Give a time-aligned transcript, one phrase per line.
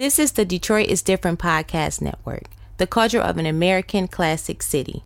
[0.00, 2.44] This is the Detroit is Different podcast network,
[2.78, 5.04] the culture of an American classic city.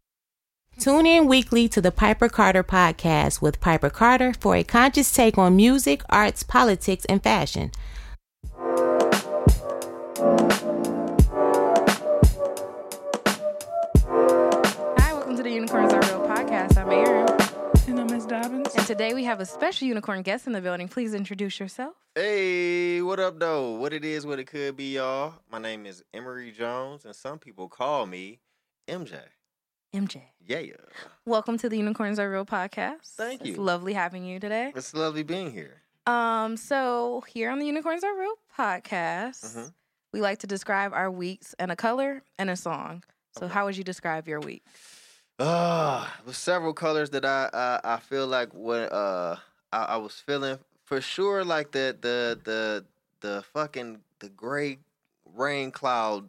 [0.78, 5.36] Tune in weekly to the Piper Carter podcast with Piper Carter for a conscious take
[5.36, 7.72] on music, arts, politics, and fashion.
[14.96, 16.13] Hi, welcome to the Unicorns Are
[17.86, 18.74] And I'm Miss Dobbins.
[18.74, 20.88] And today we have a special unicorn guest in the building.
[20.88, 21.94] Please introduce yourself.
[22.14, 23.72] Hey, what up, though?
[23.72, 25.34] What it is, what it could be, y'all.
[25.50, 28.40] My name is Emery Jones, and some people call me
[28.88, 29.18] MJ.
[29.94, 30.22] MJ.
[30.46, 30.60] Yeah,
[31.26, 33.14] Welcome to the Unicorns Are Real podcast.
[33.16, 33.56] Thank It's you.
[33.56, 34.72] lovely having you today.
[34.74, 35.82] it's lovely being here.
[36.06, 39.72] Um, so here on the Unicorns Are Real podcast, Mhm.
[40.12, 43.04] we like to describe our weeks in a color and a song.
[43.38, 43.54] So Okay.
[43.54, 44.64] how would you describe your week?
[45.38, 49.36] Uh, with several colors that I I, I feel like what uh
[49.72, 52.84] I, I was feeling for sure, like the the the
[53.20, 54.78] the fucking the gray
[55.34, 56.28] rain cloud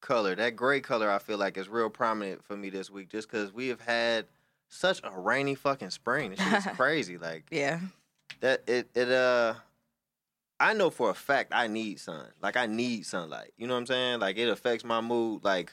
[0.00, 0.34] color.
[0.34, 3.52] That gray color I feel like is real prominent for me this week, just because
[3.52, 4.24] we have had
[4.68, 6.34] such a rainy fucking spring.
[6.38, 7.18] it's crazy.
[7.18, 7.80] Like Yeah.
[8.40, 9.54] that it it uh
[10.58, 12.28] I know for a fact I need sun.
[12.40, 13.52] Like I need sunlight.
[13.58, 14.20] You know what I'm saying?
[14.20, 15.70] Like it affects my mood like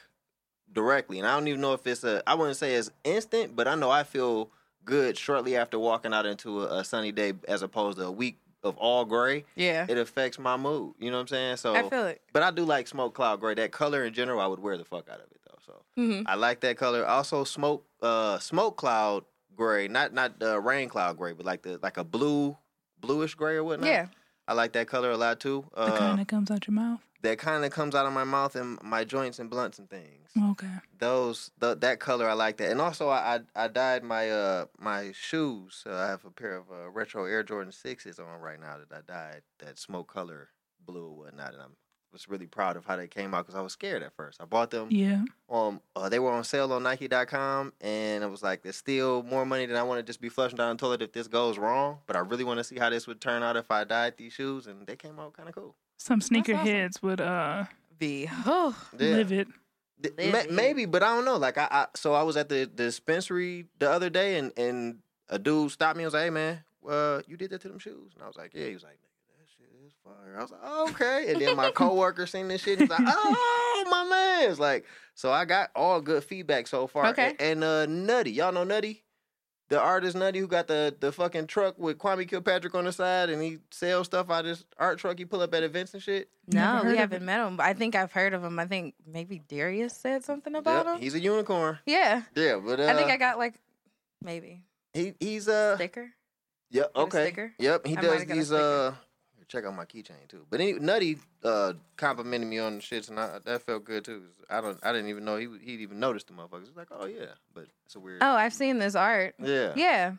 [0.72, 1.20] directly.
[1.20, 3.76] And I don't even know if it's a I wouldn't say it's instant, but I
[3.76, 4.50] know I feel
[4.86, 8.38] good shortly after walking out into a, a sunny day as opposed to a week
[8.64, 9.46] of all gray.
[9.56, 9.86] Yeah.
[9.90, 10.96] It affects my mood.
[11.00, 11.58] You know what I'm saying?
[11.58, 12.22] So I feel it.
[12.32, 13.54] but I do like smoke cloud gray.
[13.56, 15.60] That color in general I would wear the fuck out of it though.
[15.66, 17.06] So hmm I like that color.
[17.06, 21.80] Also, smoke uh smoke cloud gray, not not the rain cloud gray, but like the
[21.84, 22.58] like a blue
[23.00, 23.90] bluish gray or whatnot.
[23.90, 24.08] Yeah.
[24.48, 25.66] I like that color a lot too.
[25.74, 27.00] The Uh, kind that comes out your mouth.
[27.24, 30.30] That kind of comes out of my mouth and my joints and blunts and things.
[30.52, 30.68] Okay.
[31.00, 32.70] Those th- that color I like that.
[32.72, 35.84] And also I I, I dyed my uh my shoes.
[35.86, 38.96] Uh, I have a pair of uh, retro Air Jordan sixes on right now that
[38.96, 40.50] I dyed that smoke color
[40.86, 41.54] blue and whatnot.
[41.54, 41.76] And I'm
[42.12, 44.40] was really proud of how they came out because I was scared at first.
[44.40, 45.24] I bought them Yeah.
[45.50, 49.46] um uh, they were on sale on Nike.com and it was like there's still more
[49.48, 52.00] money than I want to just be flushing down the toilet if this goes wrong.
[52.06, 54.34] But I really want to see how this would turn out if I dyed these
[54.34, 55.76] shoes and they came out kind of cool.
[56.04, 56.68] Some sneaker awesome.
[56.68, 57.64] heads would uh
[57.98, 59.08] Be oh Yeah.
[59.16, 59.48] live it.
[60.18, 60.52] Live ma- it.
[60.52, 61.38] maybe, but I don't know.
[61.38, 64.98] Like I, I so I was at the, the dispensary the other day and and
[65.30, 67.80] a dude stopped me and was like, "Hey man, uh, you did that to them
[67.80, 70.42] shoes?" And I was like, "Yeah." He was like, "Nigga, that shit is fire." I
[70.42, 72.80] was like, oh, "Okay." And then my coworker seen this shit.
[72.82, 74.84] And he's like, "Oh my man!" It's like
[75.16, 77.06] so I got all good feedback so far.
[77.12, 77.34] Okay.
[77.40, 79.03] A- And, uh, Nutty, y'all know Nutty.
[79.70, 83.30] The artist Nutty who got the, the fucking truck with Kwame Kilpatrick on the side
[83.30, 86.04] and he sells stuff out of this art truck he pull up at events and
[86.04, 86.30] shit.
[86.48, 87.58] No, we haven't met him.
[87.58, 88.60] But I think I've heard of him.
[88.60, 91.02] I think maybe Darius said something about Yep, him.
[91.02, 91.80] he's a unicorn.
[91.86, 92.24] yeah.
[92.36, 93.56] Yeah, but uh, I think I got like
[94.22, 94.64] maybe
[94.94, 96.10] he he's uh sticker.
[96.72, 96.94] Yep.
[96.94, 97.24] Get a Okay.
[97.28, 97.54] sticker?
[97.58, 97.88] Yep.
[97.88, 98.52] He I does might've got a these.
[98.52, 98.96] Uh,
[99.54, 100.46] check out my keychain too.
[100.50, 104.24] But any, Nutty uh complimented me on the shits, and I, that felt good too.
[104.50, 104.80] I don't.
[104.84, 106.68] I didn't even know he he'd even noticed the motherfuckers.
[106.68, 108.20] It's like, oh yeah, but it's a weird.
[108.22, 109.36] Oh, I've seen this art.
[109.40, 109.74] Yeah.
[109.76, 110.14] Yeah.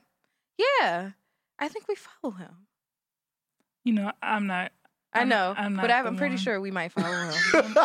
[0.59, 1.11] Yeah.
[1.59, 2.67] I think we follow him.
[3.85, 4.73] You know, I'm not.
[5.13, 6.43] i I'm- know, I'm but I'm pretty one.
[6.43, 7.35] sure we might follow him.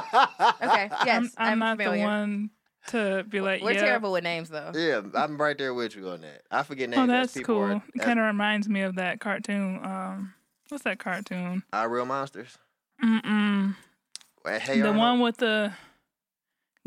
[0.63, 0.89] okay.
[1.05, 2.01] Yes, I'm, I'm not familiar.
[2.01, 2.49] the one
[2.87, 3.61] to be like.
[3.61, 3.81] We're yeah.
[3.81, 4.71] terrible with names though.
[4.75, 6.43] yeah, I'm right there with you on that.
[6.51, 7.01] I forget names.
[7.01, 7.63] Oh, that's people cool.
[7.63, 9.79] Are, it kind of reminds me of that cartoon.
[9.83, 10.33] Um,
[10.71, 11.63] what's that cartoon?
[11.73, 12.57] our real monsters.
[13.03, 13.75] Mm-mm.
[14.45, 15.73] Hey, the one with the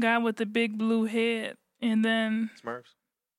[0.00, 2.94] guy with the big blue head, and then Smurfs.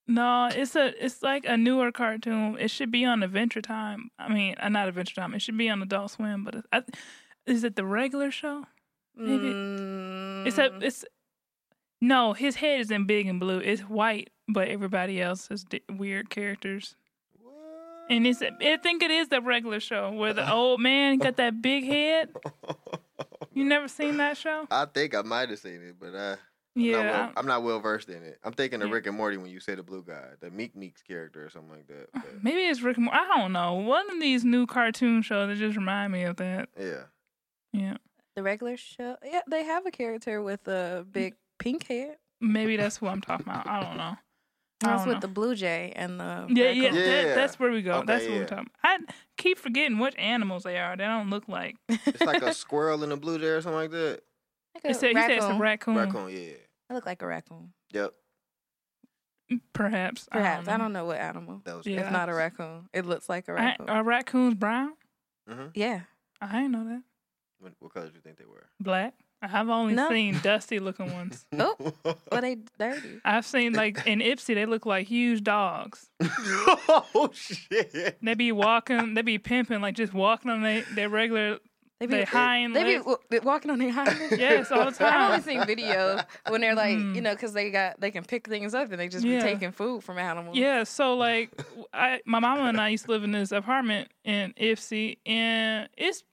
[0.07, 2.57] no, it's a it's like a newer cartoon.
[2.59, 4.09] It should be on Adventure Time.
[4.17, 5.33] I mean, uh, not Adventure Time.
[5.33, 6.43] It should be on Adult Swim.
[6.43, 6.83] But it, I,
[7.45, 8.65] is it the regular show?
[9.15, 9.49] Maybe-
[10.47, 11.05] It's a Mm, it's
[12.01, 12.33] no.
[12.33, 13.59] His head isn't big and blue.
[13.59, 16.95] It's white, but everybody else is di- weird characters.
[18.15, 21.61] And it's I think it is the regular show where the old man got that
[21.61, 22.29] big head.
[23.53, 24.67] You never seen that show?
[24.71, 26.37] I think I might have seen it, but uh, I'm not
[26.75, 27.11] Yeah.
[27.11, 28.39] well, I'm not well versed in it.
[28.43, 28.95] I'm thinking of Yeah.
[28.95, 31.87] Rick and Morty when you say the blue guy, the Meeseeks character or something like
[31.87, 32.07] that.
[32.13, 33.19] But, Maybe it's Rick and Morty.
[33.19, 33.75] I don't know.
[33.75, 36.69] One of these new cartoon shows that just remind me of that.
[36.79, 37.03] yeah.
[37.73, 37.97] Yeah.
[38.35, 39.17] the regular show.
[39.23, 42.17] Yeah, they have a character with a big pink head.
[42.41, 43.67] Maybe that's who I'm talking about.
[43.67, 44.15] I don't know.
[44.83, 45.19] I That's with know.
[45.21, 47.23] the blue jay and the Yeah, yeah, Yeah.
[47.23, 47.93] That, that's where we go.
[47.95, 48.39] Okay, that's what yeah.
[48.39, 48.69] we're talking.
[48.83, 48.99] I
[49.37, 50.95] keep forgetting what animals they are.
[50.97, 51.75] They don't look like.
[52.05, 54.21] It's like a squirrel and a blue jay or something like that.
[54.75, 55.95] Like It said, he said it's a raccoon.
[55.95, 55.95] raccoon.
[55.95, 56.53] Raccoon, yeah.
[56.89, 57.73] I look like a raccoon.
[57.91, 58.13] Yep.
[59.73, 60.27] Perhaps.
[60.31, 60.83] Perhaps I know.
[60.83, 61.61] don't know what animal.
[61.65, 62.01] That was Yeah.
[62.01, 62.89] It's not a raccoon.
[62.93, 63.89] It looks like a raccoon.
[63.89, 64.93] are raccoons brown?
[65.47, 66.01] hmm yeah.
[66.41, 67.03] I didn't know that.
[67.59, 68.67] What, what color do you think they were?
[68.79, 69.13] Black.
[69.43, 70.07] I've only No.
[70.09, 71.45] seen dusty looking ones.
[71.59, 71.75] Oh.
[72.31, 73.19] Well, they dirty.
[73.25, 76.09] I've seen like in Ypsi, they look like huge dogs.
[76.23, 78.17] oh shit!
[78.21, 81.59] They be walking, they be pimping, like just walking on their, their regular
[81.99, 82.99] They be, They hind they be legs.
[83.01, 84.37] w- they walking on their hind legs.
[84.37, 85.07] Yes, all the time.
[85.07, 85.31] I've time.
[85.31, 87.15] only seen videos when they're like, Mm.
[87.15, 89.37] you know, because they got they can pick things up and they just Yeah.
[89.37, 90.57] be taking food from animals.
[90.57, 91.51] Yeah, so like
[91.93, 96.23] I my mama and I used to live in this apartment in Ypsi and it's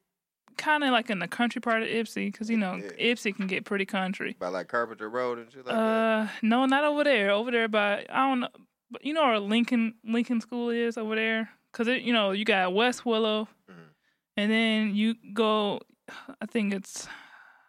[0.61, 3.13] kind of like in the country part of Ypsi cuz you know, Yeah.
[3.15, 4.37] Ypsi can get pretty country.
[4.39, 5.81] By like Carpenter Road and shit like that.
[5.81, 7.31] Uh no, not over there.
[7.31, 8.49] Over there by I don't know
[8.93, 11.51] but you know where Lincoln Lincoln School is over there
[11.89, 13.75] it you know, you got West Willow Mhm.
[14.37, 15.81] and then you go
[16.41, 17.09] I think it's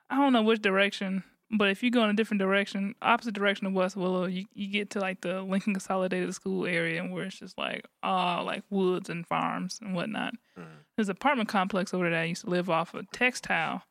[0.09, 3.67] I don't know which direction, but if you go in a different direction, opposite direction
[3.67, 7.25] of West Willow, you, you get to like the Lincoln Consolidated School area and where
[7.25, 10.33] it's just like all like woods and farms and whatnot.
[10.57, 10.65] Mhm.
[10.95, 13.83] There's an apartment complex over there that I used to live off of textile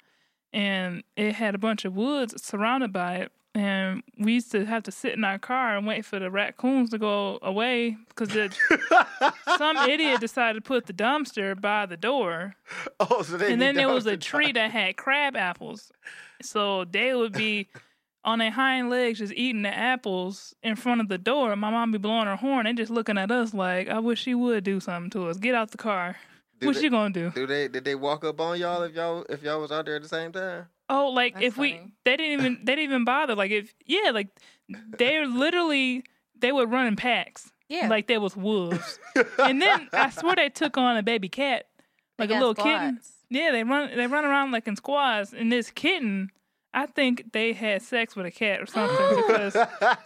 [0.53, 3.33] and it had a bunch of woods surrounded by it.
[3.53, 6.91] And we used to have to sit in our car and wait for the raccoons
[6.91, 8.31] to go away because
[9.59, 12.55] some idiot decided to put the dumpster by the door
[13.01, 15.91] oh, so they and then there was a tree that had crab apples.
[16.43, 17.69] So they would be
[18.25, 21.55] on their hind legs just eating the apples in front of the door.
[21.57, 24.35] My mom be blowing her horn and just looking at us like, I wish she
[24.35, 25.39] would do something to us.
[25.39, 26.17] Get out the car.
[26.61, 27.31] Do what they- you gonna do?
[27.31, 29.97] Do they did they walk up on y'all if y'all if y'all was out there
[29.97, 30.67] at the same time?
[30.91, 33.35] Oh, like That's if we they didn't even they didn't even bother.
[33.35, 34.29] Like if yeah, like
[34.99, 36.05] they're literally
[36.39, 37.51] they would run in packs.
[37.69, 37.89] yeah.
[37.89, 38.99] Like there was wolves.
[39.39, 41.67] and then I swear they took on a baby cat.
[42.19, 43.01] They Like a got little kitten.
[43.31, 43.43] Squads.
[43.45, 46.31] Yeah, they run they run around like in squads, and this kitten,
[46.73, 48.97] I think they had sex with a cat or something
[49.27, 49.53] because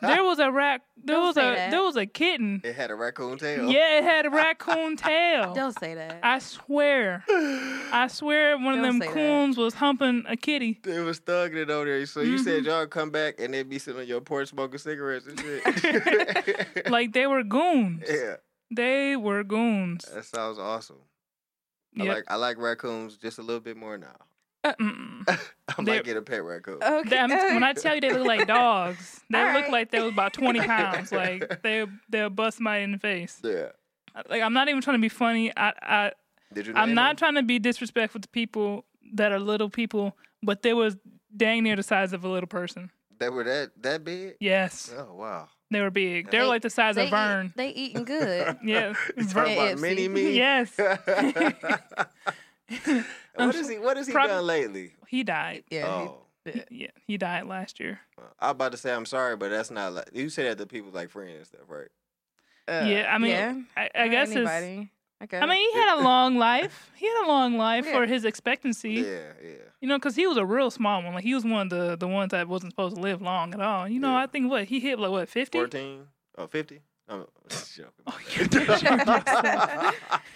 [0.00, 1.70] there was a rac there Don't was a that.
[1.70, 2.62] there was a kitten.
[2.64, 3.70] it had a raccoon tail.
[3.70, 5.52] Yeah, it had a raccoon tail.
[5.54, 6.20] Don't say that.
[6.22, 9.14] I swear, I swear, one of Don't them say that.
[9.14, 10.80] coons was humping a kitty.
[10.86, 12.06] It was thugging it over there.
[12.06, 12.44] So you Mm-hmm.
[12.44, 16.88] said y'all come back and they'd be sitting on your porch smoking cigarettes and shit.
[16.90, 18.04] Like they were goons.
[18.10, 18.36] yeah,
[18.70, 20.04] They were goons.
[20.14, 20.96] that sounds awesome.
[22.00, 24.16] I like I like raccoons just a little bit more now.
[24.64, 24.72] Uh.
[24.78, 25.36] I
[25.82, 26.82] They're- might get a pet raccoon.
[26.82, 27.08] okay.
[27.08, 29.72] Them- when I tell you they look like dogs, they All look right.
[29.72, 31.12] like they was about twenty pounds.
[31.12, 33.40] Like they they'll bust my in the face.
[33.44, 33.68] yeah.
[34.28, 35.52] Like I'm not even trying to be funny.
[35.56, 36.12] I I
[36.52, 36.74] Did you?
[36.76, 37.16] I'm not them?
[37.16, 40.96] trying to be disrespectful to people that are little people, but they was
[41.36, 42.90] dang near the size of a little person.
[43.18, 44.34] They were that that big.
[44.40, 45.48] Yes, Oh wow.
[45.74, 46.30] They were big.
[46.30, 47.46] They're They- like the size of Verne.
[47.46, 48.56] Eat, they eating good.
[48.64, 50.36] Yeah, You Verne- talking about mini me?
[50.36, 50.70] yes,
[53.34, 53.78] what is he?
[53.78, 54.92] What has he Prob- done lately?
[55.08, 55.64] he died.
[55.70, 55.86] yeah.
[55.86, 56.18] oh,
[56.70, 58.00] Yeah, he died last year.
[58.38, 60.66] I was about to say I'm sorry, but that's not like you say that to
[60.66, 61.88] people like friends and stuff, right?
[62.68, 63.54] uh, yeah, I mean, yeah.
[63.76, 64.90] I, I guess it's.
[65.20, 65.36] Anybody.
[65.36, 65.38] Okay.
[65.38, 66.90] I mean, he had a long life.
[66.96, 68.92] He had a long life for his expectancy.
[68.92, 69.50] Yeah, yeah.
[69.80, 71.12] You know, because he was a real small one.
[71.14, 73.60] Like he was one of the the ones that wasn't supposed to live long at
[73.60, 73.86] all.
[73.88, 74.22] You know, Yeah.
[74.22, 75.58] I think what he hit like what fifty.
[75.58, 76.06] 14?
[76.38, 76.80] Oh, 50?
[77.08, 77.92] I'm joking.
[78.06, 79.02] Oh, you're ashamed.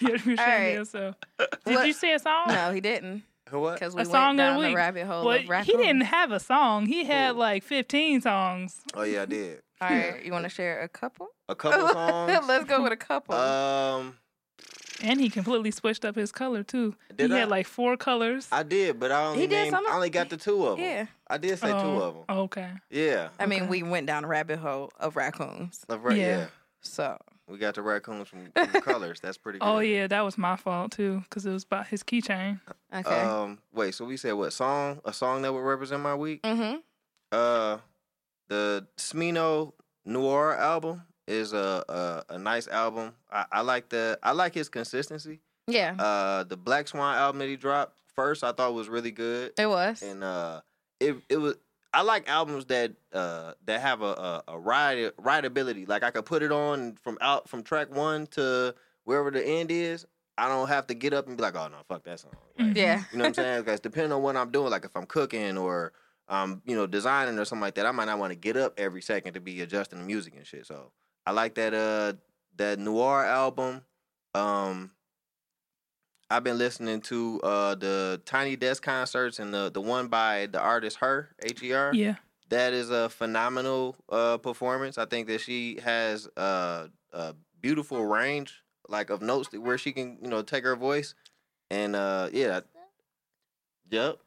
[0.00, 0.54] You're ashamed right.
[0.68, 1.16] of yourself.
[1.38, 2.44] Did What- you say a song?
[2.48, 3.74] no, he didn't Who what?
[3.80, 4.76] because we A song of went the down the week.
[4.76, 5.78] rabbit hole But of he raccoons.
[5.78, 6.86] didn't have a song.
[6.86, 7.38] He had Cool.
[7.40, 8.82] like 15 songs.
[8.94, 9.62] Oh, yeah, I did.
[9.80, 11.28] All right, you want to share a couple?
[11.48, 12.46] A couple songs.
[12.46, 13.34] Let's go with a couple.
[13.34, 14.18] Um,
[15.02, 16.94] And he completely switched up his color too.
[17.14, 17.40] Did he I?
[17.40, 18.48] had like four colors.
[18.50, 20.66] I did, but I only He did named, some of- I only got the two
[20.66, 20.84] of them.
[20.84, 22.24] yeah, I did say two Oh, of them.
[22.38, 22.70] Okay.
[22.90, 23.28] Yeah.
[23.38, 23.70] I mean, Okay.
[23.70, 25.84] we went down a rabbit hole of raccoons.
[25.88, 26.26] Like, right, Yeah.
[26.38, 26.46] yeah.
[26.80, 29.20] So We got the raccoons from, from colors.
[29.20, 29.66] That's pretty good.
[29.66, 32.60] Oh yeah, that was my fault too, because it was about his keychain.
[32.92, 33.20] okay.
[33.22, 35.00] Um, wait, so we said what song?
[35.04, 36.42] A song that would represent my week?
[36.42, 36.78] mm-hmm.
[37.30, 37.78] Uh,
[38.48, 39.72] the Smino
[40.04, 41.84] Noir album is a
[42.28, 43.12] a, a nice album.
[43.30, 45.40] I, I like the I like his consistency.
[45.66, 49.52] Yeah, Uh, the Black Swan album that he dropped first, I thought was really good,
[49.58, 50.02] it was.
[50.02, 50.62] and uh,
[50.98, 51.56] it it was.
[51.92, 55.86] I like albums that uh that have a a, a ride rideability.
[55.88, 59.70] Like I could put it on from out from track one to wherever the end
[59.70, 60.06] is.
[60.36, 62.30] I don't have to get up and be like, oh no, fuck that song.
[62.56, 62.76] Like, Mhm.
[62.76, 63.60] yeah, you know what I'm saying?
[63.64, 65.92] Because depending on what I'm doing, like if I'm cooking or
[66.28, 68.74] um, you know, designing or something like that, I might not want to get up
[68.78, 70.66] every second to be adjusting the music and shit.
[70.66, 70.92] So
[71.28, 72.14] I like that uh
[72.56, 73.82] that noir album.
[74.34, 74.92] Um
[76.30, 80.58] I've been listening to uh the Tiny Desk concerts and the the one by the
[80.58, 81.92] artist Her H E R.
[81.92, 82.14] Yeah.
[82.48, 84.96] That is a phenomenal uh performance.
[84.96, 89.92] I think that she has uh, a beautiful range like of notes that- where she
[89.92, 91.14] can you know take her voice
[91.70, 92.60] and uh yeah.
[93.90, 94.18] Yep.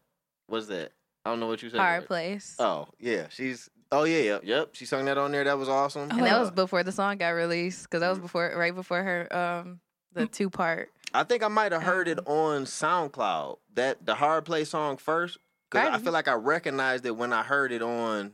[0.46, 0.92] What's that?
[1.26, 1.80] I don't know what you said.
[1.80, 2.56] hard place.
[2.60, 3.72] Oh yeah, she's.
[3.92, 4.70] Oh yeah, yep, yep.
[4.74, 5.44] She sung that on there.
[5.44, 6.10] That was awesome.
[6.12, 9.04] and that Uh, was before the song got released because that was before, right before
[9.04, 9.80] her, um,
[10.14, 10.90] the two part.
[11.14, 13.58] I think I might have heard it on SoundCloud.
[13.76, 15.38] That the hard play song first,
[15.70, 18.34] because I feel like I recognized it when I heard it on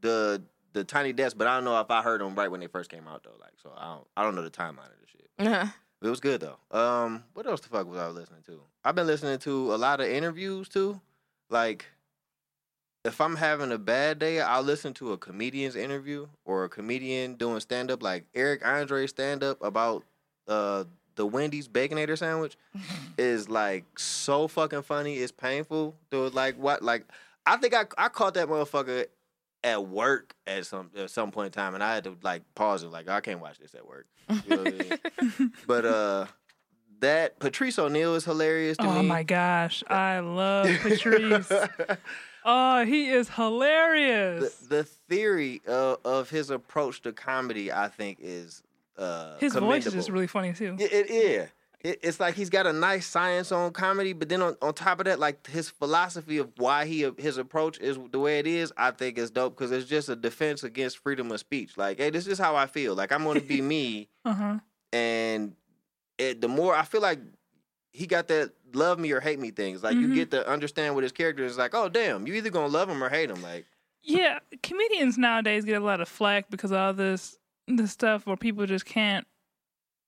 [0.00, 0.42] the
[0.74, 2.90] the Tiny Desk, but I don't know if I heard them right when they first
[2.90, 3.36] came out though.
[3.40, 5.28] Like, so I don't I don't know the timeline of the shit.
[5.38, 5.66] Uh-huh.
[6.02, 6.58] It was good though.
[6.76, 8.60] Um, what else the fuck was I listening to?
[8.84, 11.00] I've been listening to a lot of interviews too.
[11.48, 11.86] Like,
[13.04, 17.34] if I'm having a bad day, I'll listen to a comedian's interview or a comedian
[17.34, 20.04] doing stand up, like Eric Andre stand up about
[20.48, 22.56] uh the Wendy's Baconator sandwich
[23.18, 25.16] is like so fucking funny.
[25.16, 25.94] It's painful.
[26.10, 26.82] Dude, like what?
[26.82, 27.06] Like
[27.44, 29.06] I think I I caught that motherfucker
[29.64, 32.82] at work at some at some point in time, and I had to like pause
[32.84, 32.88] it.
[32.88, 34.06] Like I can't watch this at work.
[34.28, 35.52] You know what I mean?
[35.66, 36.26] but uh,
[37.00, 38.90] that Patrice O'Neal is hilarious to me.
[38.90, 41.50] Oh my gosh, I love Patrice.
[42.44, 44.54] oh, he is hilarious.
[44.56, 48.62] the theory of, of his approach to comedy, I think, is
[48.98, 50.76] uh, His voice is just really funny too.
[50.78, 51.46] Yeah, it, yeah.
[51.84, 55.00] It, it's like he's got a nice science on comedy, but then on, on top
[55.00, 58.72] of that, like his philosophy of why he his approach is the way it is,
[58.76, 61.76] I think is dope because it's just a defense against freedom of speech.
[61.76, 62.94] Like, hey, this is how I feel.
[62.94, 64.58] Like I'm going to be me, Uh huh.
[64.92, 65.54] and
[66.18, 67.18] it, the more I feel like
[67.92, 69.82] he got that love me or hate me things.
[69.82, 70.14] Like you Mhm.
[70.14, 71.58] get to understand what his character is.
[71.58, 73.42] Like, oh damn, you either gonna love him or hate him.
[73.42, 73.66] Like,
[74.02, 77.38] Yeah, comedians nowadays get a lot of flack because of all this
[77.68, 79.26] this stuff where people just can't.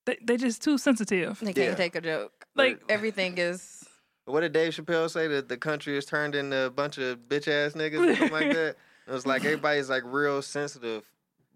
[0.05, 1.39] They they just too sensitive.
[1.39, 1.75] They can't Yeah.
[1.75, 2.45] take a joke.
[2.55, 3.83] Like Everything is.
[4.25, 7.47] what did Dave Chappelle say that the country is turned into a bunch of bitch
[7.47, 8.75] ass niggas or something like that?
[9.07, 11.03] It was like everybody's like real sensitive,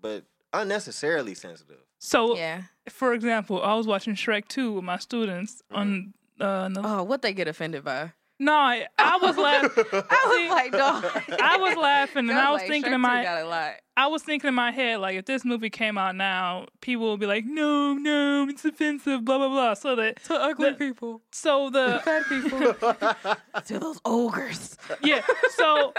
[0.02, 0.24] but
[0.54, 1.80] unnecessarily sensitive.
[2.00, 2.64] so, Yeah.
[2.90, 6.14] for example, I was watching Shrek two with my students on.
[6.40, 8.14] Uh, the, Oh, what they get offended by?
[8.42, 9.84] no, I, I was laughing.
[10.10, 11.04] I was like, dog.
[11.42, 13.74] I was laughing, and I was like, thinking in my got a lot.
[13.98, 17.18] I was thinking in my head, like, if this movie came out now, people will
[17.18, 19.74] be like, no, no, it's offensive, blah, blah, blah.
[19.74, 21.22] So that, To ugly the- people.
[21.34, 22.74] so the, Fat people.
[23.66, 24.78] to those ogres.
[25.04, 25.22] yeah,
[25.56, 25.94] so,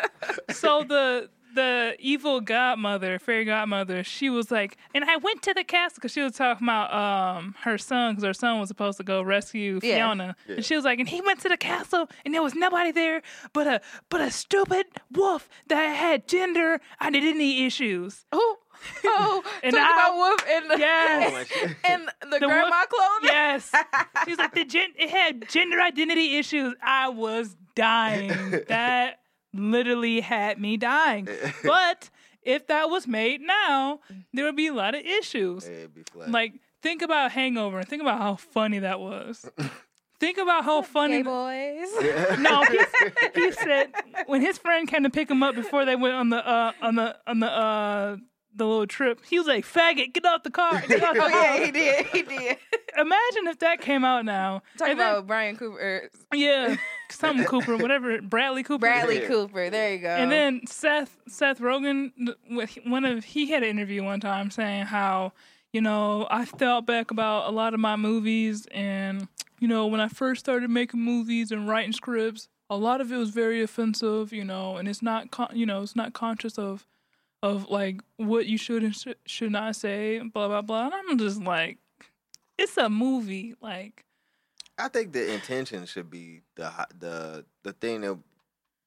[0.50, 5.64] so the, the evil godmother, fairy godmother, she was like, and I went to the
[5.64, 9.04] castle because she was talking about um her son because her son was supposed to
[9.04, 10.54] go rescue Fiona, Yeah.
[10.56, 13.22] and she was like, and he went to the castle and there was nobody there
[13.52, 18.24] but a but a stupid wolf that had gender identity issues.
[18.32, 18.56] Oh,
[19.04, 21.48] oh, And talk I- about Wolf in the, Yes.
[21.84, 23.24] and, the, The grandma wolf- clothing.
[23.24, 23.70] Yes.
[24.24, 26.74] She's like the gen- it had gender identity issues.
[26.82, 28.28] I was dying.
[28.68, 29.18] That
[29.52, 31.28] literally had me dying.
[31.64, 32.10] But
[32.42, 34.00] if that was made now,
[34.32, 35.66] there would be a lot of issues.
[35.66, 36.30] It'd be flat.
[36.30, 39.48] Like think about Hangover and think about how funny that was.
[40.18, 41.18] think about how funny.
[41.18, 41.88] Gay boys.
[42.40, 42.78] No, he,
[43.34, 43.92] he said
[44.26, 46.94] when his friend came to pick him up before they went on the uh on
[46.94, 48.16] the on the uh
[48.54, 51.28] the little trip, he was like, "Faggot, get off the car." Get off the Oh
[51.28, 52.06] car." yeah, he did.
[52.06, 52.56] He did.
[52.98, 54.62] Imagine if that came out now.
[54.78, 56.76] Talking And then- about Brian Cooper, er, Yeah,
[57.10, 58.80] something Cooper, whatever, Bradley Cooper.
[58.80, 59.28] Bradley Yeah.
[59.28, 59.70] Cooper.
[59.70, 60.08] There you go.
[60.08, 62.10] And then Seth Seth Rogen,
[62.50, 65.32] with- one of he had an interview one time saying how
[65.72, 69.28] you know I felt back about a lot of my movies, and
[69.60, 73.16] you know when I first started making movies and writing scripts, a lot of it
[73.16, 76.86] was very offensive, you know, and it's not con- you know it's not conscious of
[77.42, 80.86] of like what you should and sh- should not say, blah blah blah.
[80.86, 81.78] And I'm just like,
[82.58, 84.04] it's a movie, like.
[84.78, 88.18] I think the intention should be the the the thing that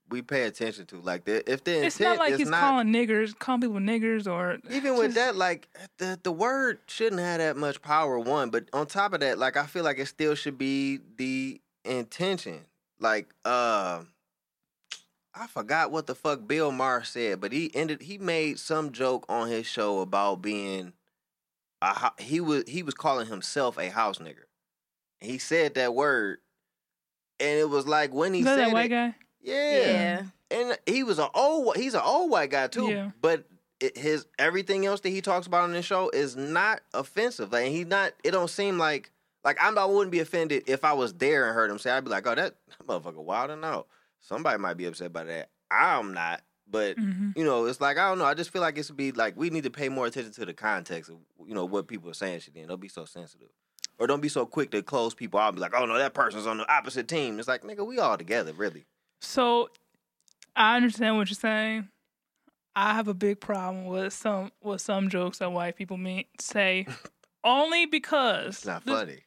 [0.09, 0.99] we pay attention to.
[0.99, 4.31] Like the, if the intent It's not like he's not calling niggers, calling people niggers,
[4.31, 5.67] or even with that, like
[5.97, 8.17] the the word shouldn't have that much power.
[8.19, 11.61] One, but on top of that, like I feel like it still should be the
[11.85, 12.61] intention.
[12.99, 14.03] Like, uh,
[15.35, 18.03] I forgot what the fuck Bill Maher said, but he ended.
[18.03, 20.93] He made some joke on his show about being
[21.81, 24.45] a he was he was calling himself a house nigger.
[25.19, 26.39] He said that word,
[27.39, 29.15] and it was like when he Is that said that white it, guy?
[29.41, 33.11] yeah, yeah, and he was an old he's an old white guy too Yeah.
[33.19, 33.45] but
[33.95, 37.87] his everything else that he talks about on the show is not offensive like he's
[37.87, 39.11] not it don't seem like
[39.43, 42.05] like I'm, i wouldn't be offended if i was there and heard him say i'd
[42.05, 42.55] be like oh that
[42.87, 43.87] motherfucker wild and out
[44.23, 45.49] somebody might be upset by that.
[45.69, 48.77] I'm not but hmm you know it's like i don't know i just feel like
[48.77, 51.53] it should be like we need to pay more attention to the context of you
[51.53, 52.67] know what people are saying shit in.
[52.69, 53.49] Don't be so sensitive.
[53.99, 56.13] Or don't be so quick to close people out and be like oh no that
[56.13, 57.37] person's on the opposite team.
[57.37, 58.85] It's like nigga we all together really.
[59.19, 59.69] So
[60.55, 61.89] I understand what you're saying.
[62.75, 66.87] I have a big problem with some with some jokes that white people mean say,
[67.43, 69.23] only because it's not funny.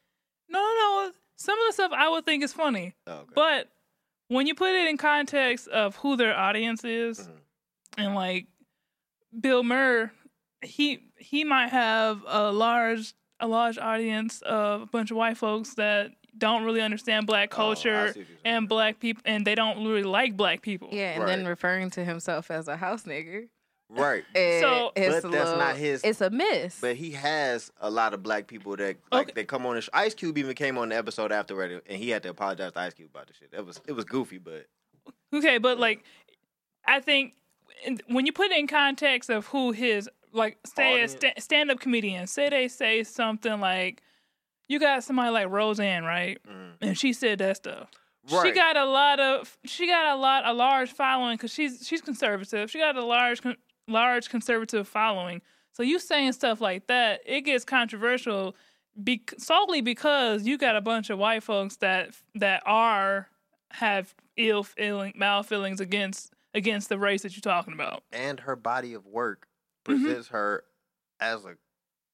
[0.48, 0.74] No, no,
[1.06, 1.12] no.
[1.36, 3.32] Some of the stuff I would think is funny, Oh, okay.
[3.34, 3.68] but
[4.28, 7.38] when you put it in context of who their audience is, Mhm.
[7.98, 8.46] and like
[9.38, 10.12] Bill Maher,
[10.62, 15.74] he he might have a large a large audience of a bunch of white folks
[15.74, 18.38] that don't really understand black Oh, culture see what you're saying.
[18.44, 20.88] and black people, and they don't really like black people.
[20.92, 23.48] yeah, and then referring to himself as a house nigger.
[23.88, 24.24] Right.
[24.34, 26.80] And So- But a that's little- not his- It's a miss.
[26.80, 29.32] But he has a lot of black people that like Okay.
[29.34, 29.90] they come on the show.
[29.94, 32.94] Ice Cube even came on the episode afterward, and he had to apologize to Ice
[32.94, 33.50] Cube about the shit.
[33.52, 34.66] It was it was goofy, but
[35.34, 36.04] Okay, but like,
[36.84, 37.34] I think
[38.08, 41.12] when you put it in context of who his like say a Audience.
[41.12, 44.02] sta- stand up comedian, say they say something like,
[44.68, 46.38] you got somebody like Roseanne, right?
[46.46, 47.88] mm, And she said that stuff.
[48.42, 52.00] She got a lot of she got a lot a large following because she's she's
[52.00, 52.68] conservative.
[52.70, 53.56] She got a large con-
[53.88, 55.42] large conservative following.
[55.72, 58.56] So you saying stuff like that, it gets controversial
[59.02, 63.28] be- solely because you got a bunch of white folks that that are
[63.72, 68.02] have ill feeling mal feelings against against the race that you're talking about.
[68.12, 69.46] and her body of work
[69.84, 70.02] Mhm.
[70.02, 70.64] presents her
[71.20, 71.56] as a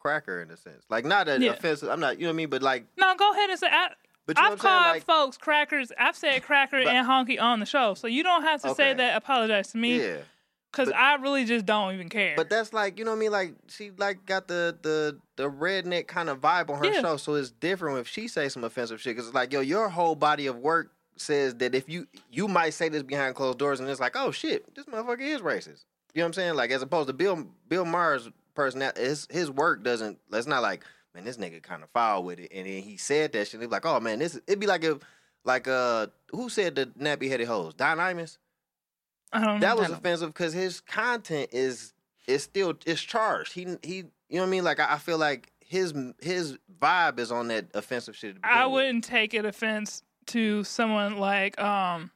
[0.01, 0.85] cracker in a sense.
[0.91, 1.53] Like not an Yeah.
[1.53, 1.89] offensive.
[1.89, 2.19] I'm not.
[2.19, 2.51] You know what I mean?
[2.51, 3.69] But like, No, go ahead and say.
[3.71, 3.93] I,
[4.27, 4.87] but I've called?
[4.87, 5.93] Like, folks crackers.
[5.97, 8.93] I've said cracker But- and honky on the show, so you don't have to say
[8.95, 9.17] that.
[9.17, 10.17] Apologize to me yeah.
[10.73, 12.35] Because but- I really just don't even care.
[12.37, 13.31] But that's like you know what I mean.
[13.33, 17.01] Like she like got the the the redneck kind of vibe on her Yeah.
[17.01, 19.17] show, so it's different if she say some offensive shit.
[19.17, 22.71] Cause it's like yo, your whole body of work says that if you you might
[22.71, 25.85] say this behind closed doors, and it's like oh shit, this motherfucker is racist.
[26.15, 26.55] You know what I'm saying?
[26.55, 30.19] Like as opposed to Bill Bill Maher's personality, his his work doesn't.
[30.33, 33.33] It's not like man, this nigga kind of foul with it, and then he said
[33.33, 33.55] that shit.
[33.55, 34.99] And it's like oh man, this it'd be like if
[35.45, 37.75] like uh who said the nappy headed hoes?
[37.75, 38.39] Don Imus.
[39.33, 39.61] I don't.
[39.61, 41.93] That was offensive because his content is
[42.27, 43.53] is still is charged.
[43.53, 44.65] He he, you know what I mean?
[44.65, 48.37] Like I, I feel like his his vibe is on that offensive shit.
[48.45, 52.12] I wouldn't take it offense to someone like um,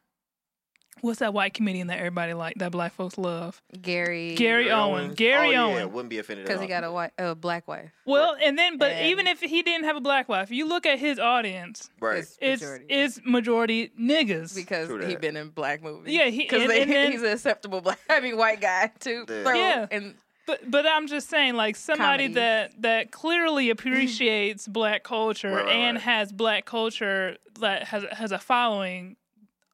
[1.01, 3.61] what's that white comedian that everybody like that black folks love?
[3.81, 4.35] Gary.
[4.35, 5.15] Gary Owen.
[5.15, 5.93] Gary oh, Yeah, Owen.
[5.93, 7.91] wouldn't be offended Because he got a white, a black wife.
[8.05, 10.87] Well, and then but And- even if he didn't have a black wife, you look
[10.87, 12.19] at his audience, right.
[12.19, 12.87] It's it's majority.
[12.89, 14.55] it's majority niggas.
[14.55, 15.21] because he that.
[15.21, 16.13] been in black movies.
[16.15, 17.99] Yeah, he- because and- and he's an acceptable black.
[18.11, 19.25] I mean, white guy too.
[19.29, 19.55] Yeah.
[19.55, 19.87] Yeah.
[19.91, 20.15] and
[20.47, 22.35] But but I'm just saying, like somebody Comedy.
[22.35, 26.03] that that clearly appreciates black culture Right, right, and right.
[26.05, 29.17] has black culture that has has a following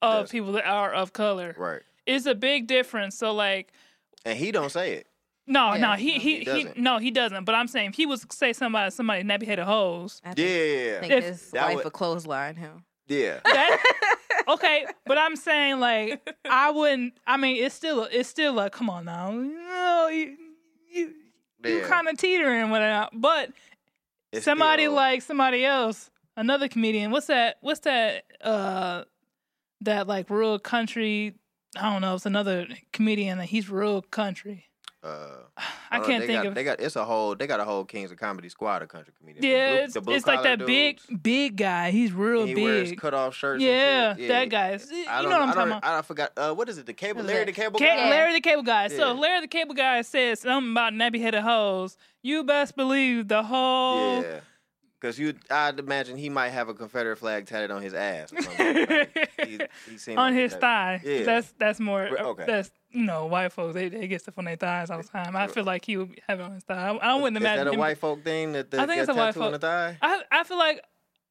[0.02, 0.30] of Yes.
[0.32, 1.82] people that are of color right.
[2.04, 3.16] It's a big difference.
[3.16, 3.73] So like.
[4.25, 5.06] And he don't say it.
[5.47, 7.45] No, Yeah, no, no, he he he, he, no, he doesn't.
[7.45, 10.21] But I'm saying if he was say somebody somebody nappy headed hoes.
[10.25, 10.41] I Yeah, think,
[10.86, 12.84] yeah, think If- his That wife would- a clothesline him.
[13.08, 13.41] yeah.
[13.45, 14.17] That,
[14.49, 17.15] okay, but I'm saying like I wouldn't.
[17.26, 20.36] I mean, it's still it's still like come on now, no, you
[20.91, 21.15] you
[21.65, 21.88] you Yeah.
[21.88, 23.50] kind of teetering with it, but
[24.32, 27.10] It's somebody still- like somebody else, another comedian.
[27.10, 27.56] What's that?
[27.62, 28.25] What's that?
[28.41, 29.04] Uh,
[29.84, 31.34] that like real country.
[31.76, 32.14] I don't know.
[32.14, 34.66] It's another comedian that he's real country.
[35.04, 35.38] Uh,
[35.90, 36.54] I don't can't they think got, of.
[36.54, 37.34] They got it's a whole.
[37.34, 39.45] They got a whole Kings of Comedy squad of country comedians.
[39.45, 41.21] Yeah, blue- it's, it's like that big dudes.
[41.23, 41.90] big guy.
[41.90, 43.00] He's real he wears big.
[43.00, 43.60] cut off shirts.
[43.60, 44.28] Yeah, shit.
[44.28, 44.71] that guy.
[44.75, 45.84] is- You know what I'm talking about.
[45.84, 46.30] I forgot.
[46.36, 46.86] Uh, what is it?
[46.86, 48.10] The cable, Larry the Cable Guy.
[48.10, 48.86] Larry the Cable Guy.
[48.88, 49.12] So Yeah.
[49.14, 53.42] if Larry the Cable Guy says something about nappy headed hoes, you best believe the
[53.42, 54.23] whole.
[54.23, 54.40] Yeah.
[55.02, 58.32] Because you, I'd imagine he might have a Confederate flag tatted on his ass.
[58.32, 58.86] Or something.
[58.88, 59.58] Like, he,
[60.06, 60.60] he on like his that.
[60.60, 61.00] thigh.
[61.04, 61.25] Yeah.
[61.25, 62.02] That's that's more.
[62.06, 62.45] Okay.
[62.47, 65.34] That's you know white folks they, they get stuff on their thighs all the time.
[65.34, 66.91] I feel like he would have it on his thigh.
[66.91, 69.00] I, I wouldn't Is imagine that a him- white folk thing that the I think
[69.00, 69.99] it's a white tattoo on the folk- thigh?
[70.00, 70.84] I I feel like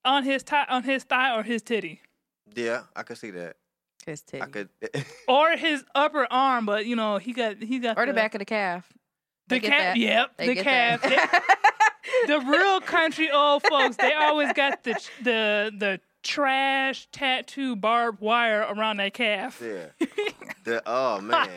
[0.03, 2.01] on his thigh on his thigh or his titty
[2.53, 3.55] Yeah, I could see that.
[4.05, 4.41] His titty.
[4.43, 4.67] I could.
[5.29, 8.39] or his upper arm, but you know he got he got or the back of
[8.39, 8.91] the calf.
[9.47, 9.95] the They get calf.
[9.95, 11.01] Yep, They the calf.
[12.03, 12.27] that.
[12.27, 18.61] the real country old folks, they always got the the the trash tattoo barbed wire
[18.69, 19.61] around their calf.
[19.63, 20.07] yeah.
[20.63, 21.49] The, oh man.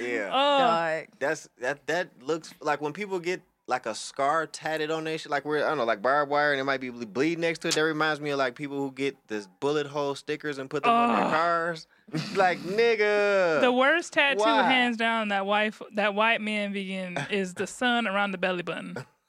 [0.00, 0.30] Yeah.
[0.32, 1.06] Oh, Dog.
[1.18, 1.84] That's that.
[1.88, 5.64] That looks like when people get like a scar tatted on their shit, like where
[5.66, 7.74] I don't know, like barbed wire, and it might be bleed next to it.
[7.74, 10.92] That reminds me of like people who get this bullet hole stickers and put them
[10.92, 11.30] on their Oh.
[11.30, 11.88] cars.
[12.36, 13.60] like nigga.
[13.60, 14.62] the worst tattoo, Why?
[14.70, 18.94] hands down, that white that white man vegan is the sun around the belly button.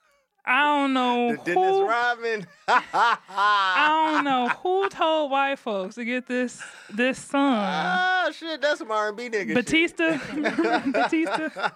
[0.45, 1.88] I don't know The Dennis who.
[1.88, 2.47] Rodman.
[2.67, 7.41] I don't know who told white folks to get this this sun.
[7.63, 9.54] Ah, shit, that's some R&B nigga.
[9.54, 10.17] Batista,
[10.91, 11.69] Batista.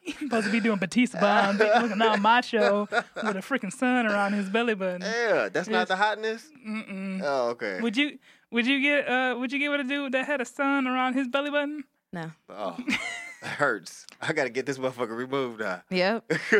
[0.00, 4.32] He's supposed to be doing Batista bomb, looking all macho with a freaking sun around
[4.32, 5.02] his belly button.
[5.02, 6.48] Yeah, that's not the hotness.
[6.66, 7.20] Mm-mm.
[7.22, 7.78] Oh, okay.
[7.80, 8.18] Would you
[8.50, 11.12] would you get uh would you get with a dude that had a sun around
[11.14, 11.84] his belly button?
[12.12, 12.32] No.
[12.48, 12.98] Oh, it
[13.42, 14.06] hurts.
[14.20, 15.82] I gotta get this motherfucker removed now.
[15.90, 16.24] Yep.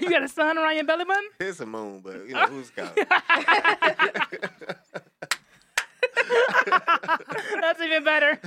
[0.00, 1.28] you got a sun around your belly button?
[1.40, 3.04] It's a moon, but you know who's counting.
[7.60, 8.38] That's even better.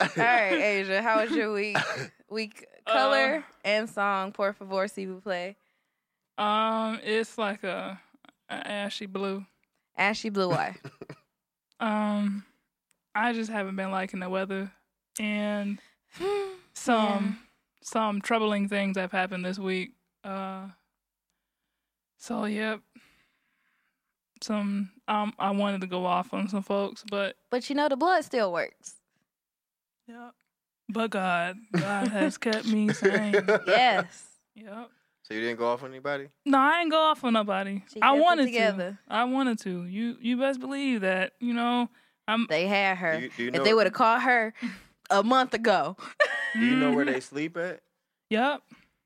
[0.00, 1.02] All right, Asia.
[1.02, 1.76] How was your week?
[2.28, 4.32] Week color and song.
[4.32, 5.56] Por favor, si vous play.
[6.36, 8.00] Um, it's like a,
[8.48, 9.44] a ashy blue.
[9.96, 10.76] Ashy blue eye.
[11.80, 12.44] Um,
[13.18, 14.70] I just haven't been liking the weather,
[15.18, 15.78] and
[16.74, 17.38] some
[17.82, 19.92] some troubling things have happened this week.
[20.24, 20.68] Uh,
[22.18, 22.80] so yep,
[24.42, 27.96] some um I wanted to go off on some folks, but But you know the
[27.96, 28.94] blood still works.
[30.06, 30.32] yep.
[30.90, 33.34] But God, God has kept me sane.
[33.66, 34.24] Yes.
[34.54, 34.90] Yep.
[35.22, 36.28] So you didn't go off on anybody?
[36.46, 37.82] No, I ain't go off on nobody.
[37.92, 38.98] She I kept it wanted together.
[39.06, 39.14] to.
[39.14, 39.84] I wanted to.
[39.84, 41.32] You you best believe that.
[41.40, 41.90] You know,
[42.28, 42.46] I'm.
[42.48, 43.16] They had her.
[43.18, 44.54] Do you, do you if they would have caught her
[45.10, 45.96] a month ago.
[46.54, 47.80] do you know where they sleep at?
[48.30, 48.60] Yep.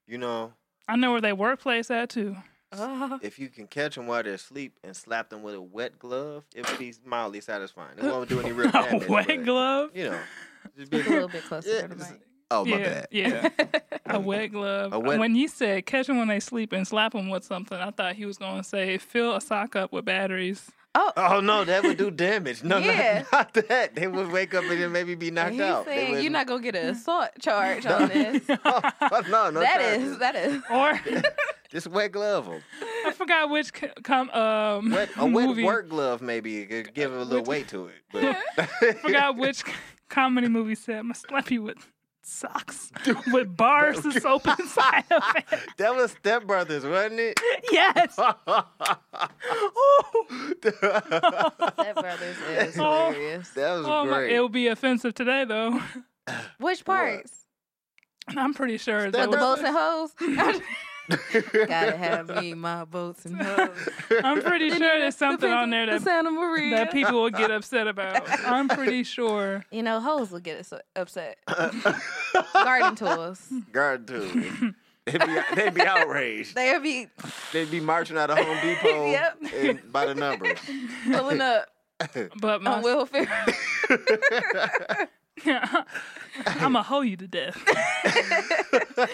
[0.08, 0.52] You know,
[0.88, 2.37] I know where they workplace at too.
[2.74, 3.18] Oh.
[3.22, 6.44] if you can catch them while they're asleep and slap them with a wet glove,
[6.54, 7.98] it would be mildly satisfying.
[7.98, 9.06] It won't do any real damage.
[9.06, 9.90] A wet but, glove.
[9.94, 10.18] You know,
[10.78, 12.20] just be a little bit closer Yeah, to the mic.
[12.50, 13.08] Oh my yeah, bad.
[13.11, 13.48] yeah.
[14.06, 14.92] A wet glove.
[14.94, 17.78] A wet- When you said catch them when they sleep and slap them with something,
[17.78, 20.70] I thought he was going to say fill a sock up with batteries.
[20.94, 22.62] Oh, Oh no, that would do damage.
[22.62, 23.24] No, Yeah.
[23.33, 23.94] not, not that.
[23.94, 25.87] They would wake up and then maybe be knocked he's out.
[25.87, 28.42] Saying you're wouldn't- gonna get an assault charge on this.
[28.48, 28.90] oh,
[29.31, 29.61] no, no.
[29.61, 30.02] that charges.
[30.12, 30.62] is that is.
[30.70, 31.00] Or
[31.70, 32.61] just wet glove 'em.
[33.07, 35.64] I forgot which c- com, um Wet, a wet movie.
[35.64, 37.94] work glove maybe could give a little Which- weight to it.
[38.12, 39.64] But I forgot which
[40.11, 41.78] comedy movie said I'm gonna slap you with
[42.24, 42.90] socks
[43.32, 45.44] with bars of soap inside of it.
[45.78, 47.40] that was Step Brothers, wasn't it?
[47.70, 48.14] Yes.
[48.14, 48.44] Step
[51.94, 53.11] Brothers is Oh.
[53.12, 53.48] hilarious.
[53.50, 54.32] That was Oh my, great.
[54.32, 55.80] it'll be offensive today though.
[56.58, 57.46] Which parts?
[58.28, 60.61] I'm pretty sure Step that With the was, boats and hoes?
[61.66, 63.70] Gotta have me my boats and hoes.
[64.25, 66.77] I'm pretty sure there's something on there The that Santa Maria.
[66.77, 68.22] that people will get upset about.
[68.46, 69.64] I'm pretty sure.
[69.70, 71.38] you know, hoes will get us upset.
[72.55, 73.46] Garden tools.
[73.72, 74.33] Guard tools.
[75.05, 76.55] They'd be, they'd be outraged.
[76.55, 77.09] They'll be
[77.53, 79.38] They'd be marching out of Home Depot Yep.
[79.55, 80.59] and by the numbers.
[81.11, 81.68] pulling up
[82.40, 83.09] But my on Will
[85.40, 85.85] Ferrell.
[86.47, 87.57] I'm gonna hoe you to death.
[88.99, 89.07] All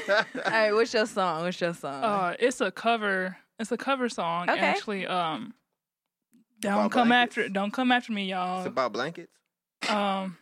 [0.52, 1.44] right, what's your song?
[1.44, 2.02] What's your song?
[2.04, 3.36] Uh, it's a cover.
[3.58, 4.48] It's a cover song.
[4.48, 4.58] Okay.
[4.60, 5.54] Actually, um,
[6.60, 7.38] don't About come blankets?
[7.38, 7.48] after.
[7.48, 8.58] Don't come after me, y'all.
[8.60, 9.32] It's about blankets.
[9.88, 10.36] Um,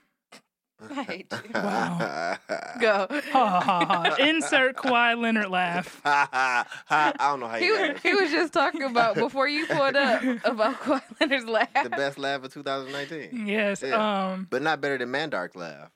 [0.79, 1.51] I hate you.
[1.55, 2.37] Wow.
[2.81, 3.07] Go.
[3.11, 4.17] ha ha ha.
[4.19, 6.01] Insert Kawhi Leonard laugh.
[6.05, 9.97] I don't know how He you was, he was just talking about before you pulled
[9.97, 11.83] up about Kawhi Leonard's laugh.
[11.83, 13.83] the best laugh of 2019, Yes.
[13.83, 14.33] Yeah.
[14.33, 14.47] Um.
[14.51, 15.91] but not better than Mandark laugh.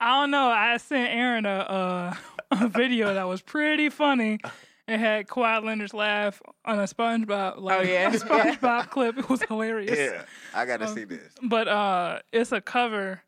[0.00, 0.48] I don't know.
[0.48, 2.14] I sent Aaron a, uh,
[2.52, 4.38] a video that was pretty funny.
[4.88, 7.58] It had Kawhi Leonard's laugh on a SpongeBob.
[7.60, 8.08] Like, Oh, yeah.
[8.12, 9.18] a SpongeBob clip.
[9.18, 9.98] It was hilarious.
[9.98, 10.22] yeah,
[10.54, 11.32] I got to Um, see this.
[11.42, 13.22] But uh, it's a cover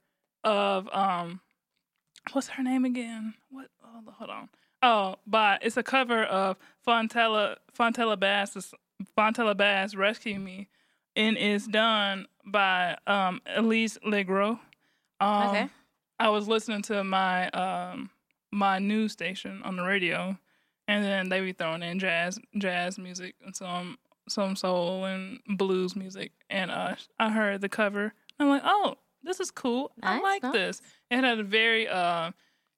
[0.44, 1.40] of um,
[2.33, 3.35] what's her name again?
[3.51, 3.66] What?
[3.85, 4.49] Oh, hold on.
[4.83, 8.73] Oh, but it's a cover of Fontella Fontella Bass
[9.16, 10.68] Fontella Bass Rescue Me,
[11.16, 14.61] and it's done by um Elise LeGrow.
[15.21, 15.68] Um, Okay.
[16.21, 18.11] I was listening to my um
[18.53, 20.38] my news station on the radio,
[20.88, 23.98] and then they be throwing in jazz jazz music and some
[24.29, 28.12] some soul and blues music, and uh I heard the cover.
[28.40, 29.92] I'm like, oh, this is cool.
[30.03, 30.53] I like nice.
[30.53, 30.81] this.
[31.11, 32.33] It had a very uh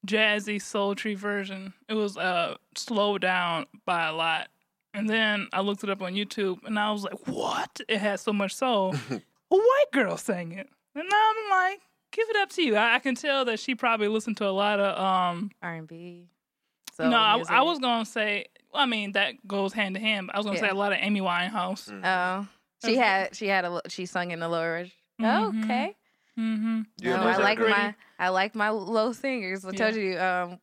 [0.06, 1.72] jazzy sultry version.
[1.88, 4.48] It was uh slowed down by a lot.
[4.92, 7.80] And then I looked it up on YouTube and I was like, what?
[7.88, 8.94] It had so much soul.
[9.10, 9.20] a
[9.50, 10.68] white girl sang it.
[10.96, 12.74] And now I'm like, give it up to you.
[12.74, 16.28] I, I can tell that she probably listened to a lot of um R&B.
[17.08, 17.42] No, I.
[17.48, 20.58] I was gonna say I mean that goes hand to hand, but I was gonna
[20.58, 21.88] say a lot of Amy Winehouse.
[21.90, 22.00] Mm.
[22.04, 22.46] Oh,
[22.84, 24.72] she had she had a she sung in the lower.
[24.74, 25.64] reg- Mhm.
[25.64, 25.96] Okay.
[26.38, 26.82] Mm-hmm.
[26.98, 27.70] Yeah, no, I like great.
[27.70, 29.64] my I like my low singers.
[29.64, 29.78] I Yeah.
[29.78, 30.18] told you.
[30.18, 30.58] Um,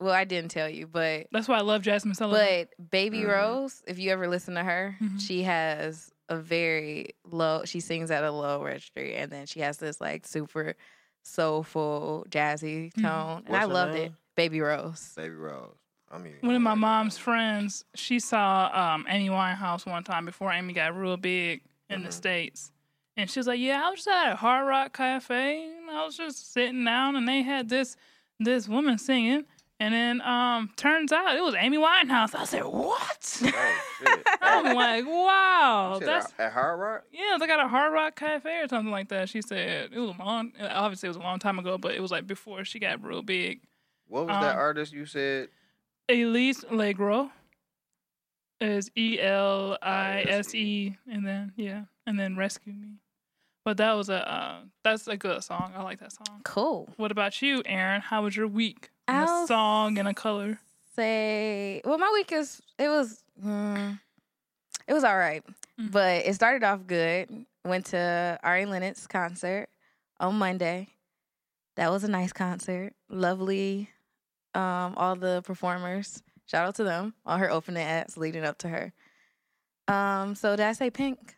[0.00, 2.66] well, I didn't tell you, but That's why I love Jazmine Sullivan.
[2.78, 3.28] but Baby Mhm.
[3.28, 5.20] Rose, if you ever listen to her, Mhm.
[5.20, 7.64] she has a very low.
[7.66, 10.74] She sings at a low registry, and then she has this like super
[11.22, 13.02] soulful, jazzy Mhm.
[13.02, 14.04] tone, and What's I her loved name?
[14.06, 14.12] it.
[14.40, 15.12] Baby Rose.
[15.16, 15.76] Baby Rose.
[16.10, 20.50] I mean, One of my mom's friends, she saw um, Amy Winehouse one time before
[20.52, 22.12] Amy got real big in the Mhm.
[22.12, 22.72] states,
[23.16, 26.04] and she was like, "Yeah, I was just at a Hard Rock Cafe, and I
[26.04, 27.96] was just sitting down, and they had this
[28.40, 29.44] this woman singing,
[29.78, 34.26] and then um, turns out it was Amy Winehouse." I said, "What?" Oh shit!
[34.42, 37.04] I'm like, "Wow, that's." at, at Hard Rock.
[37.12, 39.28] Yeah, they got a Hard Rock Cafe or something like that.
[39.28, 42.00] She said it was a long, obviously it was a long time ago, but it
[42.00, 43.60] was like before she got real big.
[44.10, 45.48] What was that Um, artist you said?
[46.08, 47.30] Elise LeGrow
[48.60, 52.98] is E L I S E, and then yeah, and then Rescue Me.
[53.64, 55.72] But that was a uh, that's a good song.
[55.76, 56.40] I like that song.
[56.44, 56.88] Cool.
[56.96, 58.00] What about you, Aaron?
[58.00, 58.90] How was your week?
[59.06, 60.58] And a I'll song and a color.
[60.96, 63.22] Say, well, my week is it was.
[63.42, 64.00] Mm,
[64.88, 65.44] It was all right,
[65.80, 65.92] Mhm.
[65.92, 67.46] but it started off good.
[67.64, 69.68] Went to Ari Lennox concert
[70.18, 70.88] on Monday.
[71.76, 72.92] That was a nice concert.
[73.08, 73.88] Lovely.
[74.54, 76.22] Um, all the performers.
[76.46, 77.14] Shout out to them.
[77.24, 78.92] All her opening acts leading up to her.
[79.88, 81.36] Um, so did I say pink?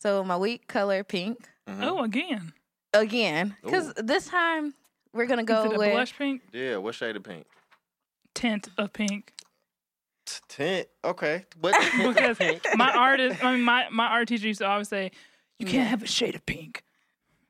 [0.00, 1.82] So my week color pink Mhm.
[1.82, 2.52] Oh, again.
[2.92, 4.74] again because this time
[5.12, 6.42] we're gonna Is go it a with blush pink?
[6.52, 7.46] Yeah, what shade of pink?
[8.34, 9.32] Tint of pink.
[10.26, 10.88] T- Tint.
[11.04, 11.44] Okay.
[11.60, 12.62] What the tint of Because pink?
[12.76, 15.10] my artist, I mean, my, my art teacher used to always say,
[15.58, 15.84] you can't Yeah.
[15.84, 16.82] have a shade of pink.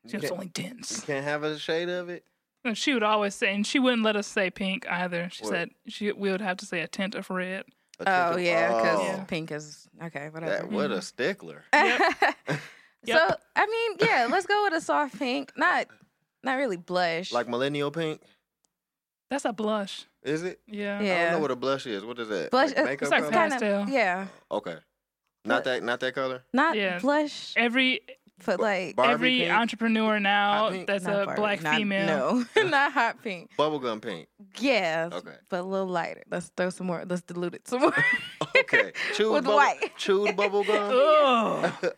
[0.05, 0.43] You It's can't,
[0.91, 2.25] you can't have a shade of it.
[2.65, 5.29] And she would always say, and she wouldn't let us say pink either.
[5.33, 5.51] She What?
[5.51, 7.65] said she we would have to say a tint of red.
[8.01, 9.25] A tint oh of- yeah because Oh, Yeah.
[9.25, 10.53] pink is okay whatever.
[10.53, 11.01] that, what a mm-hmm.
[11.01, 11.65] stickler.
[13.05, 13.19] So
[13.57, 15.53] I mean, yeah, let's go with a soft pink.
[15.57, 15.89] Not
[16.45, 17.33] not really blush.
[17.33, 18.21] Like millennial pink.
[19.29, 20.07] That's a blush.
[20.23, 20.61] Is it?
[20.69, 20.95] Yeah.
[20.95, 21.31] I don't Yeah.
[21.33, 22.05] know what a blush is.
[22.05, 22.51] What is that?
[22.53, 22.69] blush.
[22.77, 23.33] Like makeup It's like color?
[23.33, 23.83] kind pastel.
[23.83, 24.27] of yeah.
[24.53, 24.77] Okay.
[25.45, 25.83] Not that.
[25.83, 26.45] Not that color.
[26.53, 27.01] Not Yeah.
[27.01, 28.03] blush, Every
[28.45, 29.53] but like Barbie every pink?
[29.53, 32.07] entrepreneur now that's not a Barbie, black not- female.
[32.07, 33.51] No, not hot pink.
[33.59, 34.29] Bubblegum pink.
[34.59, 35.31] Yeah, Okay.
[35.49, 36.23] but a little lighter.
[36.31, 37.05] Let's throw some more.
[37.09, 37.95] Let's dilute it some more.
[38.55, 38.93] Okay.
[39.15, 39.97] Chew With bubble, white.
[39.97, 40.93] Chew bubble gum.
[40.93, 41.93] Ugh.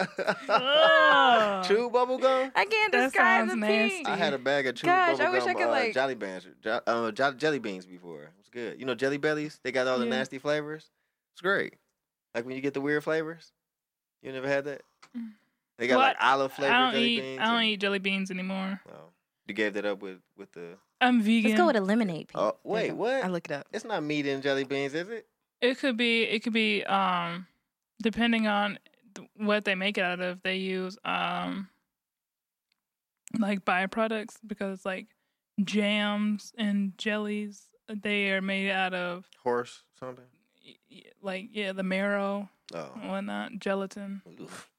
[0.48, 1.64] Ugh.
[1.64, 2.50] Chew bubble gum.
[2.54, 4.08] I can't That describe the sounds pink.
[4.08, 5.94] I had a bag of chewed Gosh, bubble I wish gum, I could, uh, like-
[5.94, 8.22] jelly beans, jo- uh, jo- jelly beans before.
[8.22, 8.78] It was good.
[8.78, 9.58] You know jelly bellies?
[9.62, 10.10] They got all the Yeah.
[10.10, 10.90] nasty flavors.
[11.34, 11.74] It's great.
[12.34, 13.52] Like when you get the weird flavors.
[14.22, 14.82] You never had that?
[15.78, 17.40] They got Well, like olive flavored I don't jelly eat beans.
[17.40, 18.80] I don't and- eat jelly beans anymore.
[18.88, 19.10] Oh.
[19.46, 20.78] You gave that up with with the.
[21.00, 21.50] I'm vegan.
[21.50, 22.30] Let's go with a lemonade.
[22.34, 23.24] Oh There wait, what?
[23.24, 23.66] I look it up.
[23.72, 25.26] It's not meat in jelly beans, is it?
[25.60, 26.22] It could be.
[26.22, 26.82] It could be.
[26.84, 27.46] Um,
[28.02, 28.78] depending on
[29.14, 31.68] th- what they make it out of, they use um,
[33.38, 35.08] like byproducts because like
[35.62, 37.66] jams and jellies.
[37.88, 40.24] They are made out of Horse something.
[40.64, 42.92] y- y- like yeah, the marrow, Oh.
[42.98, 44.22] and whatnot, gelatin.
[44.40, 44.70] Oof.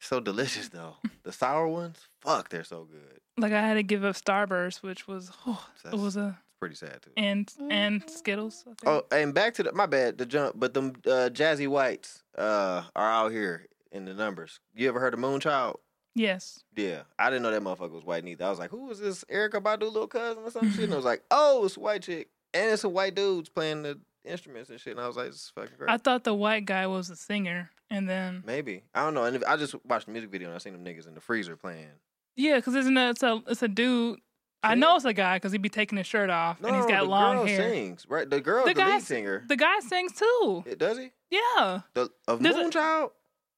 [0.00, 0.96] So delicious though.
[1.22, 3.20] the sour ones, fuck, they're so good.
[3.38, 6.74] Like I had to give up Starburst, which was oh, it was a It's pretty
[6.74, 7.10] sad too.
[7.16, 8.64] and and Skittles.
[8.66, 8.78] I think.
[8.86, 12.82] Oh, and back to the my bad, the jump, but them uh, Jazzy Whites uh,
[12.94, 14.60] are out here in the numbers.
[14.74, 15.76] You ever heard of Moonchild?
[16.14, 16.62] yes.
[16.76, 18.44] Yeah, I didn't know that motherfucker was white neither.
[18.44, 19.24] I was like, who is this?
[19.24, 20.84] Erykah Badu little cousin or some shit?
[20.84, 23.82] And I was like, oh, it's a white chick, and it's a white dudes playing
[23.82, 24.92] the instruments and shit.
[24.92, 25.90] And I was like, this is fucking great.
[25.90, 29.24] I thought the white guy was a singer, and then Maybe I don't know.
[29.24, 31.20] And if, I just watched the music video and I seen them niggas in the
[31.20, 31.88] freezer playing.
[32.36, 33.10] yeah, because isn't it?
[33.10, 34.18] It's a it's a dude.
[34.62, 36.86] I know it's a guy because he'd be taking his shirt off No, and he's
[36.86, 37.70] got the long girl hair.
[37.70, 38.28] Sings right.
[38.28, 39.44] The girl, The the, lead singer.
[39.46, 40.64] The guy sings too.
[40.66, 41.10] It, does he?
[41.30, 41.80] Yeah.
[41.94, 43.10] The of There's Moonchild.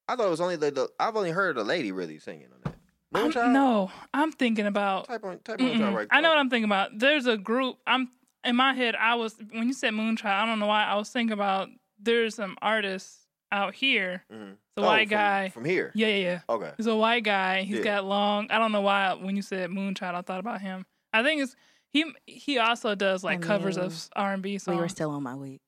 [0.07, 0.89] I thought it was only the, the.
[1.01, 2.75] I've only heard a lady really singing on that.
[3.15, 3.53] I'm- Moonchild.
[3.53, 5.07] no, I'm thinking about.
[5.07, 5.61] Type on type.
[5.61, 6.09] Moonchild right.
[6.11, 6.39] I know what.
[6.39, 6.99] I'm thinking about.
[6.99, 7.79] There's a group.
[7.87, 8.11] I'm
[8.45, 8.95] in my head.
[8.95, 10.27] I was when you said Moonchild.
[10.27, 10.85] I don't know why.
[10.85, 13.17] I was thinking about there's some artists
[13.53, 14.25] out here.
[14.33, 14.57] Mhm.
[14.77, 15.49] The Oh, white from- guy.
[15.49, 15.91] from here.
[15.95, 16.41] Yeah, yeah, yeah.
[16.49, 16.73] Okay.
[16.77, 17.63] He's a white guy.
[17.63, 17.85] He's Yeah.
[17.85, 18.51] got long.
[18.51, 20.85] I don't know why when you said Moonchild, I thought about him.
[21.13, 21.57] I think it's
[21.91, 22.05] he.
[22.27, 24.77] He also does like I covers mean, of R and B songs.
[24.77, 25.63] we were still on my week.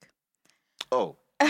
[0.92, 1.16] Oh.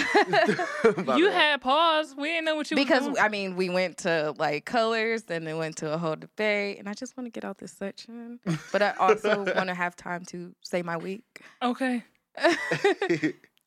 [1.17, 2.15] You had pause.
[2.17, 3.19] We didn't know what you was because doing.
[3.19, 6.89] I mean, we went to like colors, then it went to a whole debate, and
[6.89, 8.39] I just want to get out this section.
[8.73, 11.25] But I also want to have time to say my week.
[11.61, 12.05] okay.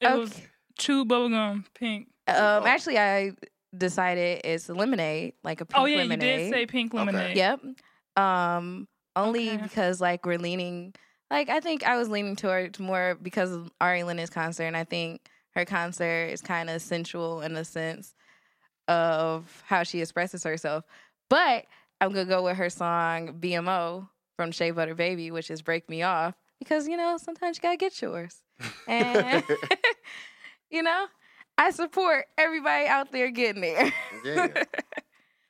[0.05, 0.41] It was
[0.77, 2.07] chew bubblegum pink.
[2.27, 3.31] Um, actually, I
[3.75, 6.21] decided it's lemonade, like a pink Oh yeah, lemonade.
[6.21, 7.35] you did say pink lemonade.
[7.37, 7.61] Yep.
[8.15, 9.63] Um, only Okay.
[9.63, 10.93] because like we're leaning,
[11.31, 14.83] like I think I was leaning towards more because of Ari Lennox concert, and I
[14.83, 15.21] think
[15.55, 18.13] her concert is kind of sensual in the sense
[18.87, 20.83] of how she expresses herself.
[21.29, 21.65] But
[22.01, 26.03] I'm gonna go with her song BMO from Shea Butter Baby, which is "Break Me
[26.03, 28.43] Off," because you know sometimes you gotta get yours,
[28.87, 29.43] and
[30.69, 31.05] you know
[31.57, 33.93] I support everybody out there getting there.
[34.25, 34.63] yeah.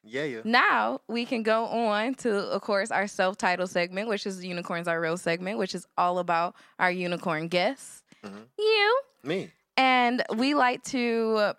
[0.05, 0.41] Yeah, yeah.
[0.43, 4.99] Now we can go on to, of course, our self-titled segment, which is Unicorns Are
[4.99, 8.45] Real segment, which is all about our unicorn guests, Mhm.
[8.59, 9.01] you.
[9.23, 9.51] Me.
[9.77, 11.53] And we like to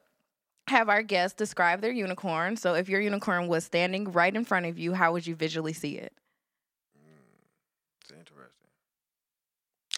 [0.69, 2.59] have our guests describe their unicorn.
[2.59, 5.73] So if your unicorn was standing right in front of you, how would you visually
[5.73, 6.13] see it?
[6.99, 7.17] Mm,
[8.03, 8.69] It's interesting.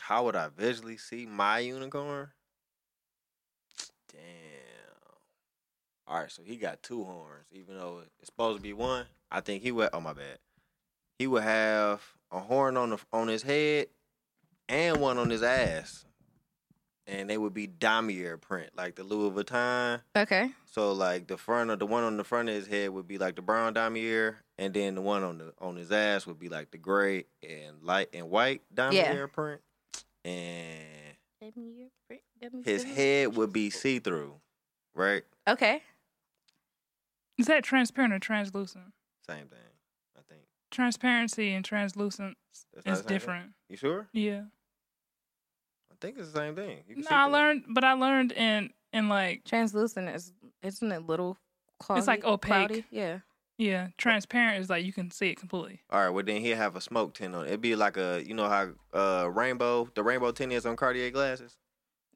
[0.03, 2.29] How would I visually see my unicorn?
[4.17, 4.25] Damn.
[6.09, 9.07] All right, so he got two horns, even though it's supposed to be one.
[9.31, 9.91] I think he would.
[9.93, 10.39] Oh my bad.
[11.19, 13.87] He would have a horn on the on his head
[14.69, 16.05] and one on his ass,
[17.07, 20.01] and they would be damier print, like the Louis Vuitton.
[20.17, 20.51] Okay.
[20.67, 23.19] So like the front of the one on the front of his head would be
[23.19, 26.49] like the brown damier, and then the one on the on his ass would be
[26.49, 29.61] like the gray and light and white damier print,
[30.25, 31.17] and
[32.65, 34.35] his head would be see through,
[34.95, 35.23] right?
[35.49, 35.83] Okay.
[37.39, 38.93] Is that transparent or translucent?
[39.27, 39.59] Same thing.
[40.17, 40.43] I think.
[40.71, 43.07] Transparency and translucent is the same thing?
[43.07, 43.51] different.
[43.69, 44.09] You sure?
[44.13, 44.43] Yeah.
[45.91, 46.79] I think it's the same thing.
[46.89, 51.07] You can No, I learned, but I learned in in like Translucent is isn't it
[51.07, 51.37] little
[51.81, 51.99] cloudy?
[51.99, 52.51] It's like opaque.
[52.51, 52.85] Cloudy?
[52.91, 53.19] Yeah.
[53.59, 55.81] yeah, transparent is like you can see it completely.
[55.91, 57.49] All right, well then he'll have a smoke tint on it.
[57.49, 61.11] It'd be like a, you know how uh rainbow, the rainbow tint is on Cartier
[61.11, 61.57] glasses.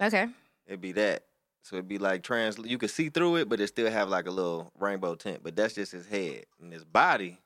[0.00, 0.28] Okay.
[0.66, 1.24] It'd be that.
[1.62, 2.58] So it'd be like trans.
[2.58, 5.42] You could see through it, but it still have like a little rainbow tint.
[5.42, 7.38] But that's just his head and his body.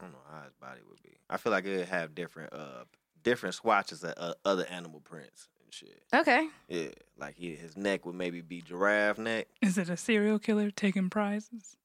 [0.00, 1.16] I don't know how his body would be.
[1.30, 2.84] I feel like it would have different, uh,
[3.22, 6.02] different swatches of uh, other animal prints and shit.
[6.12, 6.48] Okay.
[6.68, 6.88] Yeah,
[7.18, 9.46] like he, his neck would maybe be giraffe neck.
[9.62, 11.76] Is it a serial killer taking prizes?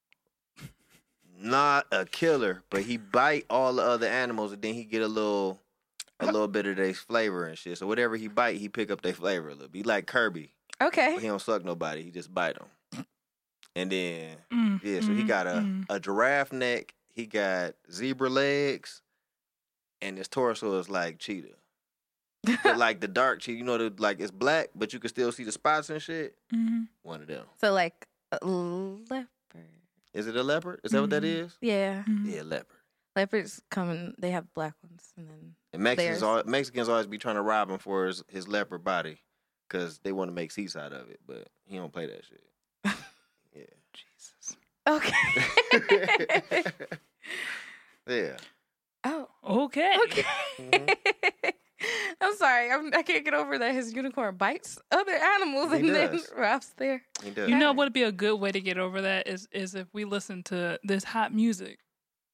[1.37, 5.07] Not a killer, but he bite all the other animals and then he get a
[5.07, 5.59] little,
[6.21, 7.77] a little bit of their flavor and shit.
[7.77, 9.67] So whatever he bite, he pick up their flavor a little.
[9.67, 10.53] Be like Kirby.
[10.81, 11.13] Okay.
[11.15, 12.03] But he don't suck nobody.
[12.03, 13.05] He just bite them.
[13.75, 15.85] And then Mm, yeah, so he mm, got a mm.
[15.89, 16.93] a giraffe neck.
[17.09, 19.01] He got zebra legs,
[20.01, 21.55] and his torso is like cheetah.
[22.63, 25.31] But like the dark cheetah, you know, the like it's black, but you can still
[25.31, 26.35] see the spots and shit.
[26.53, 26.87] Mhm.
[27.03, 27.45] One of them.
[27.59, 29.27] so like a leopard.
[30.13, 30.81] Is it a leopard?
[30.83, 31.45] Is that what that Mhm.
[31.45, 31.57] is?
[31.61, 32.03] Yeah.
[32.03, 32.25] Mhm.
[32.33, 32.77] Yeah, leopard.
[33.15, 37.17] Leopards come in, they have black ones and then And Mexicans, all, Mexicans always be
[37.17, 39.19] trying to rob him for his, his leopard body,
[39.69, 42.43] cause they want to make seats out of it, but he don't play that shit.
[43.53, 43.65] Yeah.
[43.93, 44.55] Jesus.
[44.87, 46.71] Okay.
[48.07, 48.37] yeah.
[49.03, 49.95] oh, Okay.
[50.05, 50.23] okay.
[50.59, 50.95] Mhm.
[52.21, 52.71] I'm sorry.
[52.71, 56.29] I'm, I can't get over that his unicorn bites other animals He and then does.
[56.37, 57.01] robs there.
[57.23, 57.49] He does.
[57.49, 59.87] You know what would be a good way to get over that is is if
[59.93, 61.79] we listen to this hot music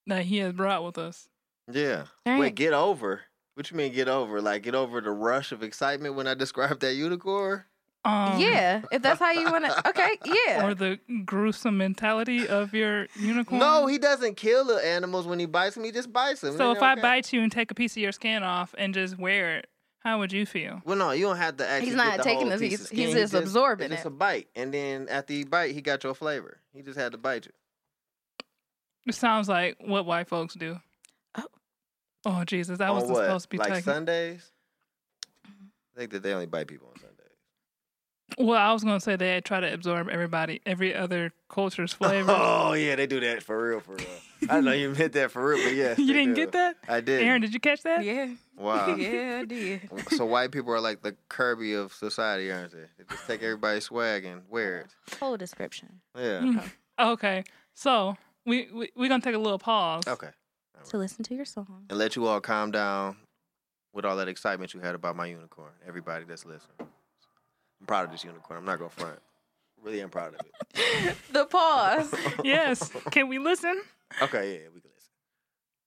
[0.08, 1.30] that he has brought with us.
[1.71, 2.06] Yeah.
[2.25, 2.56] All Wait, right.
[2.56, 3.21] get over.
[3.56, 4.41] What you mean get over?
[4.41, 7.63] Like get over the rush of excitement when I described that unicorn?
[8.06, 9.89] Um, yeah, if that's how you want to.
[9.89, 10.65] Okay, yeah.
[10.65, 13.60] Or the gruesome mentality of your unicorn.
[13.60, 15.84] No, he doesn't kill the animals when he bites them.
[15.84, 16.53] He just bites them.
[16.53, 17.01] So Then if I okay.
[17.01, 19.67] bite you and take a piece of your skin off and just wear it,
[19.99, 20.82] how would you feel?
[20.86, 21.88] well, no, you don't have to actually.
[21.88, 23.17] He's not get the taking whole this, piece he's- of he's skin.
[23.23, 23.95] just absorbing it.
[23.95, 26.60] It's a bite, and then after he bite, he got your flavor.
[26.73, 27.51] He just had to bite you.
[29.06, 30.80] It sounds like what white folks do.
[32.27, 32.43] Oh.
[32.43, 33.25] Jesus, that wasn't what?
[33.25, 33.83] supposed to be like taken.
[33.83, 34.51] Sundays.
[35.45, 37.17] I think that they only bite people on Sundays.
[38.37, 42.31] Well, I was gonna say they try to absorb everybody, every other culture's flavor.
[42.37, 44.05] Oh yeah, they do that for real, for real.
[44.43, 46.41] I didn't know you meant that for real, but yes, you didn't do.
[46.41, 47.23] get that, I did.
[47.23, 47.41] Aaron?
[47.41, 48.03] Did you catch that?
[48.03, 48.27] yeah.
[48.57, 48.95] Wow.
[48.97, 49.89] yeah, I did.
[50.09, 52.85] So white people are like the Kirby of society, aren't they?
[52.97, 55.15] They just take everybody's swag and wear it.
[55.19, 56.01] Whole description.
[56.15, 56.41] Yeah.
[56.41, 56.71] Mm.
[56.99, 60.03] Okay, so we we we gonna take a little pause.
[60.07, 60.29] Okay.
[60.89, 61.85] To listen to your song.
[61.89, 63.17] And let you all calm down
[63.93, 65.71] with all that excitement you had about my unicorn.
[65.87, 66.75] Everybody that's listening.
[66.79, 68.57] I'm proud of this unicorn.
[68.59, 69.19] I'm not gonna front.
[69.83, 71.15] Really I'm proud of it.
[71.31, 72.13] The pause.
[72.43, 72.89] Yes.
[73.11, 73.81] Can we listen?
[74.21, 74.89] Okay, yeah, we can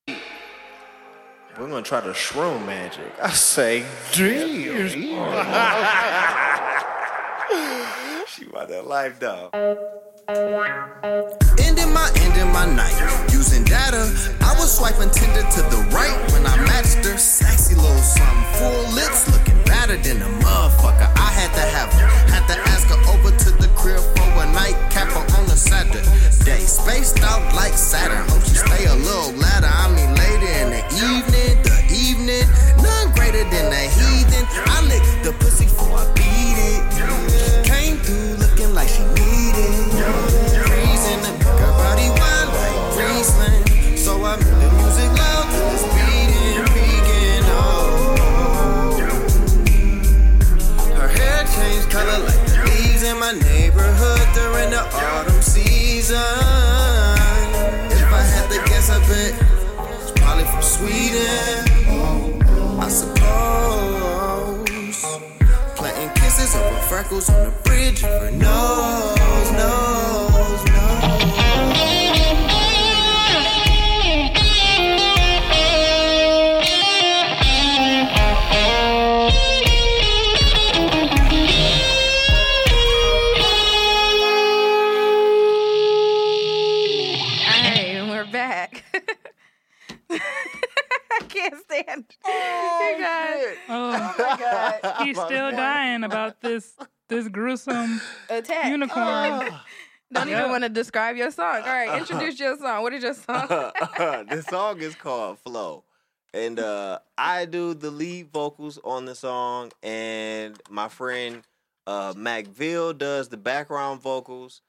[0.06, 0.22] listen.
[1.58, 3.12] We're gonna try the shroom magic.
[3.20, 4.92] I say, dreams.
[4.92, 5.14] she
[8.46, 9.50] about that life though.
[11.58, 13.09] Ending my ending my night using data.
[14.90, 15.99] I was swiping to the right
[97.54, 98.66] gruesome Attack.
[98.70, 99.50] unicorn.
[100.12, 100.40] Don't Yeah.
[100.40, 101.56] even want to describe your song.
[101.56, 102.82] All right, introduce your song.
[102.82, 103.46] What is your song?
[104.28, 105.84] this song is called Flow.
[106.34, 111.42] And uh, I do the lead vocals on the song, and my friend
[111.86, 114.62] Uh, MacVille does the background vocals.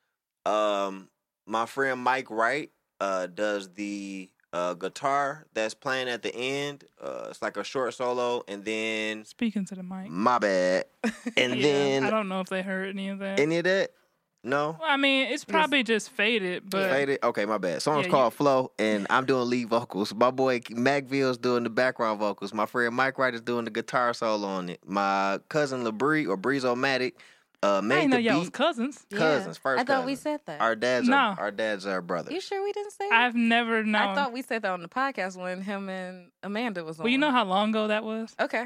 [0.45, 1.09] Um,
[1.45, 6.83] my friend Mike Wright uh, does the uh, guitar that's playing at the end.
[7.01, 10.09] Uh, it's like a short solo, and then Speaking to the mic.
[10.09, 10.85] my bad,
[11.37, 13.39] and Yeah, then I don't know if they heard any of that.
[13.39, 13.91] any of that.
[14.43, 17.19] No, Well, I mean, it's probably just faded, but Faded?
[17.23, 17.79] Okay, my bad.
[17.83, 20.15] Song's Yeah, you- called Flow, and I'm doing lead vocals.
[20.15, 22.51] My boy Macville's doing the background vocals.
[22.51, 24.79] My friend Mike Wright is doing the guitar solo on it.
[24.83, 27.13] My cousin LeBree or Breezomatic
[27.63, 28.53] uh, I made didn't know the y'all was beat.
[28.53, 29.05] cousins.
[29.13, 30.61] Cousins, first I thought we said that.
[30.61, 31.15] Our dads No.
[31.15, 32.33] are our dads are brothers.
[32.33, 33.13] you sure we didn't say that?
[33.21, 34.01] I've never known.
[34.01, 37.03] I thought we said that on the podcast when him and Amanda was on.
[37.03, 38.35] well, you know how long ago that was?
[38.39, 38.65] Okay.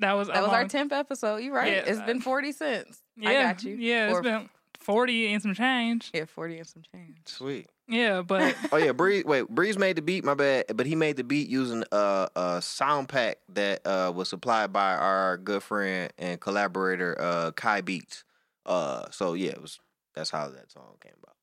[0.00, 1.38] That was That a was our 10th episode.
[1.38, 1.72] You're right.
[1.72, 3.02] Yeah, it's been uh, 40 since.
[3.16, 3.76] Yeah, I got you.
[3.76, 6.10] Yeah, it's Or- been forty and some change.
[6.14, 7.16] Yeah, 40 and some change.
[7.24, 7.66] Sweet.
[7.88, 9.24] Yeah, but Oh yeah, Breeze.
[9.24, 10.22] Wait, Breeze made the beat.
[10.24, 14.28] My bad, but he made the beat using a, a sound pack that uh, was
[14.28, 18.22] supplied by our good friend and collaborator uh, Kai Beats.
[18.66, 19.78] Uh, so yeah, it was
[20.14, 21.36] that's how that song came about.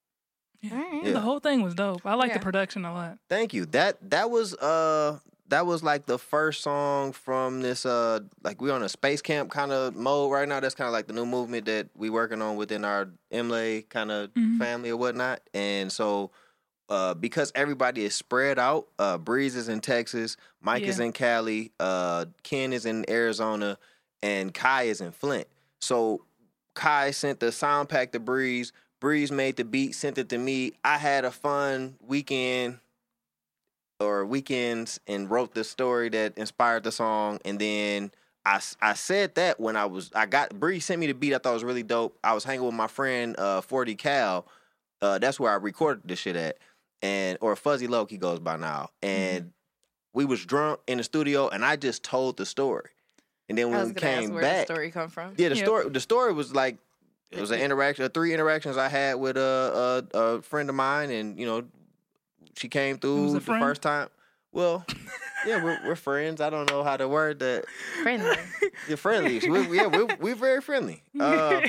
[0.61, 1.13] yeah, Yeah.
[1.13, 2.05] the whole thing was dope.
[2.05, 2.37] I like Yeah.
[2.37, 3.17] the production a lot.
[3.29, 3.65] Thank you.
[3.67, 5.19] That that was uh
[5.49, 9.51] that was like the first song from this uh like we're on a space camp
[9.51, 10.59] kind of mode right now.
[10.59, 14.11] That's kind of like the new movement that we working on within our MLA kind
[14.11, 14.57] of Mhm.
[14.59, 15.41] family or whatnot.
[15.53, 16.31] And so
[16.89, 21.71] uh because everybody is spread out, uh Breeze is in Texas, Mike is in Cali,
[21.79, 23.77] uh Ken is in Arizona,
[24.21, 25.47] and Kai is in Flint.
[25.81, 26.25] So
[26.73, 28.71] Kai sent the sound pack to Breeze.
[28.99, 30.73] Breeze made the beat, sent it to me.
[30.83, 32.79] I had a fun weekend
[33.99, 37.39] or weekends and wrote the story that inspired the song.
[37.43, 38.11] And then
[38.45, 41.33] I, I said that when I was I got Breeze sent me the beat.
[41.33, 42.17] I thought it was really dope.
[42.23, 44.45] I was hanging with my friend uh, Forty Cal.
[45.01, 46.57] Uh, that's where I recorded the shit at,
[47.01, 48.89] and or Fuzzy Loke he goes by now.
[49.01, 49.51] And
[50.13, 52.89] we was drunk in the studio, and I just told the story.
[53.49, 55.33] And then when we came where back, the story come from.
[55.37, 55.65] yeah, the Yep.
[55.65, 56.77] story the story was like
[57.31, 61.09] it was an interaction, three interactions I had with a, a a friend of mine,
[61.11, 61.63] and you know,
[62.55, 63.61] she came through the friend?
[63.61, 64.09] first time.
[64.51, 64.85] Well,
[65.47, 66.39] yeah, we're we're friends.
[66.41, 67.65] I don't know how to word that.
[68.03, 68.37] Friendly.
[68.87, 69.39] You're friendly.
[69.49, 71.01] we, yeah, we're we're very friendly.
[71.19, 71.61] Uh,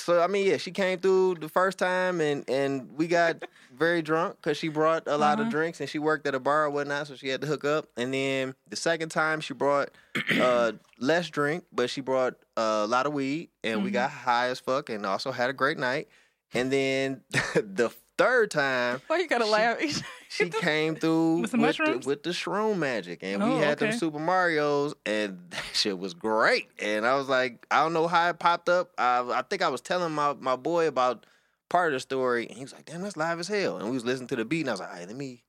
[0.00, 3.44] so I mean, yeah, she came through the first time, and and we got
[3.76, 5.50] very drunk because she brought a lot of Uh-huh.
[5.50, 7.88] drinks, and she worked at a bar or whatnot, so she had to hook up.
[7.96, 9.90] And then the second time, she brought
[10.38, 13.94] uh, less drink, but she brought a lot of weed, and we Mhm.
[13.94, 16.08] got high as fuck, and also had a great night.
[16.52, 17.22] And then
[17.54, 17.90] the
[18.24, 20.02] third time, Why you got to She- laugh?
[20.28, 23.92] she came through With with, the, with the shroom magic, and Oh, we had them.
[23.92, 26.68] Super Mario's, and that shit was great.
[26.78, 28.90] And I was like, I don't know how it popped up.
[28.98, 31.26] I, I think I was telling my, my boy about
[31.68, 33.92] part of the story, and he was like, "Damn, that's live as hell." And we
[33.92, 35.42] was listening to the beat, and I was like, "Hey, let me."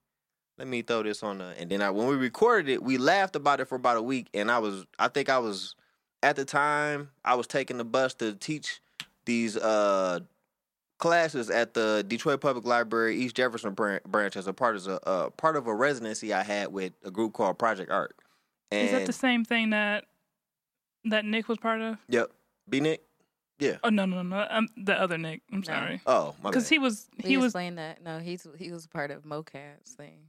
[0.57, 3.35] Let me throw this on the and then I when we recorded it, we laughed
[3.35, 5.73] about it for about a week and I was I think I was
[6.21, 8.79] at the time I was taking the bus to teach
[9.25, 10.19] these uh
[11.01, 15.29] classes at the Detroit Public Library East Jefferson branch as a part of a uh,
[15.31, 18.15] part of a residency I had with a group called Project Art.
[18.71, 20.05] And Is that the same thing that
[21.05, 21.97] that Nick was part of?
[22.07, 22.31] yep,
[22.69, 23.01] B Nick.
[23.59, 23.77] Yeah.
[23.83, 24.37] Oh no no no!
[24.49, 25.41] I'm the other Nick.
[25.51, 25.63] I'm No.
[25.65, 26.01] sorry.
[26.07, 28.01] Oh, my Because he was He he was explained that.
[28.03, 30.19] No, he's he was part of MOCAD's thing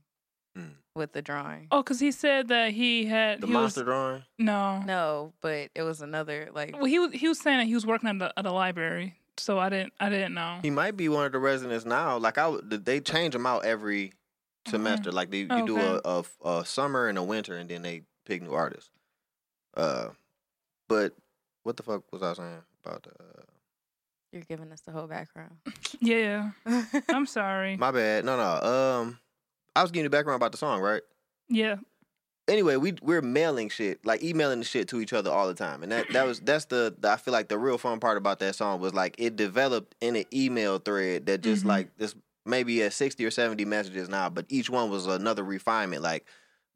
[0.58, 0.72] Mm.
[0.94, 1.66] with the drawing.
[1.70, 4.22] oh because he said that he had the he monster was drawing.
[4.38, 6.74] no No, but it was another like.
[6.76, 9.16] well he was he was saying that he was working at the at a library
[9.42, 10.58] so I didn't I didn't know.
[10.62, 12.16] He might be one of the residents now.
[12.18, 14.12] Like I, they change them out every
[14.68, 15.10] semester.
[15.10, 18.42] Like they, you do a, a a summer and a winter, and then they pick
[18.42, 18.90] new artists.
[19.76, 20.08] Uh,
[20.88, 21.14] but
[21.64, 23.06] what the fuck was I saying about?
[23.18, 23.42] Uh,
[24.32, 25.56] You're giving us the whole background.
[26.00, 26.50] Yeah,
[27.08, 27.76] I'm sorry.
[27.76, 28.24] my bad.
[28.24, 28.68] No, no.
[28.68, 29.18] Um,
[29.76, 31.02] I was giving you background about the song, right?
[31.48, 31.76] yeah,
[32.52, 35.82] anyway, we we're mailing shit, like emailing the shit to each other all the time,
[35.82, 38.38] and that that was that's the, the I feel like the real fun part about
[38.40, 41.68] that song was like it developed in an email thread that just Mhm.
[41.68, 46.02] like this maybe at sixty or seventy messages now, but each one was another refinement.
[46.02, 46.26] Like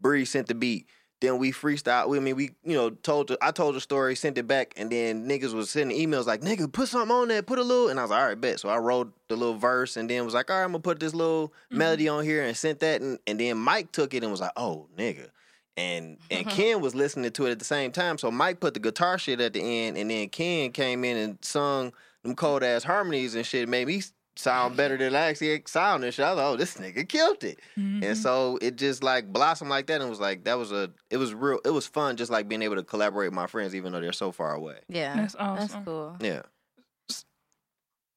[0.01, 0.87] Bree sent the beat.
[1.23, 2.15] Then we freestyle.
[2.15, 4.93] I mean, we you know told the, I told the story, sent it back, and
[4.93, 7.99] then niggas was sending emails like, "Nigga, put something on that, put a little." And
[7.99, 10.35] I was like, "All right, bet." So I wrote the little verse, and then was
[10.35, 11.77] like, "All right, I'm gonna put this little Mhm.
[11.79, 14.53] melody on here," and sent that, and, and then Mike took it and was like,
[14.59, 15.29] "Oh, nigga."
[15.77, 18.81] And and Ken was listening to it at the same time, so Mike put the
[18.81, 22.83] guitar shit at the end, and then Ken came in and sung them cold ass
[22.83, 23.69] harmonies and shit.
[23.69, 24.03] Made me
[24.37, 26.25] sound better than I actually sound and shit.
[26.25, 28.03] I was like, "Oh, this nigga killed it." Mhm.
[28.05, 31.19] And so it just like blossomed like that and was like that was a it
[31.19, 33.93] was real it was fun just like being able to collaborate with my friends even
[33.93, 34.79] though they're so far away.
[34.89, 35.85] Yeah, That's That's awesome.
[35.85, 36.17] cool.
[36.21, 36.43] Yeah.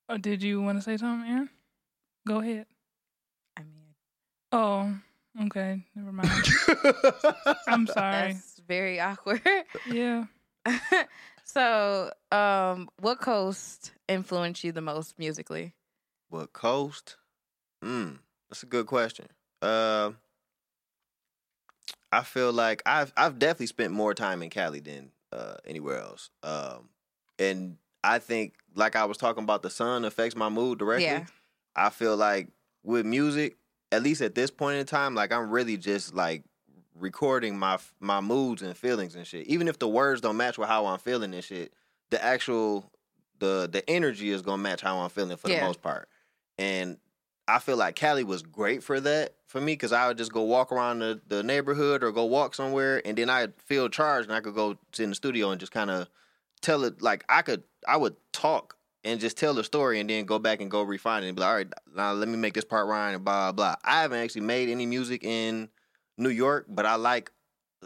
[0.08, 1.50] Oh, did you want to say something, Aaron?
[2.28, 2.66] Go ahead.
[3.58, 3.94] I mean,
[4.52, 4.96] Oh,
[5.44, 5.86] okay.
[5.96, 6.30] Never mind.
[7.68, 8.34] I'm sorry.
[8.34, 9.42] that's very awkward.
[9.90, 10.26] Yeah.
[11.52, 15.74] So, um, what coast influenced you the most musically?
[16.30, 17.18] What coast?
[17.84, 18.18] Hmm,
[18.48, 19.26] that's a good question.
[19.60, 20.12] Uh,
[22.12, 26.30] I feel like I've I've definitely spent more time in Cali than uh, anywhere else.
[26.44, 26.90] Um,
[27.40, 31.06] and I think, like I was talking about, the sun affects my mood directly.
[31.06, 31.26] Yeah.
[31.76, 32.50] I feel like
[32.84, 33.58] with music,
[33.92, 36.44] at least at this point in time, like I'm really just like
[36.96, 39.48] recording my my moods and feelings and shit.
[39.48, 41.74] Even if the words don't match with how I'm feeling and shit,
[42.10, 42.92] the actual
[43.40, 45.60] the the energy is gonna match how I'm feeling for Yeah.
[45.60, 46.08] the most part.
[46.58, 46.98] And
[47.48, 50.44] I feel like Cali was great for that for me because I would just go
[50.44, 54.36] walk around the, the neighborhood or go walk somewhere and then I'd feel charged and
[54.36, 56.08] I could go sit in the studio and just kind of
[56.62, 60.26] tell it like I could I would talk and just tell the story and then
[60.26, 62.54] go back and go refine it and be like, all right, now let me make
[62.54, 63.74] this part rhyme and blah blah.
[63.74, 63.76] blah.
[63.84, 65.70] I haven't actually made any music in
[66.18, 67.32] New York, but I like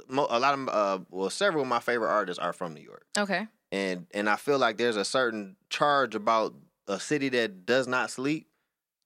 [0.07, 3.05] mo- a lot of uh well several of my favorite artists are from New York
[3.18, 3.47] Okay.
[3.72, 6.55] and and I feel like there's a certain charge about
[6.88, 8.47] a city that does not sleep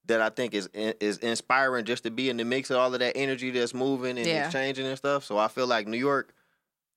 [0.06, 3.00] that I think is is inspiring just to be in the mix of all of
[3.02, 4.46] that energy that's moving and Yeah.
[4.46, 5.26] exchanging and stuff.
[5.26, 6.34] So I feel like New York,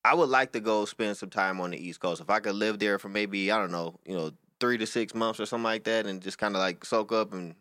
[0.05, 2.21] I would like to go spend some time on the East Coast.
[2.21, 4.31] If I could live there for maybe I don't know, you know,
[4.61, 7.33] three to six months or something like that, and just kind of like soak up
[7.33, 7.55] and.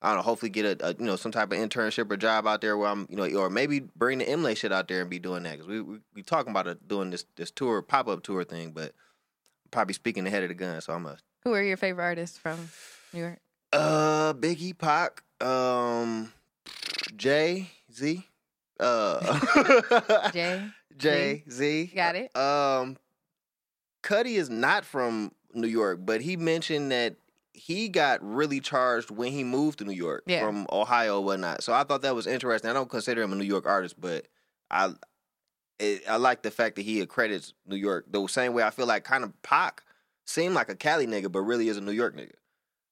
[0.00, 0.22] I don't know.
[0.22, 2.88] Hopefully, get a, a you know some type of internship or job out there where
[2.88, 5.54] I'm you know, or maybe bring the Imlay shit out there and be doing that
[5.54, 8.70] because we, we we talking about it, doing this this tour pop up tour thing,
[8.70, 8.92] but
[9.72, 10.80] probably speaking ahead of the gun.
[10.82, 12.68] So I'm a Who are your favorite artists from
[13.12, 13.40] New York?
[13.72, 16.32] uh Biggie Pac, um
[17.16, 18.24] Jay Z,
[18.78, 20.62] uh Jay.
[20.96, 21.90] Jay Z.
[21.92, 22.36] Got it.
[22.36, 22.96] Um,
[24.04, 27.16] Cudi is not from New York, but he mentioned that
[27.52, 30.44] he got really charged when he moved to New York Yeah.
[30.46, 31.62] from Ohio and whatnot.
[31.64, 32.70] So I thought that was interesting.
[32.70, 34.26] I don't consider him a New York artist, but
[34.70, 34.92] I
[35.80, 38.86] it, I like the fact that he accredits New York the same way I feel
[38.86, 39.82] like kind of Pac
[40.26, 42.32] seemed like a Cali nigga, but really is a New York nigga.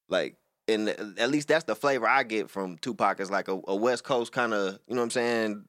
[0.09, 0.37] Like,
[0.69, 4.05] and at least that's the flavor I get from Tupac is like a, a West
[4.05, 5.65] Coast kind of, you know what I'm saying,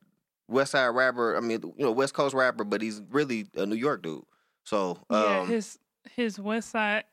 [0.47, 1.35] West Side rapper.
[1.35, 4.23] I mean, you know, West Coast rapper, but he's really a New York dude.
[4.63, 5.77] So, um, yeah, his
[6.16, 7.03] his West Side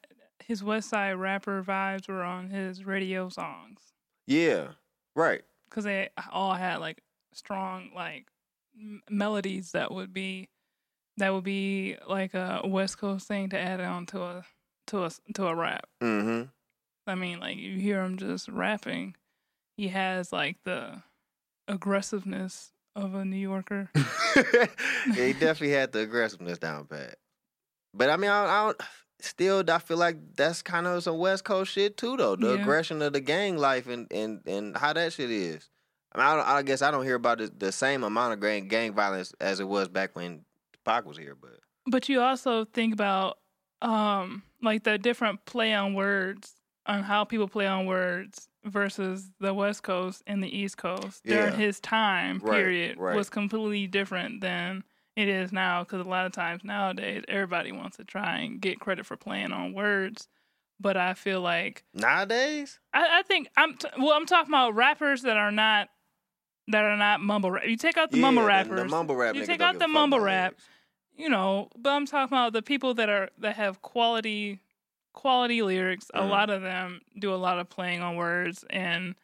[0.45, 3.81] his West Side rapper vibes were on his radio songs
[4.27, 4.69] yeah,
[5.15, 5.43] right.
[5.69, 8.27] because they all had like strong like
[8.79, 10.49] m- melodies that would be
[11.17, 14.45] that would be like a West Coast thing to add on to a
[14.89, 15.87] to a to a rap.
[16.03, 16.49] Mm-hmm.
[17.07, 19.15] I mean, like you hear him just rapping,
[19.77, 21.03] he has like the
[21.69, 23.91] aggressiveness of a New Yorker.
[23.95, 24.67] yeah,
[25.15, 27.17] he definitely had the aggressiveness down pat.
[27.95, 28.81] But I mean, I I don't
[29.21, 29.63] still.
[29.69, 32.37] I feel like that's kind of some West Coast shit too, though.
[32.37, 32.61] The Yeah.
[32.61, 35.71] aggression of the gang life and and and how that shit is.
[36.13, 38.41] I mean, I, don't, I guess I don't hear about the, the same amount of
[38.41, 40.45] gang gang violence as it was back when
[40.85, 43.39] Pac was here, but But you also think about
[43.83, 46.55] um like the different play on words
[46.87, 51.53] on how people play on words versus the West Coast and the East Coast during
[51.53, 51.59] Yeah.
[51.59, 53.17] his time Right, period right.
[53.17, 54.85] was completely different than
[55.17, 58.81] it is now because a lot of times nowadays everybody wants to try and get
[58.81, 60.29] credit for playing on words
[60.81, 65.23] but I feel like nowadays, I, I think I'm t- well I'm talking about rappers
[65.23, 65.89] that are not
[66.69, 67.65] that are not mumble rap.
[67.67, 68.81] You take out the yeah, mumble rappers.
[68.83, 69.35] the, mumble rap.
[69.37, 70.53] You take out the mumble rap.
[70.53, 70.65] lyrics.
[71.17, 74.61] you know, but I'm talking about the people that are that have quality
[75.13, 76.11] quality lyrics.
[76.13, 76.29] A Mhm.
[76.31, 79.15] lot of them do a lot of playing on words and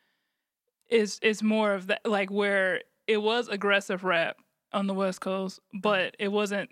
[0.89, 4.37] it's it's more of that like where it was aggressive rap
[4.73, 6.71] on the West Coast, but it wasn't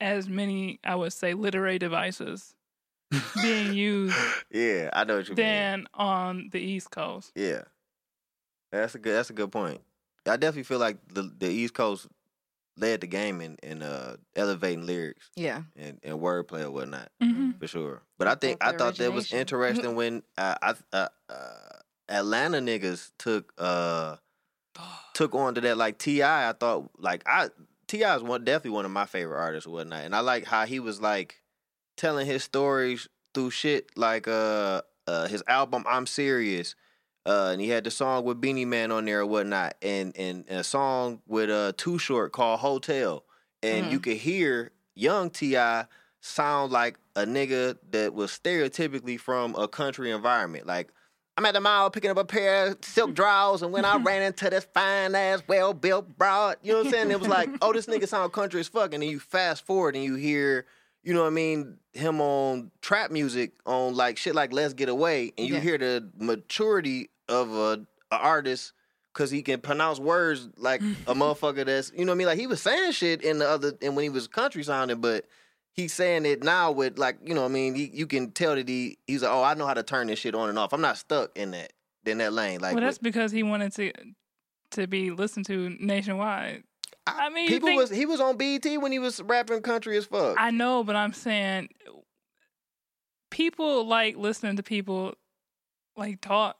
[0.00, 2.54] as many, I would say, literary devices
[3.40, 4.16] being used
[4.50, 5.44] yeah, I know what you mean.
[5.44, 7.32] than on the East Coast.
[7.34, 7.62] Yeah,
[8.72, 9.14] that's a good.
[9.14, 9.80] That's a good point.
[10.26, 12.06] I definitely feel like the the East Coast
[12.76, 15.62] led the game in in uh, elevating lyrics Yeah.
[15.76, 18.02] and, and wordplay or whatnot hmm for sure.
[18.18, 21.78] But I think I thought that was interesting when uh, I, uh, uh,
[22.08, 24.16] Atlanta niggas took uh
[25.14, 26.22] took on to that like Ti.
[26.22, 27.48] I thought like I
[27.88, 28.16] T.I.
[28.16, 30.78] is one definitely one of my favorite artists or whatnot, and I like how he
[30.78, 31.42] was like
[31.96, 36.74] telling his stories through shit like uh, uh his album I'm Serious.
[37.26, 40.44] Uh, and he had the song with Beenie Man on there or whatnot, and and,
[40.48, 43.24] and a song with uh Too Short called Hotel,
[43.62, 45.86] and you could hear young T.I.
[46.20, 50.66] sound like a nigga that was stereotypically from a country environment.
[50.66, 50.90] Like
[51.38, 54.22] I'm at the mall picking up a pair of silk drawers, and when I ran
[54.22, 57.10] into this fine ass, well built broad, you know what I'm saying?
[57.12, 59.94] It was like, oh, this nigga sound country as fuck, and then you fast forward
[59.94, 60.66] and you hear.
[61.04, 61.76] You know what I mean?
[61.92, 65.60] Him on trap music on like shit like Let's Get Away, and you Yeah.
[65.60, 68.72] hear the maturity of a, a artist
[69.14, 72.26] because he can pronounce words like a motherfucker that's you know what I mean.
[72.26, 75.24] Like he was saying shit in the other and when he was country sounding, but
[75.74, 78.54] he's saying it now with like you know what I mean he, you can tell
[78.54, 80.72] that he he's like oh I know how to turn this shit on and off.
[80.72, 81.72] I'm not stuck in that
[82.04, 82.60] in that lane.
[82.60, 83.92] Like well, that's with- because he wanted to
[84.72, 86.64] to be listened to nationwide.
[87.06, 90.04] I mean, people think- was he was on BET when he was rapping country as
[90.06, 90.36] fuck.
[90.38, 91.68] I know, but I'm saying
[93.30, 95.14] people like listening to people
[95.96, 96.56] like talk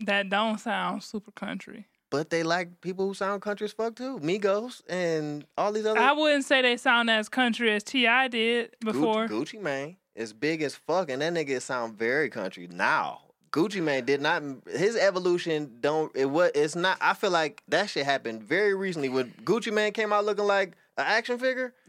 [0.00, 1.86] that don't sound super country.
[2.10, 4.18] But they like people who sound country as fuck too.
[4.18, 8.26] Migos and all these other I wouldn't say they sound as country as T.I.
[8.28, 9.28] did before.
[9.28, 13.20] Gucci Mane is big as fuck, and that nigga sound very country now.
[13.52, 14.42] Gucci Mane did not.
[14.68, 16.10] His evolution don't.
[16.16, 16.50] It was.
[16.54, 16.98] It's not.
[17.00, 20.70] I feel like that shit happened very recently when Gucci Mane came out looking like
[20.98, 21.74] an action figure.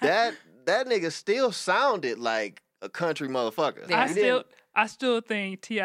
[0.00, 0.34] That
[0.66, 3.88] that nigga still sounded like a country motherfucker.
[3.88, 4.02] Yeah.
[4.02, 5.80] I He still, didn't- I still think Ti.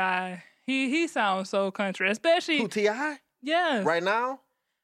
[0.70, 3.18] He he sounds so country, especially who T.I.
[3.42, 3.84] yes.
[3.86, 4.42] right now.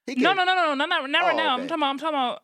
[0.07, 1.53] He No, can- no, no, no, no, not, not right Oh, now.
[1.55, 1.61] okay.
[1.63, 1.89] I'm talking about.
[1.91, 2.41] I'm talking about.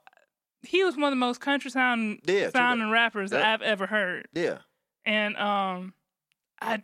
[0.64, 3.48] He was one of the most country sound Yeah, true sounding rappers that Yep.
[3.48, 4.28] I've ever heard.
[4.34, 4.60] Yeah,
[5.06, 5.96] And um,
[6.62, 6.84] I,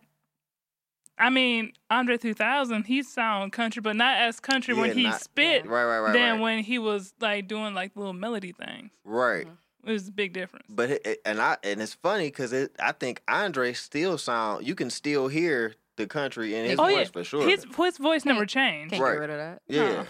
[1.20, 5.22] I mean, Andre 3000, he sound country, but not as country Yeah, when he not-
[5.22, 6.41] spit right, right, right, than right.
[6.41, 8.89] when he was like doing like little melody things.
[9.03, 9.47] right.
[9.86, 10.66] It was a big difference.
[10.70, 14.68] But it, it- and I and it's funny because it, I think Andre still sound.
[14.68, 17.48] You can still hear the country in his oh voice yeah, for sure.
[17.50, 18.91] his his voice never changed.
[18.91, 19.14] Can't Right.
[19.14, 19.62] get rid of that.
[19.68, 20.06] yeah, No.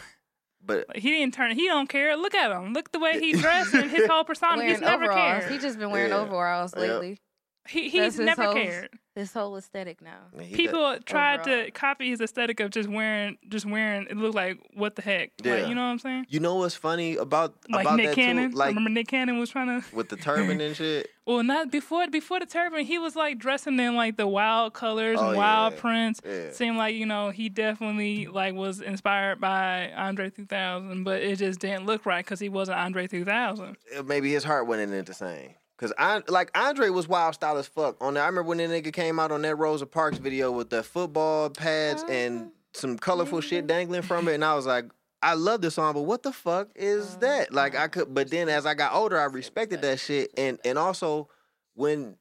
[0.64, 1.52] but he didn't turn.
[1.56, 2.16] He don't care.
[2.16, 2.74] Look at him.
[2.74, 4.58] Look the way he dressed and his whole persona.
[4.58, 5.40] Wearing He's never overalls.
[5.44, 5.52] cared.
[5.52, 6.20] He just been wearing Yeah.
[6.20, 6.82] overalls Yep.
[6.88, 7.22] lately.
[7.68, 8.90] He, he's his never cared.
[9.18, 10.20] His whole aesthetic now.
[10.40, 14.06] he People tried to copy his aesthetic of just wearing, just wearing.
[14.10, 15.32] It looked like what the heck?
[15.44, 15.56] Yeah.
[15.56, 16.26] Like, you know what I'm saying?
[16.30, 18.52] You know what's funny about Like about Nick that Cannon.
[18.52, 18.58] too?
[18.58, 19.96] Like Remember Nick Cannon was trying to.
[19.96, 21.10] with the turban and shit.
[21.28, 22.86] Well, not before before the turban.
[22.86, 25.80] He was like dressing in like the wild colors Oh, and wild yeah.
[25.82, 26.22] prints.
[26.26, 26.52] Yeah.
[26.54, 31.60] Seemed like you know he definitely like was inspired by Andre 3000, but it just
[31.60, 33.76] didn't look right because he wasn't Andre 3000.
[33.98, 35.50] Uh, Maybe his heart wasn't in it the same.
[35.78, 37.98] Cause I like Andre was wild style as fuck.
[38.02, 40.72] On that, I remember when that nigga came out on that Rosa Parks video with
[40.72, 44.86] the football pads and some colorful shit dangling from it, and I was like,
[45.22, 47.54] I love this song, but what the fuck is that?
[47.54, 50.80] Like I could, but then as I got older, I respected that shit, and and
[50.80, 51.30] also
[51.76, 52.16] when,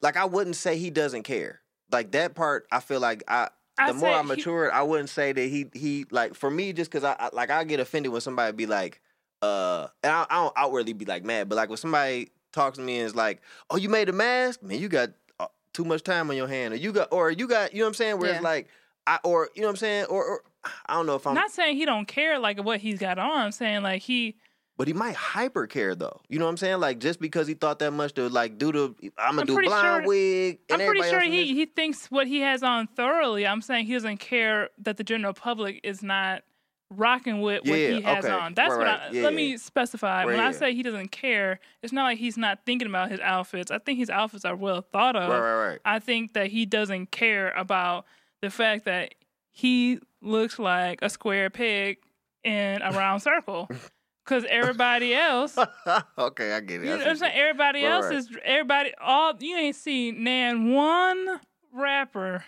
[0.00, 1.60] like I wouldn't say he doesn't care.
[1.90, 3.48] Like that part, I feel like I.
[3.86, 6.90] The more I he- matured, I wouldn't say that he he like for me just
[6.90, 9.00] because I, I like I get offended when somebody be like,
[9.42, 12.82] uh, and I, I don't outwardly be like mad, but like when somebody talks to
[12.84, 13.40] me and is like,
[13.70, 16.74] "Oh, you made a mask, man, you got uh, too much time on your hand,"
[16.74, 18.18] or you got, or you got, you know what I'm saying?
[18.18, 18.36] Where Yeah.
[18.36, 18.68] it's like,
[19.06, 20.42] I, or you know what I'm saying, or, or
[20.86, 23.30] I don't know if I'm, not saying he don't care like what he's got on.
[23.38, 24.36] I'm saying like he
[24.76, 26.20] but he might hyper care though.
[26.28, 26.78] You know what I'm saying?
[26.78, 29.60] Like just because he thought that much to like do the, I'm gonna I'm do
[29.62, 30.58] blind sure- wig.
[30.70, 33.44] And I'm pretty sure he, he thinks what he has on thoroughly.
[33.46, 36.42] I'm saying he doesn't care that the general public is not
[36.90, 38.32] rocking with what he has okay.
[38.34, 38.54] on.
[38.54, 39.00] That's Right, what right.
[39.00, 39.36] I, Yeah, let yeah.
[39.36, 40.24] me specify.
[40.24, 43.20] when Right, I say he doesn't care, it's not like he's not thinking about his
[43.20, 43.70] outfits.
[43.70, 45.28] I think his outfits are well thought of.
[45.28, 45.78] Right, right, right.
[45.84, 48.06] I think that he doesn't care about
[48.40, 49.14] the fact that
[49.50, 51.98] he looks like a square peg
[52.44, 53.68] in a round circle.
[54.24, 55.56] Because everybody else,
[56.18, 56.84] okay, I get it.
[56.84, 57.32] you know, I'm saying?
[57.34, 58.14] Everybody Right, else right.
[58.16, 58.92] is everybody.
[59.00, 61.40] All you ain't seen nan one
[61.72, 62.44] rapper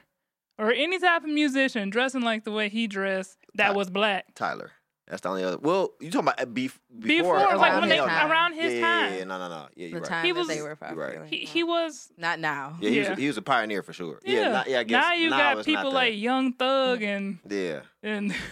[0.61, 4.35] or any type of musician dressing like the way he dressed that Ty- was black.
[4.35, 4.71] Tyler.
[5.09, 5.59] That's the only other.
[5.59, 7.35] Well, you talking about uh, bef- Before, before?
[7.57, 8.31] like around when they time.
[8.31, 9.69] around his yeah, yeah, time, Yeah, yeah, no, no, no.
[9.75, 10.09] Yeah, you're The right.
[10.09, 11.29] time He that was- they were You're right.
[11.29, 12.13] he he was.
[12.17, 12.77] Not now.
[12.81, 13.11] Yeah, he, Yeah.
[13.11, 14.21] Was, he was a pioneer for sure.
[14.25, 17.39] Yeah, Yeah, not, yeah I guess now you now got people like Young Thug and
[17.49, 17.81] yeah.
[18.05, 18.33] and.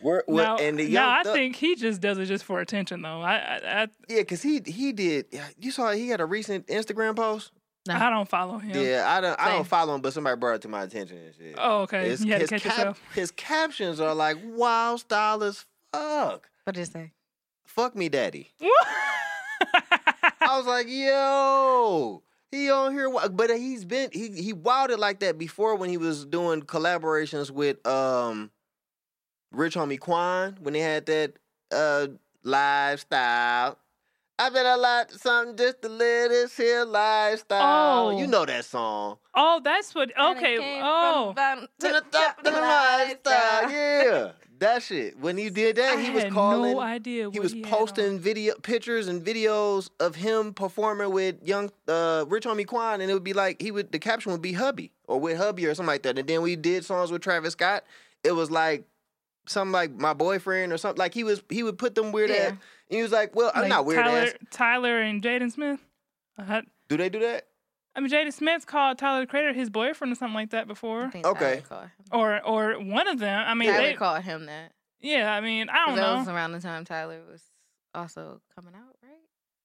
[0.00, 2.60] We're, we're, now, and the young now I think he just does it just for
[2.60, 3.20] attention, though.
[3.22, 5.26] I I, I, yeah, cause he he did.
[5.58, 7.50] You saw he had a recent Instagram post.
[7.86, 7.94] No.
[7.94, 8.70] I don't follow him.
[8.74, 11.34] Yeah, I don't I don't follow him, but somebody brought it to my attention and
[11.34, 11.54] shit.
[11.56, 12.08] Oh, okay.
[12.08, 16.50] His, you had to his, catch cap- his captions are like wild style as fuck.
[16.64, 17.12] What did it say?
[17.64, 18.50] Fuck me, daddy.
[20.40, 25.38] I was like, yo, he on here, but he's been he he wilded like that
[25.38, 28.50] before when he was doing collaborations with um
[29.52, 31.34] Rich Homie Quan when they had that
[31.72, 32.08] uh
[32.42, 33.78] lifestyle.
[34.40, 38.08] I bet I like something just to live this here lifestyle.
[38.14, 38.18] Oh.
[38.18, 39.18] You know that song.
[39.34, 40.10] oh, that's what.
[40.18, 40.80] Okay.
[40.82, 43.70] Oh, from bottom To the top of the lifestyle.
[43.70, 44.28] Yeah.
[44.60, 45.16] That shit.
[45.20, 47.30] When he did that, I he was had calling no idea.
[47.30, 47.70] he what was had on.
[47.70, 53.08] posting video pictures and videos of him performing with young uh Rich Homie Quan and
[53.08, 55.76] it would be like he would the caption would be hubby or with hubby or
[55.76, 56.18] something like that.
[56.18, 57.84] And then we did songs with Travis Scott.
[58.24, 58.84] It was like
[59.48, 60.98] something like my boyfriend or something.
[60.98, 62.36] Like he was he would put them weird Yeah.
[62.36, 62.58] ass and
[62.90, 64.32] he was like, Well, I'm Like not weird Tyler, ass.
[64.50, 65.80] Tyler and Jaden Smith.
[66.38, 67.46] Uh, Do they do that?
[67.96, 71.10] I mean, Jaden Smith's called Tyler the Creator his boyfriend or something like that before,
[71.14, 71.22] Okay.
[71.22, 71.90] Tyler called him.
[72.12, 73.44] or or one of them.
[73.46, 74.72] I mean, Tyler they, called him that.
[75.00, 75.32] yeah.
[75.32, 76.18] I mean, I don't That know.
[76.18, 77.42] was around the time Tyler was
[77.94, 79.12] also coming out, right?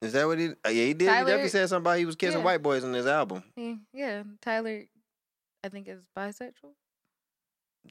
[0.01, 0.47] Is that what he?
[0.49, 1.05] Uh, yeah, he did.
[1.07, 2.45] Tyler- he definitely said something about he was kissing Yeah.
[2.45, 3.43] white boys in his album.
[3.55, 4.23] Yeah, yeah.
[4.41, 4.83] Tyler,
[5.63, 6.73] I think is bisexual.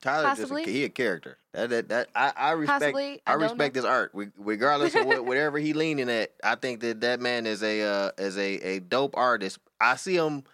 [0.01, 1.39] Tyler just a, he a character.
[1.53, 2.83] That that, that I, I respect.
[2.83, 3.23] Possibly.
[3.27, 6.33] I, I, respect his art, Re- regardless of what, whatever he leaning at.
[6.43, 9.59] I think that that man is a uh, is a a dope artist.
[9.81, 10.45] I see him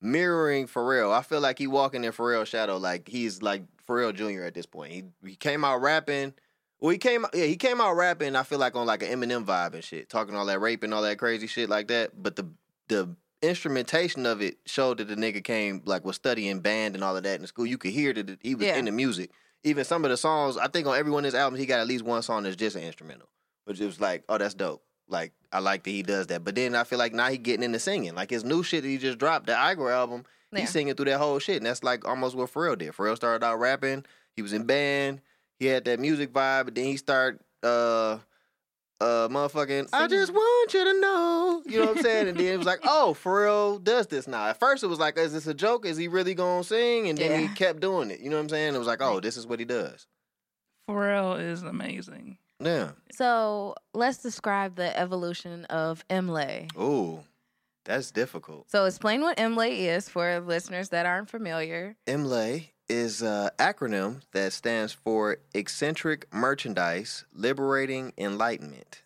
[0.00, 1.12] mirroring Pharrell.
[1.12, 2.78] I feel like he walking in Pharrell's shadow.
[2.78, 4.44] Like he's like Pharrell Jr.
[4.44, 4.92] at this point.
[4.92, 6.34] He he came out rapping.
[6.80, 8.34] Well, he came yeah he came out rapping.
[8.34, 10.94] I feel like on like an Eminem vibe and shit, talking all that rape and
[10.94, 12.10] all that crazy shit like that.
[12.20, 12.48] But the
[12.88, 17.16] the instrumentation of it showed that the nigga came like was studying band and all
[17.16, 17.66] of that in school.
[17.66, 18.76] You could hear that he was Yeah.
[18.76, 19.30] in the music.
[19.64, 21.80] Even some of the songs, I think on every one of his albums, he got
[21.80, 23.28] at least one song that's just an instrumental,
[23.64, 24.82] which is like, oh, that's dope.
[25.08, 26.44] Like I like that he does that.
[26.44, 28.14] But then I feel like now he getting into singing.
[28.14, 30.60] Like his new shit that he just dropped, the Igor album, Yeah.
[30.60, 32.92] he's singing through that whole shit, and that's like almost what Pharrell did.
[32.92, 34.04] Pharrell started out rapping.
[34.34, 35.20] He was in band.
[35.58, 38.18] He had that music vibe, but then he started uh
[39.00, 41.62] uh motherfucking I just want you to know.
[41.66, 42.28] You know what I'm saying?
[42.28, 44.46] And then it was like, oh, Pharrell does this now.
[44.46, 45.84] At first it was like, is this a joke?
[45.86, 47.08] Is he really gonna sing?
[47.08, 48.20] And then he kept doing it.
[48.20, 48.74] You know what I'm saying?
[48.74, 50.06] It was like, oh, this is what he does.
[50.88, 52.38] Pharrell is amazing.
[52.60, 52.92] Yeah.
[53.12, 56.68] So let's describe the evolution of Imlay.
[56.78, 57.20] Ooh.
[57.86, 58.68] That's difficult.
[58.70, 61.96] So explain what Imlay is for listeners that aren't familiar.
[62.06, 69.02] MLA is an acronym that stands for Eccentric Merchandise Liberating Enlightenment.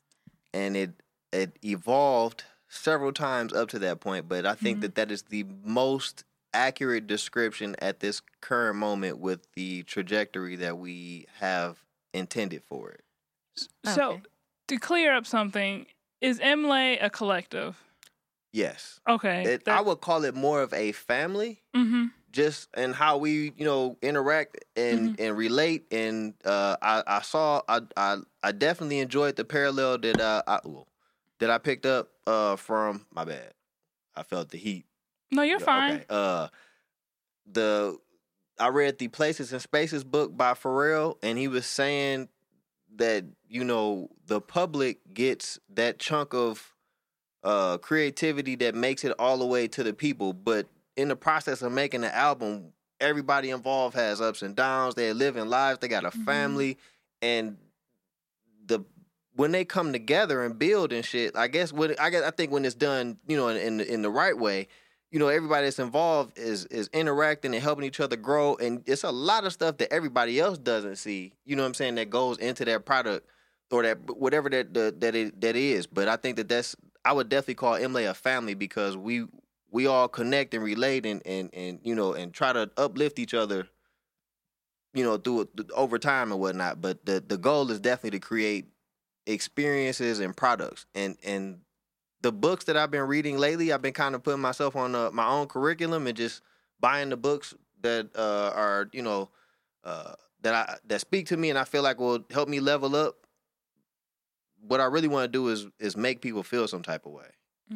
[0.53, 0.91] And it
[1.33, 4.81] it evolved several times up to that point, but I think Mhm.
[4.83, 10.77] that that is the most accurate description at this current moment with the trajectory that
[10.79, 13.05] we have intended for it.
[13.85, 14.23] So Okay.
[14.69, 15.87] to clear up something,
[16.21, 17.77] is Emlay a collective?
[18.53, 18.99] Yes.
[19.09, 19.45] Okay.
[19.45, 21.63] It, I would call it more of a family.
[21.75, 22.07] mm-hmm.
[22.33, 27.61] Just and how we you know interact and and relate and uh i i saw
[27.69, 30.87] i i, I definitely enjoyed the parallel that uh I, well,
[31.41, 33.53] that i picked up uh from my bad
[34.15, 34.87] i felt the heat
[35.33, 35.91] No, you're Yeah, fine.
[35.93, 36.05] okay.
[36.09, 36.49] uh
[37.51, 37.97] the
[38.59, 42.29] i read the places and spaces book by pharrell and he was saying
[42.97, 46.75] that you know the public gets that chunk of
[47.43, 50.67] uh creativity that makes it all the way to the people but
[51.01, 54.95] in the process of making the album everybody involved has ups and downs.
[54.95, 55.79] They're living lives.
[55.79, 56.25] They got a Mhm.
[56.25, 56.79] family.
[57.23, 57.57] And
[58.67, 58.81] the
[59.35, 62.51] when they come together and build and shit i guess when i guess i think
[62.53, 64.67] when it's done you know in in, the- in the right way
[65.11, 68.55] you know everybody that's involved is is interacting and helping each other grow.
[68.57, 71.75] And it's a lot of stuff that everybody else doesn't see you know what i'm
[71.75, 73.27] saying that goes into that product
[73.71, 75.87] or that whatever that the, that it that is.
[75.87, 79.27] But i think that that's i would definitely call emily a family because we
[79.71, 83.35] we all connect and relate and and and you know and try to uplift each
[83.35, 83.69] other
[84.95, 88.67] you know through over time and whatnot but the the goal is definitely to create
[89.27, 91.61] experiences and products and and
[92.23, 95.11] the books that I've been reading lately, I've been kind of putting myself on uh,
[95.13, 96.43] my own curriculum and just
[96.79, 99.31] buying the books that uh, are you know
[99.85, 102.95] uh, that I that speak to me and I feel like will help me level
[102.95, 103.17] up.
[104.61, 107.29] What I really want to do is is make people feel some type of way.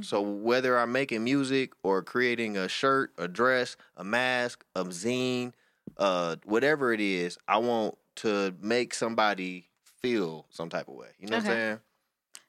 [0.03, 5.53] So whether I'm making music or creating a shirt, a dress, a mask, a zine,
[5.99, 9.68] uh, whatever it is, I want to make somebody
[10.03, 11.09] feel some type of way.
[11.18, 11.78] You know what I'm saying?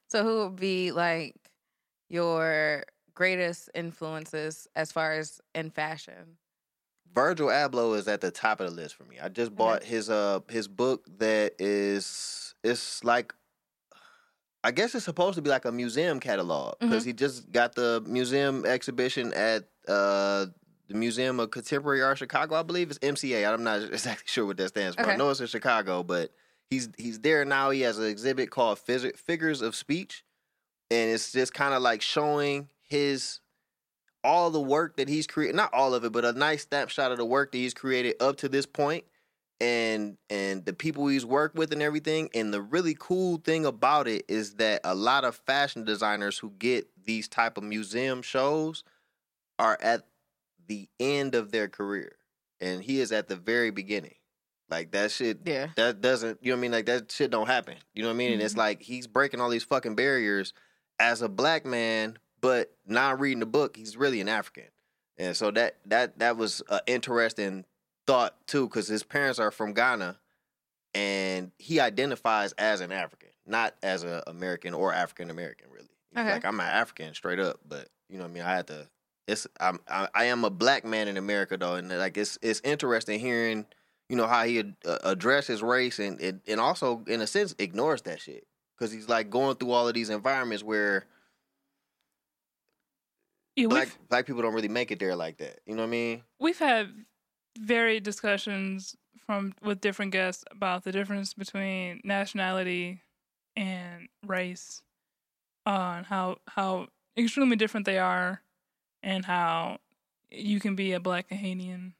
[0.07, 1.35] So who would be like
[2.09, 2.83] your
[3.13, 6.37] greatest influences as far as in fashion?
[7.13, 9.17] Virgil Abloh is at the top of the list for me.
[9.21, 13.33] I just bought his uh his book that is it's like
[14.65, 18.03] I guess it's supposed to be like a museum catalog because he just got the
[18.07, 20.47] museum exhibition at uh
[20.87, 22.55] the Museum of Contemporary Art Chicago.
[22.55, 23.51] I believe it's MCA.
[23.51, 25.01] I'm not exactly sure what that stands for.
[25.03, 26.31] I know it's in Chicago, but
[26.69, 27.69] he's he's there now.
[27.69, 30.23] He has an exhibit called Phys- Figures of Speech,
[30.89, 33.41] and it's just kind of like showing his
[34.23, 37.17] all the work that he's created not all of it but a nice snapshot of
[37.19, 39.03] the work that he's created up to this point
[39.61, 44.07] and and the people he's worked with and everything and the really cool thing about
[44.07, 48.83] it is that a lot of fashion designers who get these type of museum shows
[49.57, 50.05] are at
[50.67, 52.17] the end of their career
[52.59, 54.15] and he is at the very beginning
[54.69, 55.67] like that shit Yeah.
[55.75, 57.75] that doesn't you know what I mean like that shit don't happen.
[57.93, 58.33] You know what I mean?
[58.33, 58.59] And it's mm-hmm.
[58.59, 60.53] like he's breaking all these fucking barriers
[60.99, 64.65] as a black man, but not reading the book, he's really an African.
[65.17, 67.65] And so that that that was an interesting
[68.07, 70.17] thought too, because his parents are from Ghana,
[70.93, 75.67] and he identifies as an African, not as an American or African American.
[75.71, 76.31] Really, Okay.
[76.31, 78.43] like I'm an African straight up, but you know what I mean.
[78.43, 78.87] I had to.
[79.27, 82.61] It's I'm I, I am a black man in America though, and like it's it's
[82.63, 83.65] interesting hearing
[84.09, 87.55] you know how he ad- uh, addresses race and, and and also in a sense
[87.57, 88.45] ignores that shit
[88.77, 91.05] because he's like going through all of these environments where
[93.55, 95.59] Yeah, black black people don't really make it there like that.
[95.65, 96.23] You know what I mean?
[96.39, 96.91] we've had
[97.59, 98.95] varied discussions
[99.25, 103.01] from with different guests about the difference between nationality
[103.55, 104.81] and race,
[105.65, 106.87] on how how
[107.17, 108.41] extremely different they are,
[109.01, 109.79] and how
[110.31, 111.93] you can be a black Ghanaian,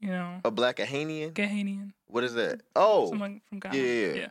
[0.00, 1.32] you know, A black Ahanian?
[1.32, 2.60] Ghanaian, What is that?
[2.76, 3.76] Oh, someone from Ghana.
[3.76, 4.28] yeah, yeah, yeah.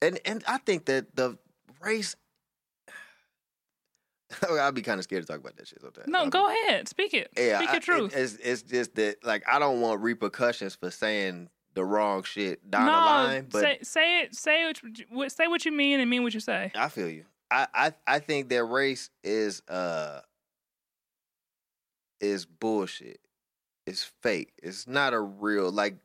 [0.00, 1.38] and and I think that the
[1.80, 2.16] race.
[4.60, 6.08] I'd be kind of scared to talk about that shit sometimes.
[6.08, 7.30] No, I'll be- go ahead, speak it.
[7.36, 8.16] Yeah, speak I- your it- truth.
[8.16, 12.86] it's it's just that like I don't want repercussions for saying the wrong shit down
[12.86, 13.46] no, the line.
[13.50, 14.34] But say say it.
[14.34, 16.70] Say what, you- say what you mean and mean what you say.
[16.74, 17.24] I feel you.
[17.50, 20.20] I, I I think that race is uh
[22.20, 23.20] is bullshit.
[23.86, 24.52] It's fake.
[24.62, 25.96] It's not a real like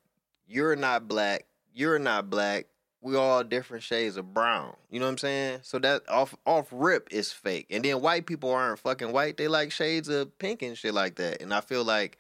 [0.48, 1.46] you're not black.
[1.74, 2.66] You're not black.
[3.08, 4.76] We all different shades of brown.
[4.92, 5.60] You know what I'm saying?
[5.64, 7.68] So that off off rip is fake.
[7.70, 9.38] And then white people aren't fucking white.
[9.38, 11.42] They like shades of pink and shit like that.
[11.42, 12.18] And I feel like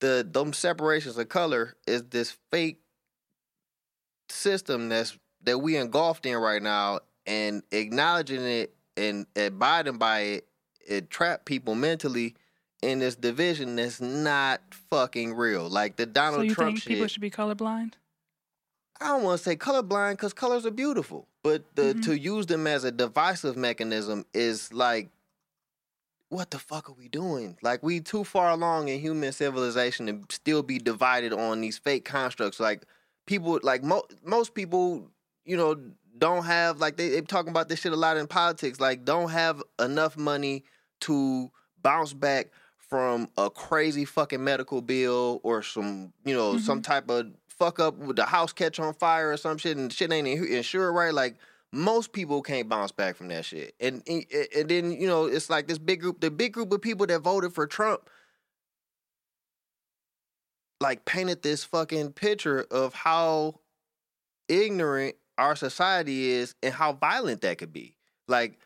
[0.00, 2.80] the them separations of color is this fake
[4.30, 10.48] system that's that we engulfed in right now and acknowledging it and abiding by it,
[10.88, 12.34] it trap people mentally
[12.82, 15.68] in this division that's not fucking real.
[15.68, 16.92] Like the Donald so you Trump think shit.
[16.94, 17.94] people should be colorblind?
[19.00, 22.04] I don't want to say colorblind because colors are beautiful, but the Mhm.
[22.04, 25.10] to use them as a divisive mechanism is like,
[26.28, 27.56] what the fuck are we doing?
[27.62, 32.04] Like we too far along in human civilization to still be divided on these fake
[32.04, 32.58] constructs.
[32.58, 32.84] Like
[33.26, 35.10] people, like mo- most people,
[35.44, 35.76] you know,
[36.18, 38.80] don't have like they they talking about this shit a lot in politics.
[38.80, 40.64] Like don't have enough money
[41.00, 41.50] to
[41.82, 47.26] bounce back from a crazy fucking medical bill or some, you know, some type of
[47.58, 50.94] fuck up with the house catch on fire or some shit and shit ain't insured
[50.94, 51.14] right.
[51.14, 51.36] Like
[51.72, 53.74] most people can't bounce back from that shit.
[53.80, 54.24] And, and
[54.56, 57.20] and then you know it's like this big group, the big group of people that
[57.20, 58.08] voted for Trump,
[60.80, 63.60] like painted this fucking picture of how
[64.48, 67.94] ignorant our society is and how violent that could be.
[68.28, 68.58] Like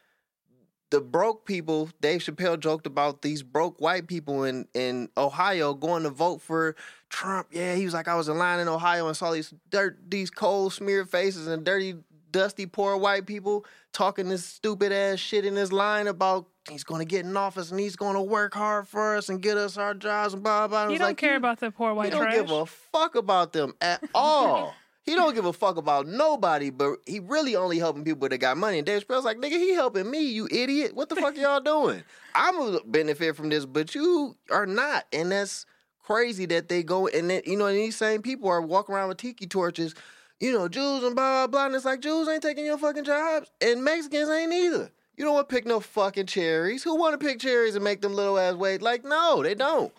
[0.90, 6.02] the broke people, Dave Chappelle joked about these broke white people in, in Ohio going
[6.02, 6.74] to vote for
[7.08, 7.48] Trump.
[7.52, 10.30] Yeah, he was like, I was in line in Ohio and saw these dirt, these
[10.30, 11.94] cold smeared faces and dirty,
[12.32, 17.00] dusty, poor white people talking this stupid ass shit in this line about he's going
[17.00, 19.76] to get in office and he's going to work hard for us and get us
[19.76, 20.84] our jobs and blah blah.
[20.86, 20.92] blah.
[20.92, 22.34] You don't like, care you- about the poor white don't trash.
[22.34, 24.74] give a fuck about them at all.
[25.02, 28.56] He don't give a fuck about nobody, but he really only helping people that got
[28.56, 28.78] money.
[28.78, 30.94] And Dave Chappelle's like, nigga, he helping me, you idiot.
[30.94, 32.02] What the fuck y'all doing?
[32.34, 35.06] I'm gonna benefit from this, but you are not.
[35.12, 35.66] And that's
[36.02, 39.08] crazy that they go and then, you know, and these same people are walking around
[39.08, 39.94] with tiki torches,
[40.38, 41.66] you know, Jews and blah, blah, blah.
[41.66, 44.90] And it's like, Jews ain't taking your fucking jobs, and Mexicans ain't either.
[45.16, 46.82] You don't want to pick no fucking cherries.
[46.82, 48.80] Who want to pick cherries and make them little ass wait?
[48.80, 49.92] Like, no, they don't.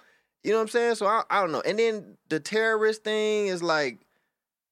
[0.43, 0.95] You know what I'm saying?
[0.95, 1.62] So I, I don't know.
[1.62, 3.99] And then the terrorist thing is like,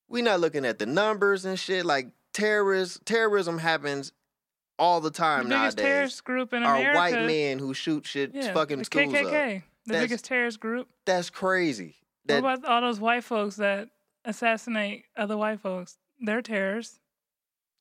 [0.10, 1.86] we not looking at the numbers and shit.
[1.86, 4.12] Like terrorist terrorism happens
[4.78, 5.84] all the the time biggest nowadays.
[5.86, 9.64] terrorist group in Are white men who shoot shit yeah, fucking the schools KKK, up.
[9.86, 10.88] the That's- biggest terrorist group.
[11.06, 11.96] That's crazy.
[12.26, 13.90] That what about all those white folks that
[14.26, 15.98] assassinate other white folks?
[16.22, 17.00] They're terrorists.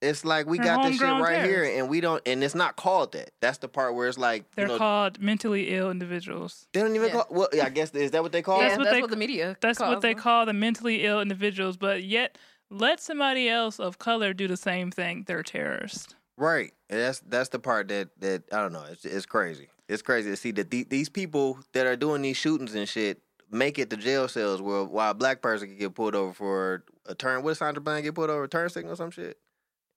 [0.00, 2.54] It's like we They're got this shit homegrown right here and we don't and it's
[2.54, 3.30] not called that.
[3.40, 6.66] That's the part where it's like They're you know called mentally ill individuals.
[6.72, 7.14] they don't even Yeah.
[7.14, 8.68] call well yeah, I guess is that what they call yeah, it?
[8.68, 9.56] That's what that's they- what the media.
[9.60, 10.22] That's calls what they them.
[10.22, 11.76] call the mentally ill individuals.
[11.76, 12.38] But yet,
[12.70, 15.24] let somebody else of color do the same thing.
[15.26, 16.14] They're terrorists.
[16.36, 16.72] Right.
[16.90, 18.84] And that's that's the part that that I don't know.
[18.90, 19.68] It's it's crazy.
[19.88, 23.20] It's crazy to see that the, these people that are doing these shootings and shit
[23.50, 26.84] make it to jail cells where while a black person can get pulled over for
[27.06, 27.42] a turn.
[27.42, 28.44] What did Sandra Bland get pulled over?
[28.44, 29.38] A turn signal or some shit,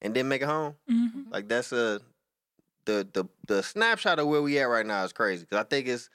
[0.02, 0.76] and then make it home.
[0.88, 2.02] hmm Like that's a
[2.86, 5.88] the the the snapshot of where we at right now is crazy because I think
[5.88, 6.10] it's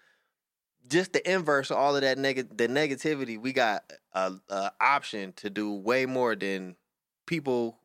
[0.89, 3.41] just the inverse of all of that neg- the negativity.
[3.41, 6.77] We got a, a option to do way more than
[7.27, 7.79] people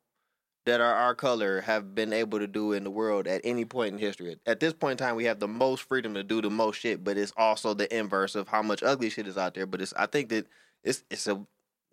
[0.66, 3.94] that are our color have been able to do in the world at any point
[3.94, 4.38] in history.
[4.46, 7.04] At this point in time, we have the most freedom to do the most shit,
[7.04, 9.66] but it's also the inverse of how much ugly shit is out there.
[9.66, 10.48] But it's I think that
[10.84, 11.44] it's it's a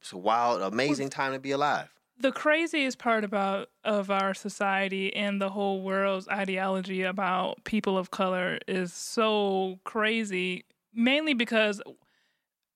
[0.01, 1.89] it's a wild, amazing time to be alive.
[2.21, 8.11] The craziest part about of our society and the whole world's ideology about people of
[8.11, 10.65] color is so crazy.
[10.93, 11.81] Mainly because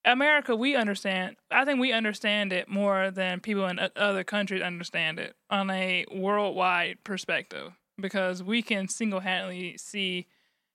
[0.04, 1.36] America, we understand.
[1.50, 6.06] I think we understand it more than people in other countries understand it on a
[6.12, 7.72] worldwide perspective.
[8.00, 10.26] Because we can single handedly see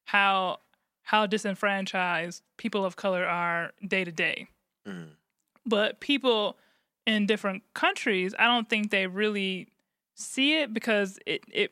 [0.05, 0.59] how
[1.03, 4.47] how disenfranchised people of color are day to day.
[4.85, 5.11] Mm.
[5.65, 6.57] But people
[7.07, 9.69] in different countries, I don't think they really
[10.13, 11.71] see it because it it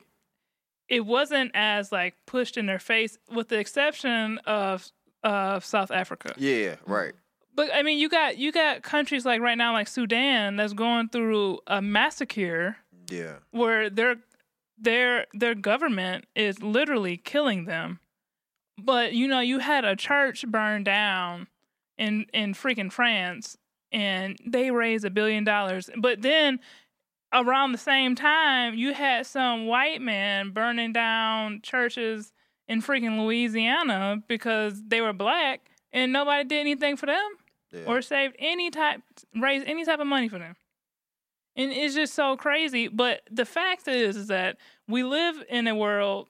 [0.88, 4.90] it wasn't as like pushed in their face, with the exception of
[5.22, 6.32] of South Africa.
[6.36, 7.12] Yeah, right.
[7.54, 11.08] But I mean, you got you got countries like right now, like Sudan, that's going
[11.10, 12.76] through a massacre
[13.10, 13.36] Yeah.
[13.50, 14.16] where their
[14.78, 18.00] their their government is literally killing them.
[18.78, 21.48] But you know, you had a church burned down
[21.98, 23.56] in in freaking France,
[23.92, 25.90] and they raised a billion dollars.
[25.96, 26.60] But then
[27.32, 32.32] around the same time, you had some white man burning down churches
[32.68, 37.28] in freaking Louisiana because they were black, and nobody did anything for them
[37.72, 37.84] Yeah.
[37.86, 39.02] or saved any type
[39.34, 40.56] raised any type of money for them.
[41.54, 42.88] And it's just so crazy.
[42.88, 44.58] But the fact is, is that
[44.88, 46.28] we live in a world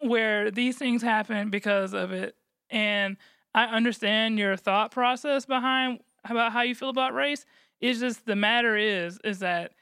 [0.00, 2.36] where these things happen because of it.
[2.68, 3.16] And
[3.54, 6.00] I understand your thought process behind
[6.30, 7.44] about how you feel about race.
[7.80, 9.72] It's just the matter is, is that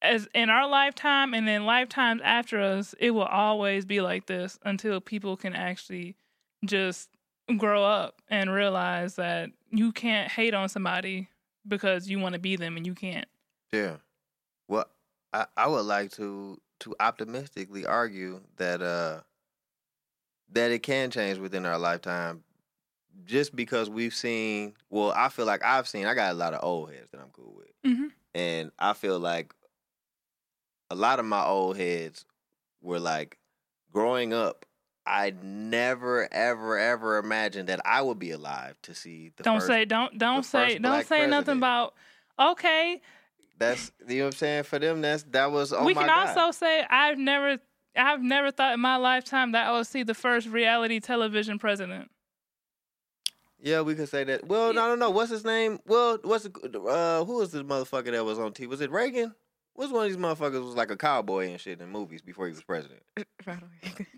[0.00, 4.58] as in our lifetime and then lifetimes after us, it will always be like this
[4.64, 6.16] until people can actually
[6.64, 7.08] just
[7.56, 11.28] grow up and realize that you can't hate on somebody
[11.66, 13.26] because you want to be them and you can't.
[13.72, 13.96] Yeah.
[14.68, 14.86] Well,
[15.32, 19.20] I, I would like to to optimistically argue that uh
[20.50, 22.42] that it can change within our lifetime
[23.24, 26.62] just because we've seen well, I feel like I've seen I got a lot of
[26.62, 27.92] old heads that I'm cool with.
[27.92, 28.06] Mm-hmm.
[28.34, 29.54] And I feel like
[30.90, 32.24] a lot of my old heads
[32.80, 33.38] were like
[33.92, 34.66] growing up
[35.04, 39.66] I never, ever, ever imagined that I would be alive to see the Don't first
[39.66, 41.94] say don't don't say don't say nothing about
[42.38, 43.00] okay.
[43.58, 44.62] That's you know what I'm saying.
[44.64, 45.72] For them, that's that was.
[45.72, 46.36] Oh we can God.
[46.36, 47.58] also say I've never
[47.96, 52.10] I've never thought in my lifetime that I would see the first reality television president.
[53.62, 54.46] Yeah, we could say that.
[54.46, 55.10] Well, no, no, no.
[55.10, 55.78] What's his name?
[55.86, 58.66] Well, what's the uh, who was this motherfucker that was on TV?
[58.66, 59.34] Was it Reagan?
[59.74, 62.52] What's one of these motherfuckers was like a cowboy and shit in movies before he
[62.52, 63.00] was president?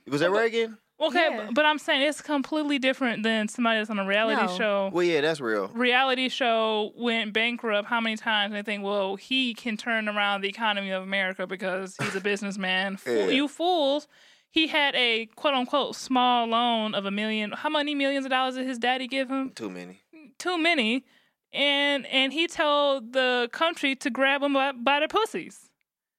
[0.09, 0.77] Was that Reagan?
[1.01, 1.45] Okay, Yeah.
[1.47, 4.57] but, but I'm saying it's completely different than somebody that's on a reality No.
[4.59, 4.91] show.
[4.93, 5.69] Well, yeah, that's real.
[5.69, 10.43] reality show went bankrupt how many times and they think well he can turn around
[10.43, 13.27] the economy of america because he's a businessman Fool- Yeah.
[13.29, 14.07] you fools
[14.55, 18.55] he had a quote unquote small loan of a million how many millions of dollars
[18.55, 20.01] did his daddy give him Too many.
[20.39, 21.05] too many
[21.53, 25.71] and and he told the country to grab them by, by their pussies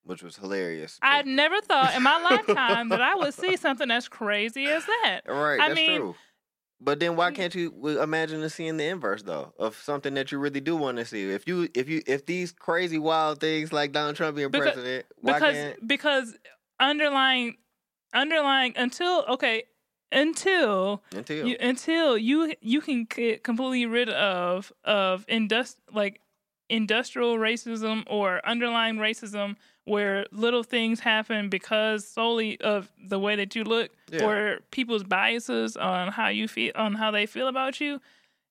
[0.04, 1.00] Which was hilarious.
[1.02, 5.22] i never thought in my lifetime that i would see something as crazy as that
[5.28, 6.16] Right, I that's mean- true.
[6.82, 7.72] But then why can't you
[8.02, 11.32] imagine seeing the inverse though of something that you really do want to see?
[11.32, 15.06] If you if you if these crazy wild things like Donald Trump being Because- president,
[15.22, 16.36] why because can't because
[16.82, 17.56] underlying
[18.16, 19.64] underlying until okay
[20.12, 26.22] until until you until you you can get completely rid of of indust like
[26.70, 33.56] industrial racism or underlying racism where little things happen because solely of the way that
[33.56, 34.26] you look Yeah.
[34.26, 38.00] or people's biases on how you feel on how they feel about you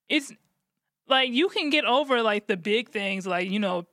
[0.08, 0.32] it's
[1.08, 3.86] like you can get over like the big things like you know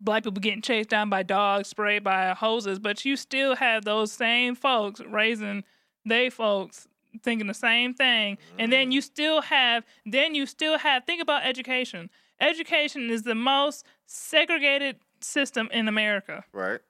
[0.00, 4.12] black people getting chased down by dogs sprayed by hoses but you still have those
[4.12, 5.64] same folks raising
[6.04, 6.86] they folks
[7.22, 8.36] thinking the same thing.
[8.58, 12.10] And then you still have then you still have think about education.
[12.40, 16.44] Education is the most segregated system in america.
[16.52, 16.80] Right?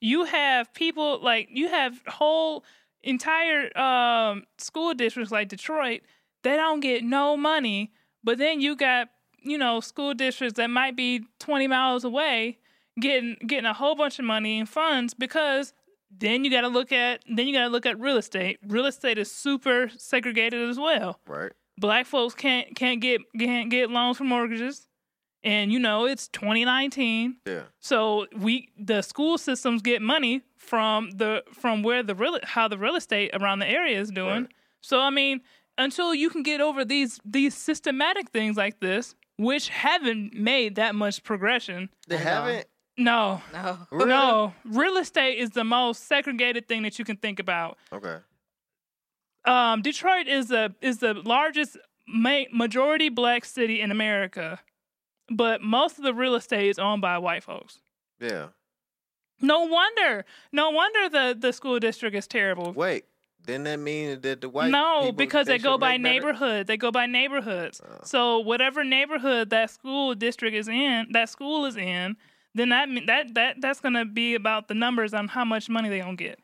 [0.00, 2.64] you have people like you have whole
[3.02, 6.00] entire um, school districts like Detroit
[6.42, 7.92] they don't get no money,
[8.24, 9.10] but then you got
[9.42, 12.58] you know school districts that might be 20 miles away
[13.00, 15.72] getting getting a whole bunch of money and funds because
[16.10, 18.58] then you got to look at then you got to look at real estate.
[18.66, 21.52] Real estate is super segregated as well Right.
[21.78, 24.86] black folks can't can't get can't get loans for mortgages
[25.42, 27.62] and you know it's 2019 Yeah.
[27.78, 32.76] so we the school systems get money from the from where the real how the
[32.76, 34.52] real estate around the area is doing Right.
[34.82, 35.40] so i mean
[35.78, 39.14] until you can get over these these systematic things like this
[39.48, 42.66] which haven't made that much progression They haven't.
[42.96, 43.78] no No.
[43.90, 44.08] Really?
[44.08, 48.18] no real estate is the most segregated thing that you can think about Okay.
[49.44, 51.76] um, Detroit is the is the largest
[52.06, 54.60] ma- majority black city in America,
[55.30, 57.78] but most of the real estate is owned by white folks.
[58.20, 58.48] Yeah.
[59.40, 62.72] No wonder, no wonder the the school district is terrible.
[62.72, 63.04] Wait.
[63.46, 66.66] Didn't that mean that the white no, people, because they, go by better- neighborhood.
[66.66, 67.80] They go by neighborhoods.
[67.84, 67.98] Oh.
[68.04, 72.16] So whatever neighborhood that school district is in, that school is in,
[72.54, 76.00] then that that that that's gonna be about the numbers on how much money they
[76.00, 76.38] gonna get,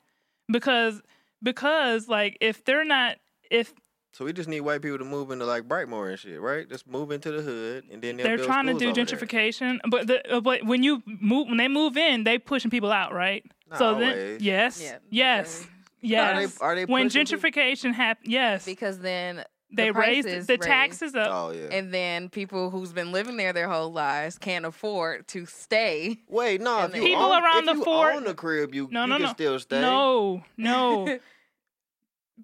[0.50, 1.02] because
[1.42, 3.16] because like if they're not
[3.50, 3.74] if
[4.12, 6.68] So we just need white people to move into like Brightmoor and shit, right?
[6.68, 9.04] Just move into the hood and then they'll they're build trying to do over there.
[9.04, 12.90] gentrification, but the, uh, but when you move when they move in, they pushing people
[12.92, 13.44] out, right?
[13.68, 15.70] Not so then, yes, Yeah, yes, okay.
[16.06, 16.60] Yes.
[16.60, 18.28] Are they, are they when gentrification happens?
[18.28, 19.44] yes, because then
[19.74, 20.62] they the raised the raised.
[20.62, 21.28] taxes up.
[21.30, 21.68] Oh yeah.
[21.72, 26.18] and then people who's been living there their whole lives can't afford to stay.
[26.28, 26.84] Wait, no.
[26.84, 29.08] If you People own, around if the you fort- own the crib, you, No, you
[29.08, 29.32] no, can no.
[29.32, 29.80] still stay.
[29.80, 31.18] No, no.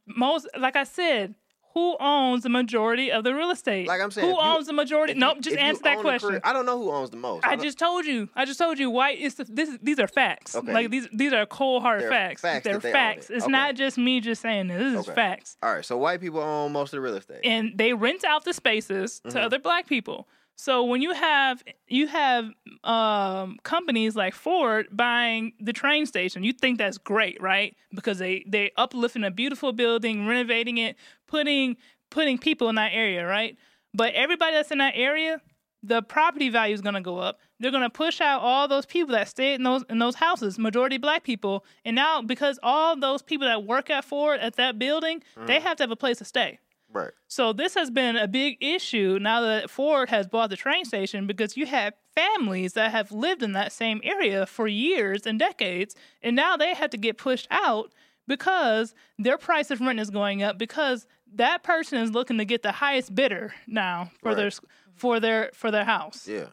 [0.07, 1.35] Most, like I said,
[1.75, 3.87] who owns the majority of the real estate?
[3.89, 5.14] Like I'm saying, who if you- owns the majority?
[5.14, 6.29] Nope, just answer that question.
[6.31, 7.47] crib- I don't know who owns the most.
[7.47, 8.29] I don't- just told you.
[8.35, 8.91] I just told you.
[8.91, 9.70] White is the, this.
[9.83, 10.55] These are facts.
[10.55, 10.73] Okay.
[10.73, 11.09] Like these.
[11.12, 12.41] These are cold hard They're facts.
[12.43, 13.31] facts They're that they own facts.
[13.31, 13.35] it.
[13.37, 13.53] It's Okay.
[13.53, 14.93] not just me just saying this.
[14.95, 15.57] This is facts.
[15.62, 17.41] All right, so white people own most of the real estate.
[17.45, 19.43] And they rent out the spaces to Mhm.
[19.45, 20.29] other black people.
[20.55, 22.51] So when you have you have
[22.85, 27.75] um, companies like Ford buying the train station, you think that's great, right?
[27.95, 30.97] Because they they uplifting a beautiful building, renovating it,
[31.33, 31.76] putting
[32.11, 33.57] putting people in that area, right?
[33.95, 35.41] But everybody that's in that area,
[35.83, 37.41] the property value is going to go up.
[37.59, 40.59] They're going to push out all those people that stay in those in those houses,
[40.59, 41.64] majority black people.
[41.87, 45.62] And now because all those people that work at Ford at that building, they mm.
[45.62, 46.59] have to have a place to stay.
[46.93, 47.12] right.
[47.28, 51.26] So this has been a big issue now that Ford has bought the train station
[51.26, 55.97] because you have families that have lived in that same area for years and decades,
[56.22, 57.91] and now they have to get pushed out
[58.26, 62.62] because their price of rent is going up because that person is looking to get
[62.62, 64.51] the highest bidder now for their
[64.95, 66.26] for their for their house.
[66.28, 66.47] Yeah.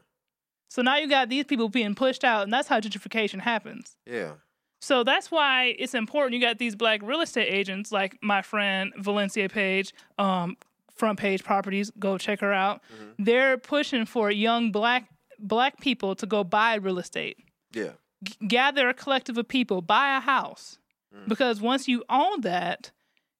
[0.69, 3.95] So now you got these people being pushed out, and that's how gentrification happens.
[4.05, 4.33] Yeah.
[4.81, 6.35] So that's why it's important.
[6.35, 10.55] You got these black real estate agents, like my friend Valencia Page, um,
[10.95, 11.91] Front Page Properties.
[11.99, 12.81] Go check her out.
[12.95, 13.23] Mm-hmm.
[13.23, 15.09] They're pushing for young black
[15.39, 17.37] black people to go buy real estate.
[17.73, 17.91] Yeah.
[18.23, 20.77] G- gather a collective of people, buy a house,
[21.15, 21.27] Mm.
[21.27, 22.91] because once you own that,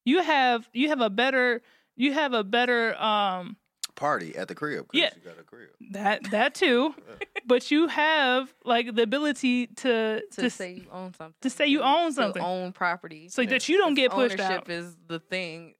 [0.04, 1.62] you have you have a better
[1.96, 3.56] you have a better um,
[3.96, 4.88] Party at the crib.
[4.88, 5.10] 'cause Yeah.
[5.14, 5.68] You got a crib.
[5.92, 6.94] that that too,
[7.46, 11.34] but you have like the ability to To, to say you own something.
[11.42, 12.42] to say you own To something.
[12.42, 13.28] own property.
[13.28, 14.70] so that you don't get pushed ownership out.
[14.70, 15.74] is the thing.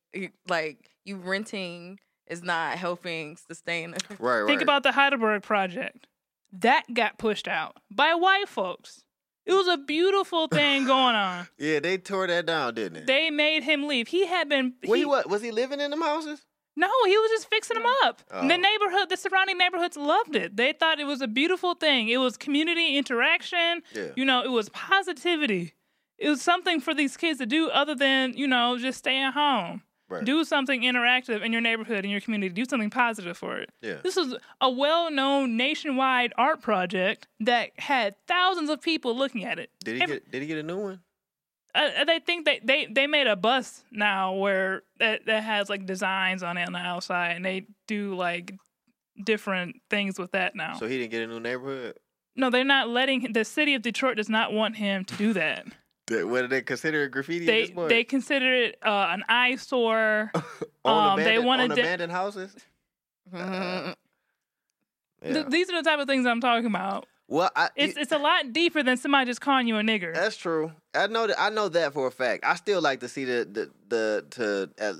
[0.48, 3.94] Like you renting is not helping sustain.
[3.94, 4.02] it.
[4.18, 4.40] Right.
[4.42, 4.46] Right.
[4.46, 6.06] Think about the Heidelberg project.
[6.52, 9.02] That got pushed out by white folks.
[9.46, 11.48] It was a beautiful thing going on.
[11.58, 13.12] Yeah, they tore that down, didn't they?
[13.12, 14.08] They made him leave.
[14.08, 14.74] He had been.
[14.82, 15.28] He- he what?
[15.28, 16.44] Was he living in them houses?
[16.76, 18.22] No, he was just fixing them up.
[18.30, 18.46] Oh.
[18.46, 20.56] The neighborhood, the surrounding neighborhoods loved it.
[20.56, 22.08] They thought it was a beautiful thing.
[22.08, 23.82] It was community interaction.
[23.92, 24.08] Yeah.
[24.16, 25.74] You know, it was positivity.
[26.16, 29.32] It was something for these kids to do other than, you know, just stay at
[29.32, 29.82] home.
[30.10, 30.24] Right.
[30.24, 32.52] Do something interactive in your neighborhood, in your community.
[32.52, 33.70] Do something positive for it.
[33.80, 33.98] Yeah.
[34.02, 39.58] This is a well known nationwide art project that had thousands of people looking at
[39.60, 39.70] it.
[39.84, 40.30] Did he Every- get?
[40.32, 41.00] Did he get a new one?
[41.72, 45.86] uh, they think they, they they made a bus now where that, that has like
[45.86, 48.52] designs on it on the outside and they do like
[49.24, 50.74] different things with that now.
[50.78, 51.96] So he didn't get a new neighborhood.
[52.36, 55.66] no, they're not letting the city of Detroit does not want him to do that.
[56.10, 57.44] Th- What do they consider it graffiti?
[57.44, 57.88] at they this point?
[57.88, 60.30] they consider it uh, an eyesore.
[60.84, 62.54] on um, they abandoned, wanna on de- abandoned houses.
[65.22, 65.32] Yeah.
[65.34, 67.06] Th- these are the type of things I'm talking about.
[67.28, 70.14] well, I, It's it's a lot deeper than somebody just calling you a nigger.
[70.14, 70.72] That's true.
[70.94, 71.38] I know that.
[71.38, 72.42] I know that for a fact.
[72.44, 74.94] I still like to see the the, the to uh,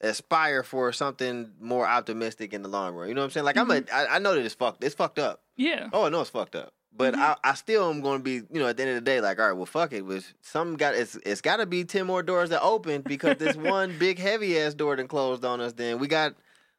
[0.00, 3.08] aspire for something more optimistic in the long run.
[3.08, 3.44] You know what I'm saying?
[3.44, 3.82] Like I'm a.
[3.92, 4.82] I, I know that it's fucked.
[4.82, 5.42] It's fucked up.
[5.56, 5.90] yeah.
[5.92, 6.72] Oh, I know it's fucked up.
[6.96, 9.10] But I, I still am going to be, you know, at the end of the
[9.10, 10.02] day, like, all right, well, fuck it.
[10.04, 13.56] Was some got it's it's got to be ten more doors that open because this
[13.74, 15.72] one big heavy ass door that closed on us.
[15.72, 16.34] Then we got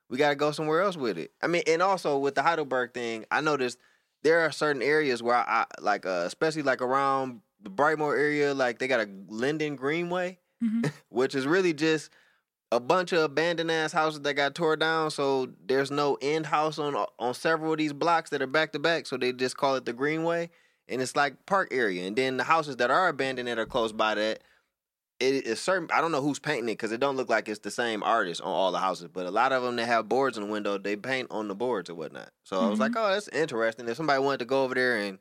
[0.10, 1.32] we got to go somewhere else with it.
[1.42, 3.78] I mean, and also with the Heidelberg thing, I noticed
[4.24, 8.54] there are certain areas where I, I like, uh, especially like around the Brightmoor area,
[8.54, 10.92] like they got a Linden Greenway, Mhm.
[11.10, 12.10] which is really just
[12.76, 15.12] a bunch of abandoned ass houses that got tore down.
[15.12, 18.80] So there's no end house on on several of these blocks that are back to
[18.80, 19.08] back.
[19.08, 20.50] So they just call it the Greenway,
[20.88, 22.06] and it's like park area.
[22.06, 24.42] And then the houses that are abandoned that are close by that,
[25.20, 25.90] it is certain.
[25.94, 28.42] I don't know who's painting it because it don't look like it's the same artist
[28.42, 29.10] on all the houses.
[29.12, 31.56] But a lot of them that have boards in the window, they paint on the
[31.56, 32.30] boards or whatnot.
[32.44, 33.00] So I was like, mm-hmm.
[33.00, 33.88] oh, that's interesting.
[33.88, 35.20] If somebody wanted to go over there and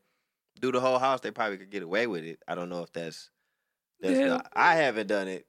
[0.61, 2.41] do the whole house, they probably could get away with it.
[2.49, 3.31] I don't know if that's.
[4.01, 4.41] that's Yeah.
[4.53, 5.47] I haven't done it.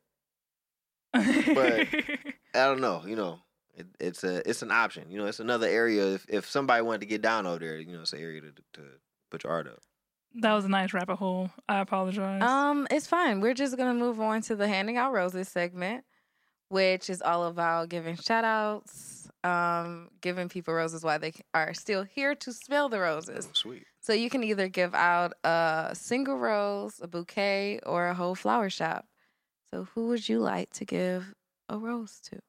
[1.54, 1.88] But-
[2.56, 3.04] I don't know.
[3.06, 3.40] You know,
[3.74, 5.10] it, it's a it's an option.
[5.12, 6.14] You know, it's another area.
[6.14, 8.52] If if somebody wanted to get down over there, you know, it's an area to
[8.74, 8.82] to
[9.30, 9.80] put your art up.
[10.36, 11.50] that was a nice rabbit hole.
[11.68, 12.42] I apologize.
[12.42, 13.42] Um, it's fine.
[13.42, 16.06] We're just gonna move on to the handing out roses segment,
[16.70, 22.04] which is all about giving shout outs, um, giving people roses while they are still
[22.04, 23.48] here to smell the roses.
[23.50, 23.84] Oh, sweet.
[24.00, 28.70] So you can either give out a single rose, a bouquet, or a whole flower
[28.70, 29.06] shop.
[29.76, 31.35] So who would you like to give
[31.68, 32.39] a rose to?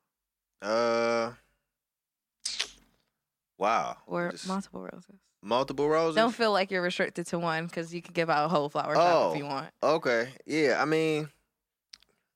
[0.63, 1.33] Uh,
[3.59, 3.97] Wow.
[4.07, 5.17] or Just multiple roses.
[5.43, 6.15] multiple roses.
[6.15, 8.95] Don't feel like you're restricted to one because you can give out a whole flower
[8.97, 9.33] Oh.
[9.33, 9.71] if you want.
[9.83, 10.29] Okay.
[10.45, 10.81] Yeah.
[10.81, 11.29] I mean,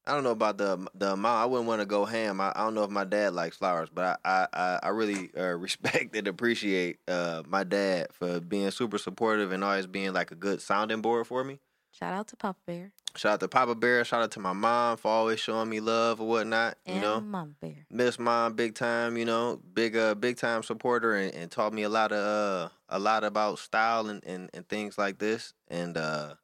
[0.09, 1.39] I don't know about the the amount.
[1.41, 2.41] I wouldn't want to go ham.
[2.41, 5.31] I, I don't know if my dad likes flowers, but I I, I, I really
[5.37, 10.33] uh, respect and appreciate uh, my dad for being super supportive and always being like
[10.33, 11.61] a good sounding board for me.
[12.01, 14.05] Shout out to Papa Bear Shout out to Papa Bear.
[14.05, 16.79] Shout out to my mom for always showing me love or whatnot.
[16.87, 17.87] You know, Mama Bear.
[17.91, 19.17] miss mom big time.
[19.17, 22.69] You know, big uh big time supporter and, and taught me a lot of uh
[22.89, 25.55] a lot about style and, and, and things like this.
[25.69, 26.35] And uh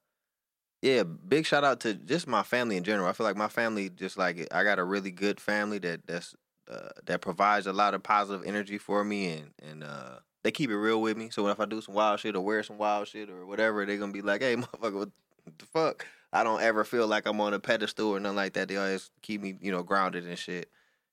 [0.82, 3.08] yeah, big shout out to just my family in general.
[3.08, 6.34] I feel like my family just like I got a really good family that that's
[6.68, 10.70] uh, that provides a lot of positive energy for me and and uh they keep
[10.70, 11.30] it real with me.
[11.30, 13.96] So if I do some wild shit or wear some wild shit or whatever, they're
[13.96, 15.10] gonna be like, "Hey, motherfucker, what
[15.58, 18.68] the fuck?" I don't ever feel like I'm on a pedestal or nothing like that.
[18.68, 20.68] They always keep me, you know, grounded and shit.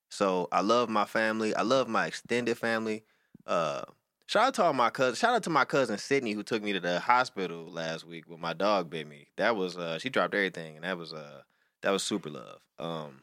[0.10, 1.56] So I love my family.
[1.56, 3.04] I love my extended family.
[3.48, 3.84] Uh,
[4.28, 5.20] shout out to all my cousins.
[5.20, 8.42] Shout out to my cousin Sydney who took me to the hospital last week when
[8.42, 9.28] my dog bit me.
[9.38, 11.42] That was uh, she dropped everything, and that was uh,
[11.82, 12.60] that was super love.
[12.78, 13.22] Um,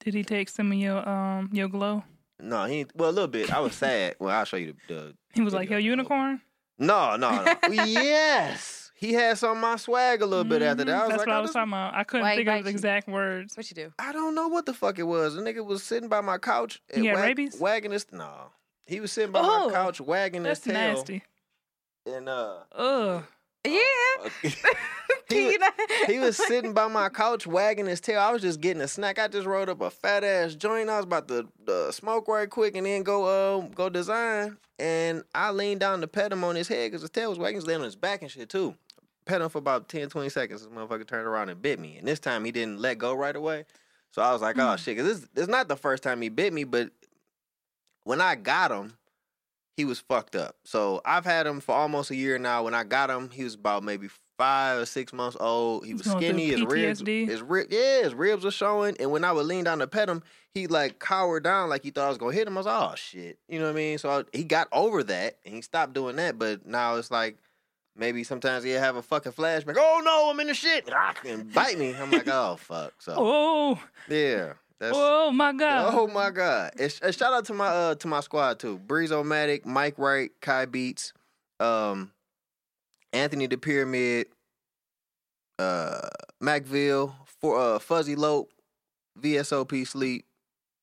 [0.00, 2.04] Did he take some of your um your glow?
[2.38, 3.52] no, he well a little bit.
[3.52, 4.16] I was sad.
[4.20, 4.94] Well, I'll show you the.
[4.94, 5.78] the He was like, video.
[5.78, 6.40] "Yo, unicorn."
[6.78, 7.54] No, no, no.
[7.72, 10.94] yes, he had some of my swag a little bit after that.
[10.94, 11.00] I Mhm.
[11.02, 11.94] was That's like, what oh, I was talking about.
[11.94, 12.74] I couldn't Why he think of the you?
[12.74, 13.56] exact words.
[13.56, 13.92] What you do?
[13.98, 15.34] I don't know what the fuck it was.
[15.34, 16.80] The nigga was sitting by my couch.
[16.90, 17.60] and He had wag- rabies?
[17.60, 18.52] Wagging his no.
[18.86, 20.94] He was sitting by Oh, my couch wagging That's his tail.
[20.94, 21.22] nasty.
[22.06, 23.24] And uh, Ugh.
[23.64, 23.80] Yeah.
[24.24, 24.28] uh,
[25.28, 28.20] he, you was, he was sitting by my couch wagging his tail.
[28.20, 29.18] I was just getting a snack.
[29.18, 30.88] I just rolled up a fat ass joint.
[30.88, 34.56] I was about to uh, smoke right quick and then go um go design.
[34.78, 37.54] And I leaned down to pet him on his head because his tail was wagging.
[37.54, 38.74] He was laying on his back and shit too.
[39.26, 40.62] Pet him for about 10, 20 seconds.
[40.62, 41.98] This motherfucker turned around and bit me.
[41.98, 43.64] And this time he didn't let go right away.
[44.12, 46.28] So I was like, oh shit, because this, this is not the first time he
[46.28, 46.90] bit me, but
[48.04, 48.96] when I got him,
[49.76, 50.56] he was fucked up.
[50.64, 52.62] So I've had him for almost a year now.
[52.62, 54.08] When I got him, he was about maybe
[54.38, 55.84] five or six months old.
[55.84, 56.46] He was skinny.
[56.46, 58.96] His ribs, his rib, yeah, his ribs were showing.
[59.00, 60.22] And when I would lean down to pet him,
[60.54, 62.56] he like cowered down like he thought I was gonna hit him.
[62.56, 63.98] I was like, oh shit, you know what I mean?
[63.98, 66.38] So I, he got over that and he stopped doing that.
[66.38, 67.36] But now it's like
[67.96, 69.76] maybe sometimes he'll have a fucking flashback.
[69.78, 70.88] Oh no, I'm in the shit
[71.26, 71.94] and bite me.
[71.94, 72.94] I'm like, oh fuck.
[73.00, 74.96] So Oh, yeah, that's.
[74.96, 75.94] oh my God.
[75.94, 76.72] Oh my god!
[76.78, 80.66] And, sh- shout out to my uh to my squad too: Breezomatic, Mike Wright, Kai
[80.66, 81.12] Beats,
[81.60, 82.12] um,
[83.12, 84.26] Anthony the Pyramid,
[85.58, 86.08] uh,
[86.42, 88.50] Macville, for uh Fuzzy Lope,
[89.20, 90.26] VSOP Sleep,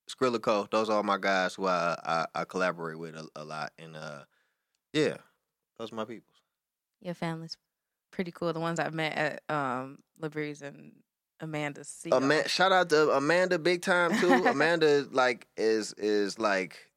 [0.10, 0.70] Skrillico.
[0.70, 3.96] Those are all my guys who I I, I collaborate with a, a lot, and
[3.96, 4.24] uh,
[4.94, 5.18] yeah,
[5.78, 6.33] those are my people.
[7.04, 7.58] Your family's
[8.12, 8.52] pretty cool.
[8.54, 10.94] The ones I've met at um and
[11.40, 11.90] Amanda's.
[11.90, 14.32] Sea Ama- shout out to Amanda big time too.
[14.48, 16.90] Amanda like is is like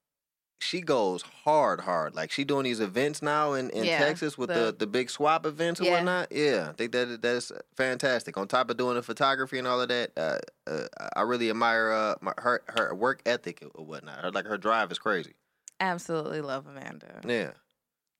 [0.60, 2.14] she goes hard hard.
[2.14, 5.10] Like she doing these events now in, in Yeah, Texas with the, the- the big
[5.10, 5.94] swap events and Yeah.
[5.96, 6.28] whatnot.
[6.30, 8.36] Yeah, I think that that's fantastic.
[8.38, 11.90] On top of doing the photography and all of that, uh, uh, I really admire
[11.92, 14.20] uh, my, her her work ethic or whatnot.
[14.24, 15.34] Her, like her drive is crazy.
[15.80, 17.20] Absolutely love Amanda.
[17.26, 17.50] Yeah.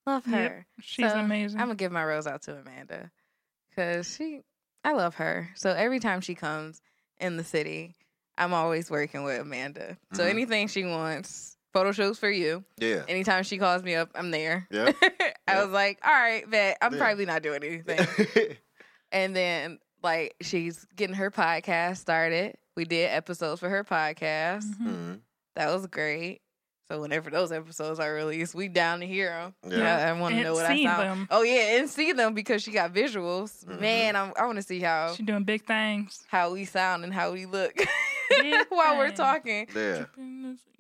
[0.07, 0.31] Love her.
[0.31, 1.59] Yep, she's So, amazing.
[1.61, 3.11] I'm gonna give my rose out to Amanda
[3.71, 4.43] because she,
[4.85, 5.49] I love her.
[5.57, 6.81] So every time she comes
[7.19, 7.95] in the city,
[8.39, 9.97] I'm always working with Amanda.
[10.13, 10.31] So Mhm.
[10.31, 12.65] anything she wants, photo shoots for you.
[12.79, 13.05] Yeah.
[13.09, 14.67] Anytime she calls me up, I'm there.
[14.71, 14.93] Yeah.
[15.49, 15.65] I Yep.
[15.65, 16.99] was like, all right, bet I'm Yeah.
[16.99, 18.57] probably not doing anything.
[19.13, 22.57] and then like she's getting her podcast started.
[22.77, 24.65] We did episodes for her podcast.
[24.81, 24.87] Mhm.
[24.87, 25.21] Mhm.
[25.57, 26.43] That was great.
[26.91, 29.55] So whenever those episodes are released, we down to hear them.
[29.69, 29.79] Yeah.
[29.79, 31.01] Yeah, I want to know what I see sound.
[31.03, 31.29] them.
[31.31, 33.65] Oh yeah, and see them because she got visuals.
[33.65, 33.81] Mhm.
[33.81, 36.23] Man, I'm, I want to see how She doing big things.
[36.29, 37.75] how we sound and how we look
[38.69, 39.67] while we're talking.
[39.75, 40.05] Yeah.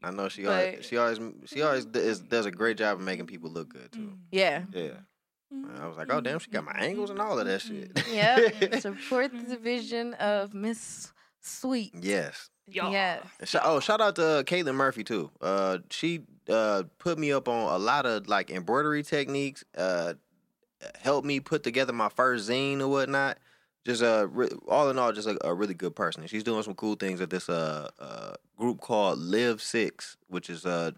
[0.02, 3.04] I know she always But- she always she always d- does a great job of
[3.04, 3.98] making people look good too.
[4.00, 4.18] Mm.
[4.30, 4.62] Yeah.
[4.72, 4.90] Yeah.
[5.52, 5.80] Mm-hmm.
[5.82, 7.94] I was like, oh damn, she got my angles and all of that shit.
[7.94, 8.60] Mm-hmm.
[8.72, 8.80] Yep.
[8.80, 11.92] Support the vision of Miss Sweet.
[12.00, 12.48] yes.
[12.68, 12.90] Yeah.
[12.90, 13.20] Yeah.
[13.44, 15.30] Sh- oh, shout out to uh, Caitlin Murphy too.
[15.40, 19.64] Uh, she uh put me up on a lot of like embroidery techniques.
[19.76, 20.14] Uh,
[21.00, 23.38] helped me put together my first zine or whatnot.
[23.84, 26.22] Just uh, re- all in all, just a, a really good person.
[26.22, 30.50] And she's doing some cool things at this uh, uh group called Live Six, which
[30.50, 30.92] is a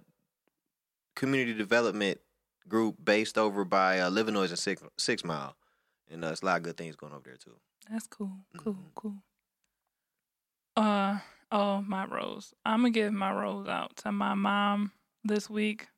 [1.15, 2.19] community development
[2.67, 5.55] group based over by uh, Noise and Six Six Mile,
[6.11, 7.57] and uh, it's a lot of good things going over there too.
[7.91, 8.33] That's cool.
[8.57, 8.75] Cool.
[8.75, 8.95] Mhm.
[8.95, 9.15] Cool.
[10.77, 11.19] Uh
[11.51, 12.55] oh, my rose.
[12.65, 14.93] I'm gonna give my rose out to my mom
[15.25, 15.89] this week,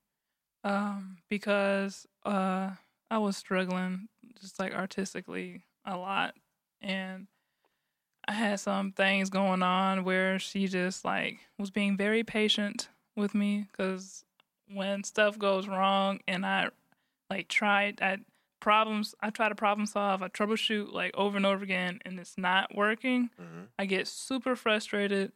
[0.65, 2.71] um, because uh
[3.11, 4.09] I was struggling
[4.41, 6.35] just like artistically a lot,
[6.81, 7.27] and
[8.29, 13.35] I had some things going on where she just like was being very patient with
[13.35, 14.25] me because
[14.73, 16.69] when stuff goes wrong and I
[17.29, 18.19] like tried I
[18.61, 22.39] problems I try to problem solve, I troubleshoot like over and over again and it's
[22.39, 23.67] not working, Mhm.
[23.79, 25.33] I get super frustrated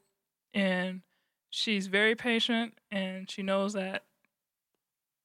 [0.55, 1.03] and
[1.51, 4.05] she's very patient and she knows that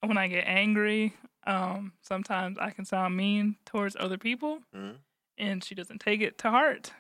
[0.02, 1.14] when I get angry,
[1.46, 4.98] um, sometimes I can sound mean towards other people Mhm.
[5.38, 6.92] and she doesn't take it to heart.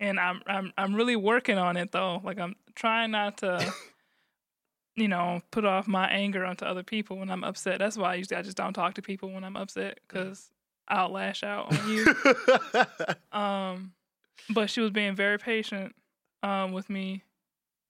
[0.00, 2.20] And I'm I'm I'm really working on it though.
[2.22, 3.72] Like I'm trying not to
[4.96, 7.78] you know, put off my anger onto other people when I'm upset.
[7.78, 10.50] That's why I usually I just don't talk to people when I'm upset cuz
[10.88, 12.06] I'll lash out on you.
[13.32, 13.92] um
[14.50, 15.94] but she was being very patient
[16.42, 17.22] um with me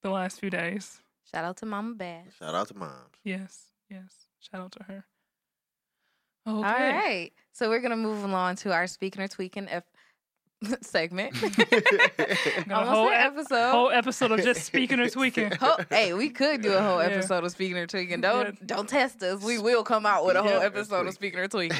[0.02, 1.00] the last few days.
[1.30, 2.34] Shout out to Mama Bass.
[2.38, 2.92] Shout out to moms.
[3.24, 3.64] Yes.
[3.90, 4.26] Yes.
[4.40, 5.04] Shout out to her.
[6.46, 6.56] Okay.
[6.56, 7.30] All right.
[7.52, 9.84] So we're gonna move along to our speaking or tweaking F-
[10.80, 11.34] segment.
[11.42, 13.70] A Almost whole an episode.
[13.70, 15.52] Whole episode of just speaking or tweaking.
[15.60, 17.08] Ho- hey, we could do a whole Yeah.
[17.10, 18.20] episode of speaking or tweaking.
[18.22, 18.52] Don't Yeah.
[18.64, 19.42] don't test us.
[19.42, 20.64] We will come out with a whole Yeah.
[20.64, 21.76] episode of speaking or tweaking.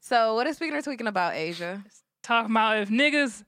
[0.00, 1.82] So, what is speaking or tweaking about Asia?
[2.22, 3.44] talking about if niggas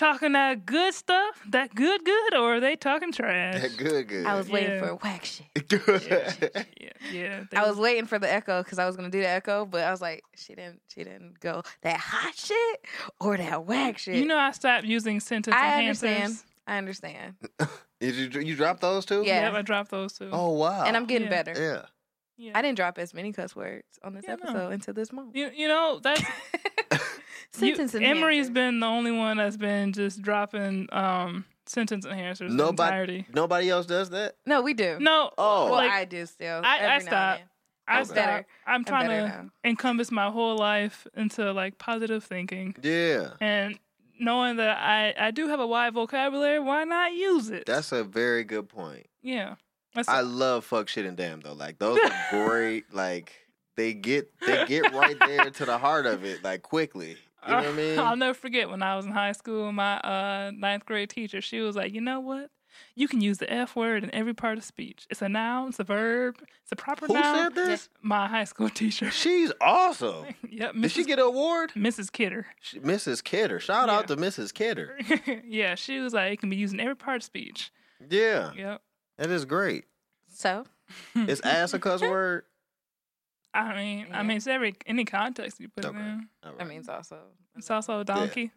[0.00, 3.60] talking that good stuff, that good good, or are they talking trash?
[3.62, 4.26] That good, good.
[4.26, 4.86] I was waiting Yeah.
[4.86, 5.46] for whack shit.
[6.10, 7.44] yeah, yeah, yeah.
[7.54, 9.90] I was waiting for the echo because I was gonna do the echo, but I
[9.90, 10.80] was like, she didn't.
[10.88, 12.80] She didn't go that hot shit
[13.20, 14.16] or that whack shit.
[14.16, 15.78] You know, I stopped using sentence I enhancers.
[15.78, 16.36] understand.
[16.66, 17.34] I understand,
[18.00, 19.22] Did you you drop those too?
[19.26, 19.42] Yeah.
[19.46, 20.30] Yep, I dropped those too.
[20.32, 20.84] Oh wow.
[20.84, 21.42] and I'm getting Yeah.
[21.42, 21.60] better.
[21.60, 22.46] yeah.
[22.46, 22.52] yeah.
[22.58, 24.42] I didn't drop as many cuss words on this Yeah, no.
[24.50, 25.36] episode until this moment.
[25.36, 26.22] You, you know that's
[27.60, 28.54] you, Sentence Emery's enhancers.
[28.54, 32.50] been the only one that's been just dropping um sentence enhancers.
[32.50, 33.26] Nobody entirety.
[33.34, 34.34] nobody else does that?
[34.46, 34.98] No, we do.
[35.00, 35.66] No, Oh.
[35.66, 36.60] well, like, I do still.
[36.64, 37.38] I- I every now and stopped.
[37.38, 37.46] then.
[37.88, 38.14] I I'm stopped.
[38.16, 38.46] better.
[38.66, 39.50] I'm trying to now.
[39.64, 43.30] encompass my whole life into like positive thinking Yeah.
[43.40, 43.78] and
[44.20, 46.60] knowing that I I do have a wide vocabulary.
[46.60, 47.64] Why not use it?
[47.66, 49.06] That's a very good point.
[49.22, 49.54] yeah.
[49.92, 51.52] That's I love fuck shit and damn though.
[51.52, 52.12] Like those are
[52.46, 52.94] great.
[52.94, 53.32] Like
[53.76, 57.16] they get they get right there to the heart of it like quickly.
[57.46, 57.98] You know what I mean?
[57.98, 59.72] I'll never forget when I was in high school.
[59.72, 62.50] My uh, ninth grade teacher, she was like, "You know what?
[62.94, 65.06] You can use the F word in every part of speech.
[65.10, 65.70] It's a noun.
[65.70, 66.36] It's a verb.
[66.62, 67.16] It's a proper noun.
[67.16, 67.88] Who noun." said this?
[68.02, 69.10] My high school teacher.
[69.10, 70.26] She's awesome.
[70.50, 70.74] yep.
[70.74, 71.72] Did she get an award?
[71.74, 72.12] Mrs.
[72.12, 72.46] Kidder.
[72.60, 73.22] She- Mrs.
[73.24, 73.58] Kidder.
[73.60, 74.52] Shout out to Mrs.
[74.54, 74.96] Kidder.
[75.44, 77.70] yeah, she was like, "It can be used in every part of speech."
[78.08, 78.82] Yeah, Yep.
[79.18, 79.84] that is great.
[80.32, 80.64] So,
[81.14, 82.44] Is ass a cuss word?
[83.52, 85.96] I mean, I mean, it's every any context you put Okay.
[85.96, 86.28] it in.
[86.44, 86.66] All that right.
[86.66, 86.70] Mm.
[86.70, 87.18] means also.
[87.56, 88.52] It's also a donkey.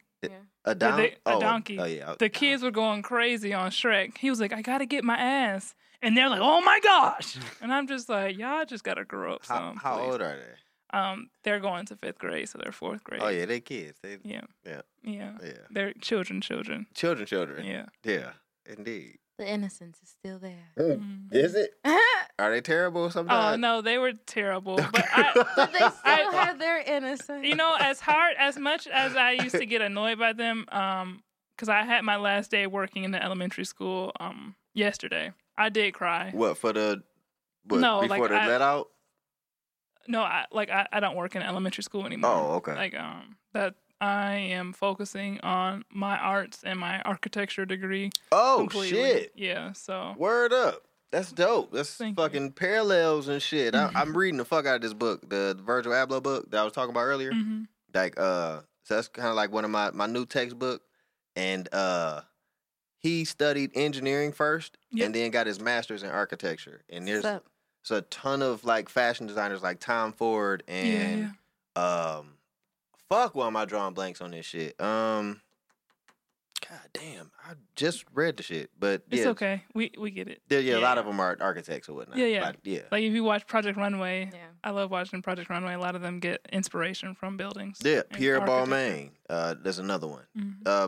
[0.65, 1.79] a, don- they- a oh, donkey.
[1.79, 2.15] Oh yeah.
[2.17, 4.17] The kids were going crazy on Shrek.
[4.19, 7.73] He was like, "I gotta get my ass," and they're like, "Oh my gosh!" And
[7.73, 10.97] I'm just like, "Y'all just gotta grow up." How, Some, how old are they?
[10.97, 13.21] Um, they're going to fifth grade, so they're fourth grade.
[13.23, 13.97] Oh yeah, they're kids.
[14.03, 14.81] They yeah, Yeah.
[15.03, 15.31] yeah.
[15.43, 15.51] yeah.
[15.71, 16.85] They're children, children.
[16.93, 17.65] Children, children.
[17.65, 17.85] Yeah.
[18.03, 18.33] Yeah.
[18.67, 19.17] Indeed.
[19.39, 20.69] The innocence is still there.
[20.77, 21.33] Mm.
[21.33, 21.71] Is it?
[22.39, 23.59] Are they terrible Oh sometimes?
[23.61, 24.75] no, they were terrible.
[24.77, 27.45] But I, but they still I- have their innocence.
[27.45, 31.21] you know, as hard as much as I used to get annoyed by them, um,
[31.55, 35.31] because I had my last day working in the elementary school, um, yesterday.
[35.57, 36.31] I did cry.
[36.33, 37.03] What for the?
[37.65, 38.89] What, No, before like, the I- let out.
[40.07, 42.31] No, I like I, I don't work in elementary school anymore.
[42.31, 42.73] Oh, okay.
[42.75, 48.09] Like um, that I am focusing on my arts and my architecture degree.
[48.31, 48.97] Oh completely.
[48.99, 49.31] shit!
[49.35, 49.71] Yeah.
[49.71, 50.81] So Word up.
[51.13, 51.71] That's dope.
[51.71, 52.23] That's Thank you.
[52.23, 53.75] fucking parallels and shit.
[53.75, 56.63] I, I'm reading the fuck out of this book, the Virgil Abloh book that I
[56.63, 57.31] was talking about earlier.
[57.31, 57.67] mhm.
[57.93, 60.81] Like, uh, so that's kind of like one of my my new textbook,
[61.35, 62.21] and uh,
[62.97, 65.05] he studied engineering first, Yep.
[65.05, 66.81] and then got his master's in architecture.
[66.89, 67.45] And there's up?
[67.91, 71.35] a ton of like fashion designers like Tom Ford yeah, and
[71.77, 72.15] yeah.
[72.17, 72.37] um,
[73.07, 74.81] fuck, why am I drawing blanks on this shit?
[74.81, 75.42] Um,
[76.69, 79.63] god damn, I just read the shit, but It's yeah, okay.
[79.73, 80.41] We we get it.
[80.47, 82.17] there, yeah, a lot of them are architects or whatnot.
[82.17, 82.41] Yeah, yeah.
[82.45, 84.39] Like, yeah, Like if you watch Project Runway, Yeah.
[84.63, 85.73] I love watching Project Runway.
[85.73, 87.79] A lot of them get inspiration from buildings.
[87.83, 88.01] yeah.
[88.11, 88.71] Pierre architecture.
[88.71, 90.25] Balmain, uh, there's another one.
[90.37, 90.55] Mhm.
[90.65, 90.87] Uh,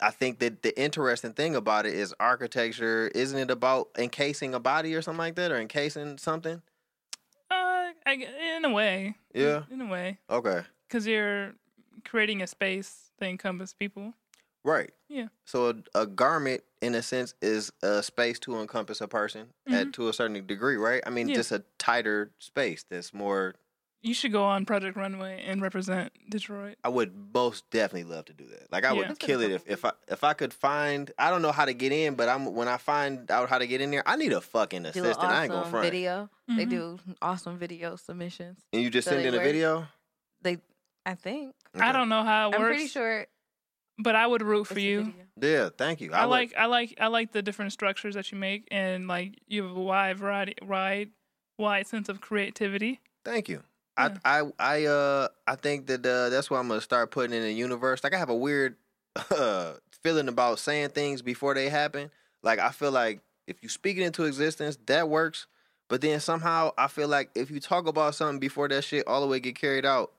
[0.00, 3.08] I think that the interesting thing about it is architecture.
[3.14, 6.62] Isn't it about encasing a body or something like that, or encasing something?
[7.50, 8.12] Uh, I,
[8.56, 9.16] in a way.
[9.34, 9.64] Yeah.
[9.70, 11.54] In a way, Okay, because you're
[12.04, 14.14] creating a space that encompasses people.
[14.64, 14.90] Right.
[15.08, 15.28] Yeah.
[15.44, 19.88] So a, a garment, in a sense, is a space to encompass a person at
[19.88, 19.92] Mhm.
[19.94, 21.02] to a certain degree, right?
[21.06, 21.36] I mean, Yeah.
[21.36, 23.54] just a tighter space that's more.
[24.00, 26.76] You should go on Project Runway and represent Detroit.
[26.84, 28.70] I would most definitely love to do that.
[28.70, 29.08] Like I Yeah.
[29.08, 31.10] would kill it if, if I if I could find.
[31.18, 33.66] I don't know how to get in, but I'm when I find out how to
[33.66, 35.24] get in there, I need a fucking Do assistant.
[35.24, 35.84] an I ain't gonna front.
[35.84, 36.30] video.
[36.46, 36.70] They Mhm.
[36.70, 38.60] do awesome video submissions.
[38.72, 39.88] And you just So send they in a video.
[40.42, 40.58] They,
[41.04, 41.56] I think.
[41.74, 42.60] I don't know how it works.
[42.60, 43.26] I'm pretty sure.
[43.98, 45.12] But I would root for you.
[45.40, 46.12] Yeah, thank you.
[46.12, 49.38] I, would- like I like I like the different structures that you make and like
[49.46, 51.10] you have a wide variety wide
[51.58, 53.00] wide sense of creativity.
[53.24, 53.62] Thank you.
[53.98, 54.16] Yeah.
[54.24, 57.42] I I I uh I think that uh, that's why I'm gonna start putting in
[57.42, 58.02] the universe.
[58.04, 58.76] Like I have a weird
[59.30, 62.10] uh, feeling about saying things before they happen.
[62.42, 65.46] Like I feel like if you speak it into existence, that works.
[65.88, 69.20] But then somehow I feel like if you talk about something before that shit all
[69.20, 70.12] the way get carried out,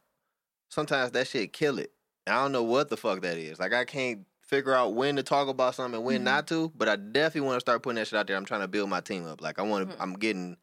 [0.70, 1.92] sometimes that shit kill it.
[2.30, 3.60] I don't know what the fuck that is.
[3.60, 6.26] Like I can't figure out when to talk about something and when Mhm.
[6.26, 6.72] not to.
[6.76, 8.36] But I definitely want to start putting that shit out there.
[8.36, 9.42] I'm trying to build my team up.
[9.42, 9.96] Like I want to.
[9.96, 10.02] Mhm.
[10.02, 10.58] I'm getting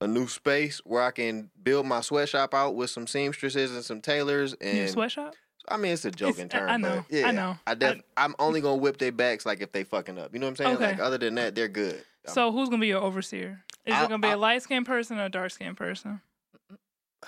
[0.00, 4.00] a new space where I can build my sweatshop out with some seamstresses and some
[4.00, 4.54] tailors.
[4.60, 5.34] And Your sweatshop?
[5.68, 6.68] I mean, it's a joking term.
[6.68, 7.56] I know, yeah, I know.
[7.68, 10.32] I def- I, am only gonna whip their backs like if they fucking up.
[10.32, 10.76] You know what I'm saying?
[10.76, 10.86] Okay.
[10.86, 12.04] Like other than that, they're good.
[12.26, 13.62] So who's gonna be your overseer?
[13.86, 16.20] Is I'll- it gonna be a I'll- light skinned person or a dark skinned person?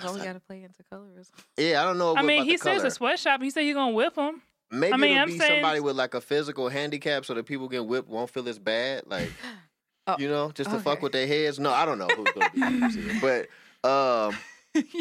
[0.03, 1.31] Oh, we gotta play into colorism.
[1.57, 2.17] yeah, I don't know.
[2.17, 2.87] I mean, about he the says color.
[2.89, 3.43] a sweatshop.
[3.43, 4.43] He said he's gonna whip him.
[4.71, 7.45] Maybe I mean, it'll I'm be saying- somebody with like a physical handicap, so that
[7.47, 9.05] people get whipped won't feel as bad.
[9.07, 9.31] Like
[10.07, 11.59] Oh, you know, just to fuck with their heads.
[11.59, 12.61] No, I don't know who's gonna be.
[12.61, 13.49] the overseer.
[13.83, 14.37] but um,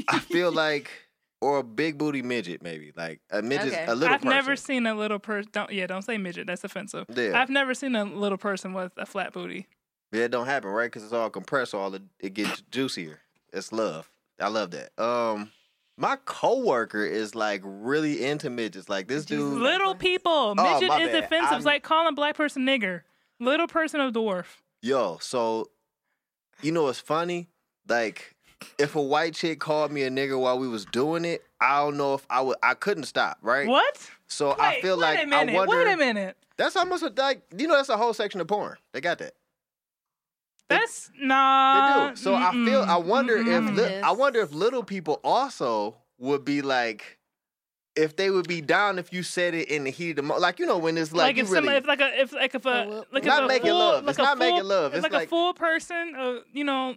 [0.07, 0.89] I feel like
[1.41, 3.83] or a big booty midget, maybe like a midget, Okay.
[3.85, 4.11] a little bit.
[4.13, 4.29] I've person.
[4.29, 5.49] never seen a little person.
[5.51, 6.47] Don't yeah, don't say midget.
[6.47, 7.05] That's offensive.
[7.13, 7.31] Yeah.
[7.41, 9.67] I've never seen a little person with a flat booty.
[10.13, 10.85] Yeah, it don't happen, right?
[10.85, 13.19] Because it's all compressed, so all it, it gets juicier.
[13.51, 14.07] It's love.
[14.43, 14.91] I love that.
[15.01, 15.51] Um,
[15.97, 18.89] my coworker is like really into midgets.
[18.89, 19.43] Like this Jesus.
[19.43, 19.61] dude.
[19.61, 20.31] Little people.
[20.31, 21.23] Oh, Midget my is bad.
[21.23, 21.43] offensive.
[21.43, 23.01] It's I'm- like calling a black person nigger.
[23.39, 24.45] Little person a dwarf.
[24.81, 25.69] Yo, so
[26.61, 27.49] you know what's funny?
[27.87, 28.35] Like,
[28.77, 31.97] if a white chick called me a nigger while we was doing it, I don't
[31.97, 32.57] know if I would.
[32.63, 33.67] I couldn't stop, right?
[33.67, 34.09] What?
[34.27, 35.55] So I feel wait like a minute.
[35.55, 35.85] I wonder.
[35.85, 36.37] Wait a minute.
[36.57, 38.77] That's almost a, like you know that's a whole section of porn.
[38.93, 39.33] They got that.
[40.73, 41.11] They- That's
[42.07, 42.15] They do.
[42.15, 42.81] So I feel.
[42.81, 47.19] I mm-mm, wonder if li- I wonder if little people also would be like.
[47.95, 50.41] If they would be down if you said it in the heat of the moment,
[50.41, 52.33] like you know when it's like, like, you if really, some if like a if
[52.33, 54.03] like if a Well, like Not if a making full, love.
[54.03, 54.93] Like It's a not full, making love.
[54.95, 56.15] It's like, like- a full person.
[56.17, 56.95] Uh, you know,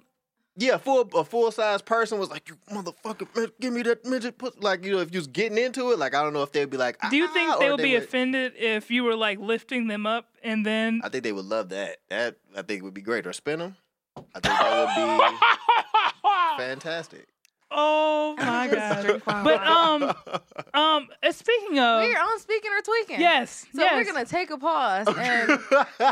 [0.58, 4.38] Yeah, full a full size person was like, "You motherfucker, man, give me that midget."
[4.38, 6.52] Put like you know, if you was getting into it, like I don't know if
[6.52, 6.96] they'd be like.
[7.10, 9.86] do you "Ah," think or they would be would- offended if you were like lifting
[9.86, 11.02] them up and then?
[11.04, 11.98] I think they would love that.
[12.08, 13.26] That I think would be great.
[13.26, 13.76] Or spin them.
[14.16, 17.26] I think that would be fantastic.
[17.70, 19.22] oh my god!
[19.26, 20.02] But um
[20.74, 23.20] um uh, speaking of We're on speaking or tweaking.
[23.20, 23.92] yes, So yes.
[23.94, 25.48] we're gonna take a pause and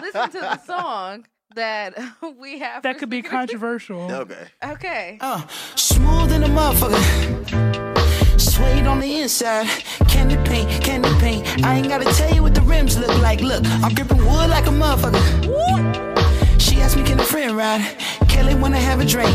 [0.03, 1.95] listen to the song that
[2.39, 2.83] we have.
[2.83, 3.59] that could be Speaking or Tweaking.
[3.61, 4.13] controversial.
[4.13, 4.47] okay.
[4.65, 5.19] Okay.
[5.21, 8.41] Uh, smooth in a motherfucker.
[8.41, 9.67] Suede on the inside.
[10.09, 11.65] Candy paint, candy paint.
[11.65, 13.41] I ain't gotta tell you what the rims look like.
[13.41, 15.47] Look, I'm gripping wood like a motherfucker.
[15.47, 16.59] Woo!
[16.59, 17.83] She asked me, can a friend ride?
[18.29, 19.31] Kelly wanna have a drink.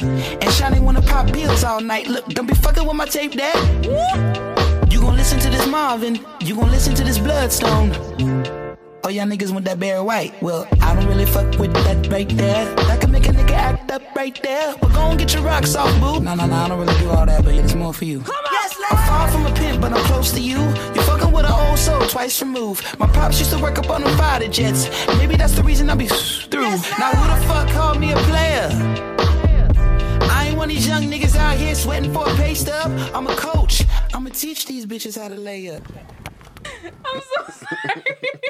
[0.00, 2.06] And Shawty wanna pop pills all night.
[2.08, 3.56] Look, don't be fucking with my tape, dad.
[3.86, 4.90] Woo!
[4.90, 6.18] You gon' listen to this Marvin.
[6.40, 7.90] You gon' listen to this Bloodstone.
[9.06, 10.32] Oh, y'all niggas want that Barry White.
[10.40, 12.64] Well, I don't really fuck with that right there.
[12.86, 14.74] That can make a nigga act up right there.
[14.80, 16.24] But go and get your rocks off, boo.
[16.24, 18.20] No, no, no, I don't really do all that, but it's more for you.
[18.20, 20.56] Come on, yes, I'm far from a pimp, but I'm close to you.
[20.94, 22.98] You're fucking with an old soul twice removed.
[22.98, 24.88] My pops used to work up on them fighter jets.
[25.18, 26.62] Maybe that's the reason I be through.
[26.98, 28.70] now, who the fuck called me a player?
[30.32, 32.90] I ain't one of these young niggas out here sweating for a pay stub.
[33.12, 33.84] I'm a coach.
[34.14, 35.82] I'ma teach these bitches how to lay up.
[37.04, 38.43] I'm so sorry.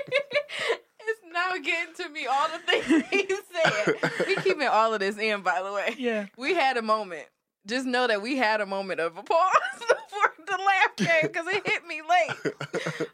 [1.52, 4.26] It's now getting to me all the things he said.
[4.26, 5.94] We keeping all of this in, by the way.
[5.98, 6.26] Yeah.
[6.36, 7.26] We had a moment.
[7.66, 11.46] Just know that we had a moment of a pause before the laugh came because
[11.48, 12.54] it hit me late.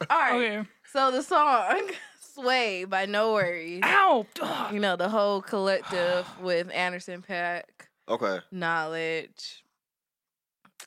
[0.11, 0.33] All right.
[0.35, 0.69] Okay.
[0.93, 1.89] So the song
[2.35, 3.85] "Sway" by NxWorries.
[3.85, 4.27] Ow!
[4.43, 4.75] Ugh.
[4.75, 7.63] You know the whole collective with Anderson .Paak,
[8.09, 8.41] Okay.
[8.53, 9.59] Knxwledge.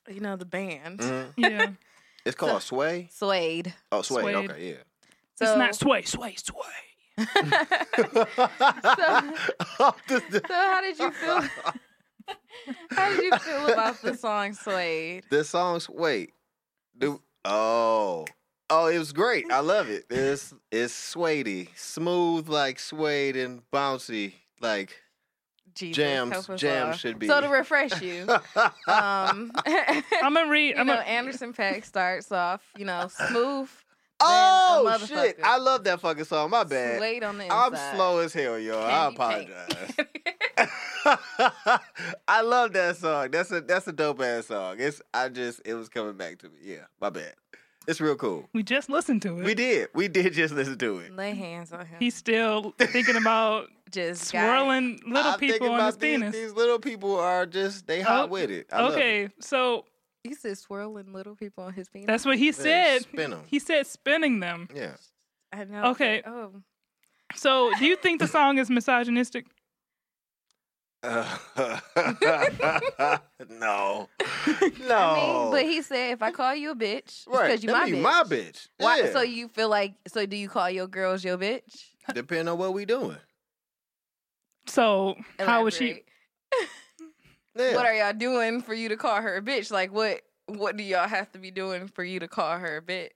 [0.09, 1.33] You know the band Mhm.
[1.37, 1.67] Yeah.
[2.25, 3.07] It's called Sway.
[3.13, 3.73] Suede.
[3.93, 4.23] Oh, Sway.
[4.23, 4.51] Suede.
[4.51, 4.75] Okay, yeah.
[5.35, 6.57] So, it's not sway, sway, sway.
[7.17, 7.27] This-
[10.07, 11.41] this- so how did you feel?
[12.91, 15.23] how did you feel about the song "Suede"?
[15.29, 16.33] This song's wait.
[16.97, 18.25] Do oh.
[18.69, 19.45] Oh, it was great.
[19.51, 20.05] I love it.
[20.09, 24.99] It's it's suede smooth like suede and bouncy like
[25.75, 27.27] Jesus, Jams- help us jams should be.
[27.27, 28.25] So to refresh you,
[28.87, 30.75] um, I'm gonna read.
[30.75, 33.69] you I'm know, gonna, Anderson .Paak starts off, you know, smooth.
[34.25, 35.39] Oh a shit!
[35.43, 36.49] I love that fucking song.
[36.49, 36.99] My bad.
[36.99, 37.73] Suede on the inside.
[37.73, 38.79] I'm slow as hell, yo.
[38.81, 39.49] I Candy paint.
[39.49, 40.07] apologize.
[42.27, 43.31] I love that song.
[43.31, 44.77] That's a that's a dope ass song.
[44.79, 46.55] It's I just it was coming back to me.
[46.63, 47.33] Yeah, my bad.
[47.85, 48.47] It's real cool.
[48.53, 49.43] we just listened to it.
[49.43, 49.89] We did.
[49.93, 51.13] We did just listen to it.
[51.13, 51.97] Lay hands on him.
[51.99, 56.33] He's still thinking about just swirling little I'm people on about his these, penis.
[56.33, 58.67] These little people are just they hot Oh, with it.
[58.71, 58.95] I love it.
[58.95, 59.83] okay, so
[60.23, 62.07] He said swirling little people on his penis.
[62.07, 63.01] that's what he Yeah, said.
[63.01, 63.43] spin 'em.
[63.47, 64.69] He said spinning them.
[64.73, 64.95] Yeah.
[65.51, 65.85] I know.
[65.91, 66.21] Okay.
[66.23, 66.61] but- Oh,
[67.35, 69.45] So, do you think the song is misogynistic?
[71.05, 71.37] Uh,
[73.49, 74.07] no,
[74.79, 74.95] no.
[74.95, 77.85] I mean, but he said if I call you a bitch, right, because you that
[77.87, 78.69] my mean my bitch.
[78.77, 78.99] Why?
[78.99, 79.11] Yeah.
[79.11, 79.95] So you feel like?
[80.07, 81.87] So do you call your girls your bitch?
[82.13, 83.17] Depending on what we doing.
[84.67, 85.85] So how was she?
[85.89, 86.05] Elaborate.
[87.55, 87.75] Yeah.
[87.75, 89.71] What are y'all doing for you to call her a bitch?
[89.71, 90.21] Like what?
[90.47, 93.09] What do y'all have to be doing for you to call her a bitch?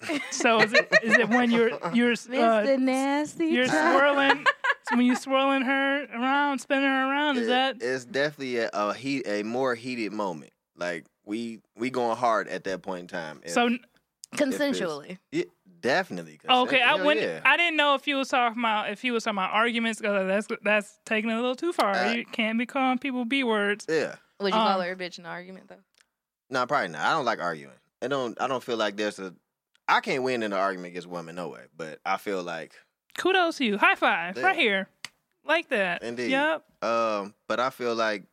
[0.30, 3.46] So is it is it when you're you're uh, Nasty.
[3.46, 3.98] you're Child.
[3.98, 4.46] swirling
[4.88, 7.38] so when you're swirling her around, spinning her around?
[7.38, 10.52] Is It- that it's definitely a, a heat a more heated moment.
[10.76, 13.40] Like we we going hard at that point in time.
[13.44, 13.70] If- so?
[14.34, 15.18] consensually?
[15.32, 15.44] yeah,
[15.86, 16.38] definitely.
[16.48, 17.20] Okay, I Hell went.
[17.20, 17.40] yeah.
[17.44, 20.00] I didn't know if he was talking about if he was talking about arguments.
[20.00, 21.92] Cause that's that's taking it a little too far.
[21.94, 23.86] Uh, you can't be calling people b words.
[23.88, 24.16] yeah.
[24.40, 25.76] Would you call Um, her a bitch in an argument though?
[26.50, 27.00] No, probably not.
[27.00, 27.72] I don't like arguing.
[28.02, 28.40] I don't.
[28.40, 29.34] I don't feel like there's a.
[29.88, 31.62] I can't win in an argument against women, no way.
[31.76, 32.72] But I feel like,
[33.16, 33.78] Kudos to you.
[33.78, 34.42] High five Yeah.
[34.44, 34.88] right here,
[35.44, 36.02] like that.
[36.02, 36.30] Indeed.
[36.32, 36.64] Yep.
[36.82, 38.24] um, but I feel like,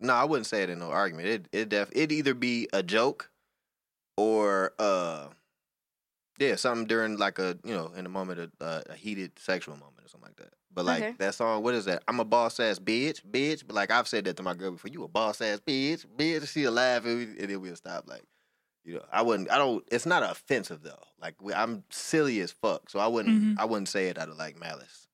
[0.00, 1.26] no, I wouldn't say it in no argument.
[1.28, 3.30] It it def it'd either be a joke,
[4.16, 5.26] or uh,
[6.38, 9.76] yeah, something during like a you know in a moment of uh, a heated sexual
[9.76, 10.54] moment or something like that.
[10.74, 11.14] But like Okay.
[11.18, 12.02] that song, what is that?
[12.08, 13.62] I'm a boss ass bitch, bitch.
[13.66, 14.90] But like I've said that to my girl before.
[14.90, 16.48] You a boss ass bitch, bitch.
[16.48, 18.08] She'll laugh and, we, and then we'll stop.
[18.08, 18.22] Like,
[18.84, 19.50] you know, I wouldn't.
[19.50, 19.84] I don't.
[19.92, 21.02] It's not offensive though.
[21.20, 23.56] Like we, I'm silly as fuck, so I wouldn't.
[23.58, 23.60] Mhm.
[23.60, 25.08] I wouldn't say it out of like malice.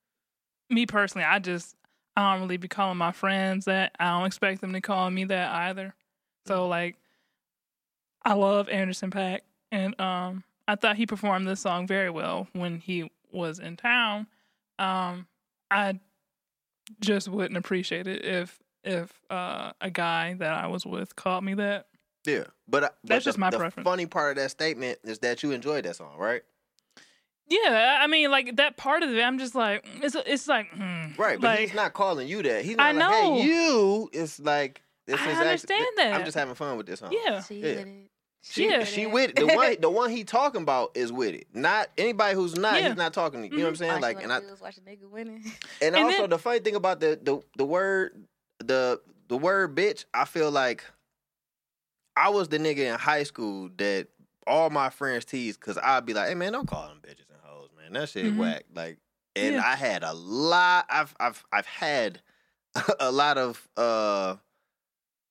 [0.70, 1.74] Me personally, I just
[2.16, 3.92] I don't really be calling my friends that.
[3.98, 5.94] I don't expect them to call me that either.
[6.46, 6.68] So Mm.
[6.68, 6.96] like,
[8.22, 9.40] I love Anderson .Paak,
[9.72, 14.26] and um, I thought he performed this song very well when he was in town.
[14.78, 15.26] Um,
[15.70, 15.98] I
[17.00, 21.54] just wouldn't appreciate it if if uh, a guy that I was with called me
[21.54, 21.86] that.
[22.26, 23.84] Yeah, but, I- but That's the, just my the preference.
[23.86, 26.42] funny part of that statement is that you enjoyed that song, right?
[27.48, 31.12] Yeah, I mean, like that part of it, I'm just like, it's it's like, hmm,
[31.16, 32.62] Right, but like, he's not calling you that.
[32.64, 33.34] He's not I like, know.
[33.36, 34.10] hey, you.
[34.12, 36.14] It's like this I is understand actually, that.
[36.14, 37.14] I'm just having fun with this song.
[37.24, 37.42] Yeah.
[37.42, 37.84] She Yeah.
[38.56, 38.70] With it.
[38.70, 38.84] She, Yeah.
[38.84, 39.36] she with it.
[39.36, 41.46] the one the one he talking about is with it.
[41.52, 42.74] Not anybody who's not.
[42.74, 42.80] Yeah.
[42.80, 42.88] Mm-hmm.
[42.88, 43.42] He's not talking.
[43.42, 43.92] to You You know what I'm saying?
[43.92, 45.44] All Like, and I do is watch a nigga winning.
[45.82, 48.24] and, And also then- the funny thing about the the the word
[48.58, 50.04] the the word bitch.
[50.14, 50.84] I feel like
[52.16, 54.08] I was the nigga in high school that
[54.46, 57.38] all my friends teased because I'd be like, hey man, don't call them bitches and
[57.42, 57.92] hoes, man.
[57.92, 58.38] That shit Mhm.
[58.38, 58.64] whack.
[58.74, 58.98] Like,
[59.36, 59.62] and Yeah.
[59.64, 60.86] I had a lot.
[60.88, 62.20] I've I've I've had
[63.00, 64.36] a lot of uh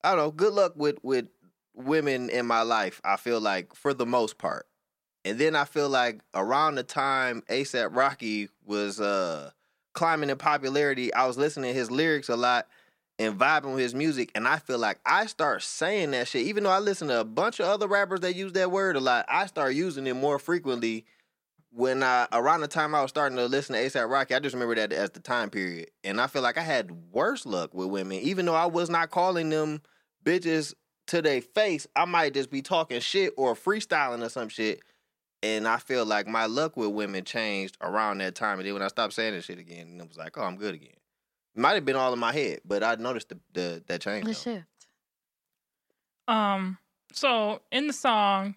[0.04, 0.32] I don't know.
[0.32, 1.26] Good luck with with
[1.78, 3.00] women in my life.
[3.04, 4.68] I feel like for the most part.
[5.24, 9.52] And then I feel like around the time ASAP Rocky was uh
[9.94, 12.68] climbing in popularity, I was listening to his lyrics a lot
[13.20, 14.32] and vibing with his music.
[14.36, 16.46] And I feel like I start saying that shit.
[16.46, 19.00] Even though I listen to a bunch of other rappers that use that word a
[19.00, 21.06] lot, I start using it more frequently
[21.72, 24.36] when I around the time I was starting to listen to ASAP Rocky.
[24.36, 25.90] I just remember that as the time period.
[26.04, 29.10] And I feel like I had worse luck with women, even though I was not
[29.10, 29.82] calling them
[30.24, 30.74] bitches
[31.08, 31.88] to their face.
[31.96, 34.82] I might just be talking shit or freestyling or some shit.
[35.44, 38.60] And I feel like my luck with women changed around that time.
[38.60, 40.58] And then when I stopped saying that shit again, and it was like, oh, I'm
[40.58, 40.96] good again.
[41.56, 44.26] Might have been all in my head, but I noticed the, the that change.
[44.26, 44.38] The though.
[44.38, 44.66] shift.
[46.28, 46.78] Um,
[47.14, 48.56] so in the song,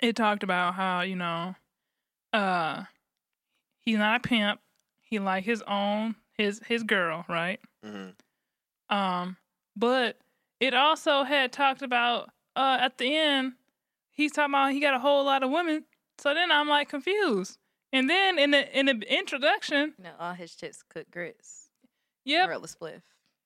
[0.00, 1.54] it talked about how you know,
[2.32, 2.84] uh,
[3.80, 4.60] he's not a pimp.
[5.02, 7.60] He like his own his his girl, right?
[7.84, 8.08] hmm
[8.88, 9.36] Um,
[9.76, 10.18] but
[10.60, 13.52] it also had talked about uh at the end,
[14.10, 15.84] he's talking about he got a whole lot of women.
[16.18, 17.58] So then I'm like confused.
[17.92, 21.68] And then in the in the introduction, You know, all his chicks cook grits.
[22.24, 23.02] yep, Roll a spliff.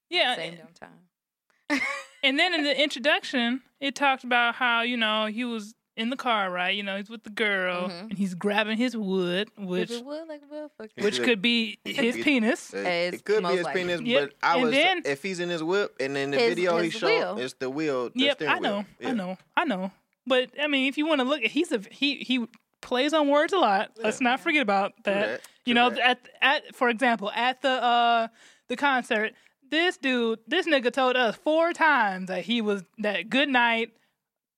[0.09, 1.81] yeah, Same damn time.
[2.23, 6.17] And then in the introduction, it talked about how, you know, he was in the
[6.17, 6.75] car, right?
[6.75, 8.01] You know, he's with the girl Mhm.
[8.11, 11.03] and he's grabbing his wood, which If it would like a motherfucker.
[11.05, 12.73] which could be his It- penis.
[12.73, 13.81] It, As it could be his likely.
[13.83, 14.21] penis, Yep.
[14.23, 16.79] but I And was then- if he's in his whip and in the His- video
[16.79, 17.39] he showed wheel.
[17.39, 18.11] it's the wheel.
[18.11, 18.85] The Yep, I know.
[18.99, 19.09] wheel.
[19.11, 19.39] I know.
[19.57, 19.93] I know.
[20.27, 22.47] But I mean, if you want to look, he's a he he
[22.81, 23.91] plays on words a lot.
[24.03, 25.27] Let's not forget about True that.
[25.29, 26.01] that, You know, that.
[26.01, 28.29] at at for example, at the uh
[28.69, 29.35] the concert,
[29.71, 33.93] this dude, this nigga told us four times that he was that good night,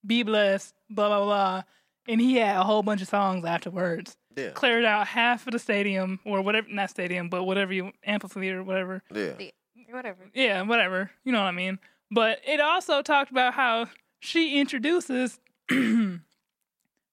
[0.07, 1.63] be blessed, blah blah blah,
[2.09, 4.17] and he had a whole bunch of songs afterwards.
[4.37, 4.51] Yeah.
[4.51, 9.03] Cleared out half of the stadium or whatever, not stadium, but whatever you amphitheater, whatever.
[9.13, 9.33] Yeah.
[9.33, 9.55] The-
[9.91, 10.31] Whatever.
[10.33, 11.11] Yeah, whatever.
[11.23, 11.79] You know what I mean.
[12.11, 13.89] But it also talked about how
[14.21, 15.39] she introduces,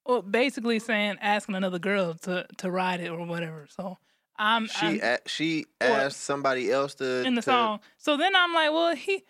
[0.05, 3.67] well, basically saying asking another girl to to ride it or whatever.
[3.69, 3.97] So
[4.37, 7.79] I'm, She I'm a- she asked somebody else to in the to- song.
[7.97, 9.23] So then I'm like, well, he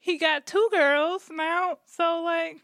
[0.00, 1.78] he got two girls now.
[1.86, 2.58] So like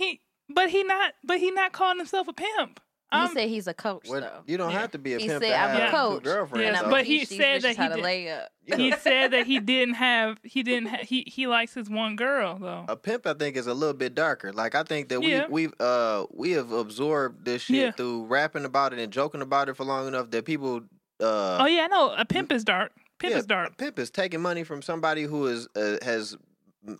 [0.00, 2.80] he, but he not, but he not calling himself a pimp.
[3.12, 4.42] He Um, said he's a coach What- though.
[4.46, 4.80] you don't Yeah.
[4.82, 6.64] have to be a He pimp said, to "I'm have a two coach." girlfriends.
[6.76, 6.90] Yeah, though.
[6.90, 8.48] but he said that he how did- lay up.
[8.76, 12.56] He said that he didn't have he didn't ha- he he likes his one girl
[12.60, 12.84] though.
[12.88, 14.52] a pimp, I think, is a little bit darker.
[14.52, 15.46] Like I think that Yeah.
[15.48, 17.90] we we've uh we have absorbed this shit Yeah.
[17.90, 20.82] through rapping about it and joking about it for long enough that people
[21.20, 22.14] uh oh yeah, I know.
[22.16, 22.92] A pimp is dark.
[23.18, 23.72] Pimp yeah, is dark.
[23.72, 26.36] A pimp is taking money from somebody who is uh, has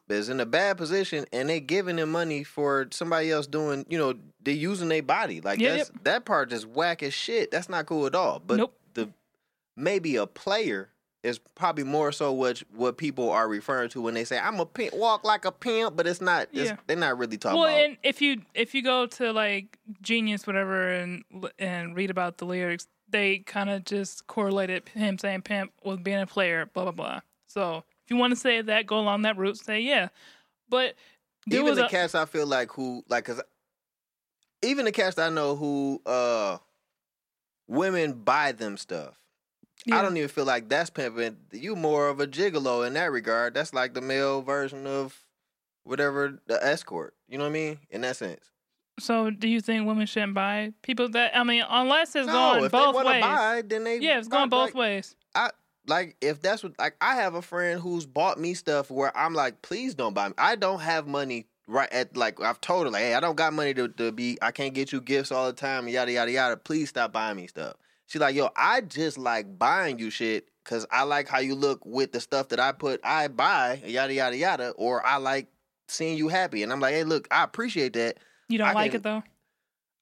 [0.08, 3.96] is in a bad position and they giving them money for somebody else doing you
[3.98, 7.68] know they using their body like Yeah, that's that part is whack as shit that's
[7.68, 8.76] not cool at all but Nope.
[8.94, 9.08] the
[9.76, 10.90] maybe a player
[11.22, 14.66] is probably more so what what people are referring to when they say I'm a
[14.66, 16.76] pimp walk like a pimp but it's not it's, Yeah.
[16.86, 20.46] they're not really talking Well, about and if you if you go to like Genius
[20.46, 21.24] whatever and
[21.58, 26.20] and read about the lyrics, they kind of just correlated him saying pimp with being
[26.20, 27.20] a player, blah blah blah.
[27.46, 29.56] So you want to say that, go along that route.
[29.56, 30.08] Say yeah,
[30.68, 30.94] but
[31.46, 33.40] there even was the a, cats I feel like who like cuz
[34.62, 36.58] even the cats I know who uh
[37.68, 39.20] women buy them stuff
[39.90, 41.36] I don't even feel like that's pimping.
[41.52, 43.54] You more of a gigolo in that regard.
[43.54, 45.24] That's like the male version of
[45.84, 47.14] whatever the escort.
[47.28, 47.78] You know what I mean?
[47.90, 48.50] In that sense.
[48.98, 51.36] So do you think women shouldn't buy people that?
[51.36, 53.22] I mean, unless it's no, going both ways.
[53.22, 55.16] buy, then they yeah, it's going both like, ways.
[55.86, 59.34] Like if that's what like I have a friend who's bought me stuff where I'm
[59.34, 60.34] like, please don't buy me.
[60.38, 63.52] I don't have money right at like I've told her like, hey, I don't got
[63.52, 64.38] money to, to be.
[64.42, 65.88] I can't get you gifts all the time.
[65.88, 66.56] Yada yada yada.
[66.56, 67.74] Please stop buying me stuff.
[68.06, 71.84] She's like, yo, I just like buying you shit because I like how you look
[71.86, 73.00] with the stuff that I put.
[73.04, 75.48] I buy yada yada yada, or I like
[75.88, 76.62] seeing you happy.
[76.62, 78.18] And I'm like, hey, look, I appreciate that.
[78.48, 79.22] You don't I like can- it though.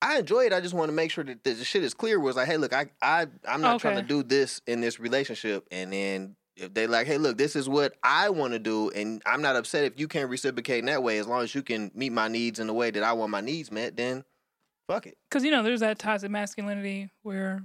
[0.01, 0.53] I enjoy it.
[0.53, 2.21] I just want to make sure that the shit is clear.
[2.21, 5.67] Was like, hey, look, I, I, I'm not trying to do this in this relationship.
[5.73, 9.23] And then if they like, hey, look, this is what I want to do, and
[9.27, 11.91] I'm not upset if you can't reciprocate in that way, as long as you can
[11.95, 14.25] meet my needs in the way that I want my needs met, then
[14.89, 15.17] fuck it.
[15.29, 17.63] Because you know, there's that toxic masculinity where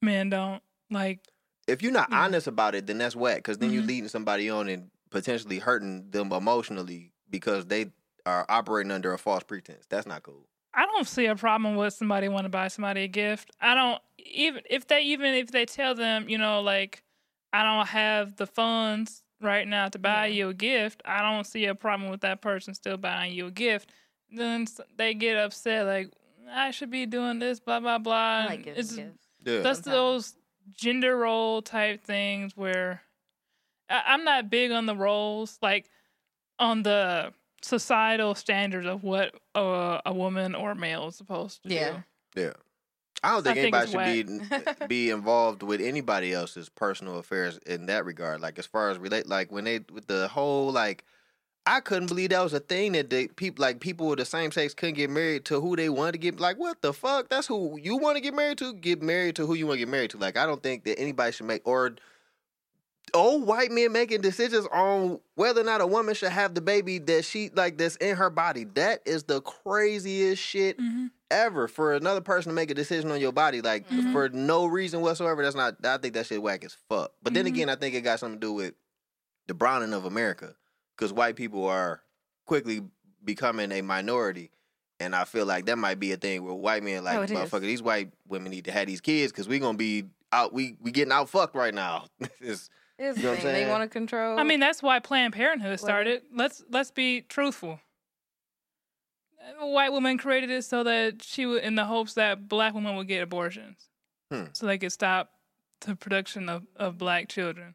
[0.00, 1.20] men don't like.
[1.68, 2.24] If you're not Yeah.
[2.24, 3.36] honest about it, then that's whack.
[3.36, 3.88] Because then you're Mhm.
[3.88, 7.92] leading somebody on and potentially hurting them emotionally because they
[8.26, 9.84] are operating under a false pretense.
[9.88, 10.46] That's not cool.
[10.74, 13.50] I don't see a problem with somebody want to buy somebody a gift.
[13.60, 17.02] I don't even if they even if they tell them, you know, like
[17.52, 20.34] I don't have the funds right now to buy Yeah.
[20.34, 21.02] you a gift.
[21.04, 23.90] I don't see a problem with that person still buying you a gift.
[24.30, 24.66] Then
[24.96, 26.10] they get upset like
[26.50, 28.14] I should be doing this, blah blah blah.
[28.14, 29.26] I like giving it's- gifts.
[29.44, 29.60] Yeah.
[29.60, 29.84] that's sometimes.
[29.84, 30.36] those
[30.74, 33.02] gender role type things where
[33.90, 35.86] I, I'm not big on the roles, like
[36.58, 37.32] on the
[37.62, 42.02] societal standards of what uh, a woman or a male is supposed to Yeah.
[42.34, 42.42] do.
[42.42, 42.52] Yeah.
[43.24, 47.58] I don't think I anybody it's should be be involved with anybody else's personal affairs
[47.66, 48.40] in that regard.
[48.40, 51.04] Like as far as relate like when they with the whole like
[51.64, 54.50] I couldn't believe that was a thing that they people like people with the same
[54.50, 57.28] sex couldn't get married to who they wanted to get like what the fuck?
[57.28, 58.74] That's who you want to get married to?
[58.74, 60.18] Get married to who you want to get married to.
[60.18, 61.94] Like I don't think that anybody should make or
[63.14, 66.98] old white men making decisions on whether or not a woman should have the baby
[66.98, 68.64] that she like that's in her body.
[68.64, 71.06] That is the craziest shit Mm-hmm.
[71.30, 74.12] ever for another person to make a decision on your body like Mhm.
[74.12, 77.44] for no reason whatsoever that's not i think that shit whack as fuck but then
[77.46, 77.48] Mhm.
[77.48, 78.74] again i think it got something to do with
[79.46, 80.54] the browning of america
[80.94, 82.02] because white people are
[82.44, 82.82] quickly
[83.24, 84.50] becoming a minority
[85.00, 87.30] and i feel like that might be a thing where white men like Oh, it
[87.30, 87.36] is.
[87.38, 90.76] motherfucker these white women need to have these kids because we're gonna be out we
[90.82, 92.06] we getting out fucked right now
[92.40, 92.68] It's-
[92.98, 93.52] It's You know what I'm thing.
[93.54, 94.38] They want to control.
[94.38, 95.80] I mean, that's why Planned Parenthood What?
[95.80, 96.22] started.
[96.34, 97.80] Let's let's be truthful.
[99.60, 102.94] A white woman created it so that she would, in the hopes that black women
[102.96, 103.88] would get abortions,
[104.30, 104.44] Hmm.
[104.52, 105.32] so they could stop
[105.80, 107.74] the production of, of black children.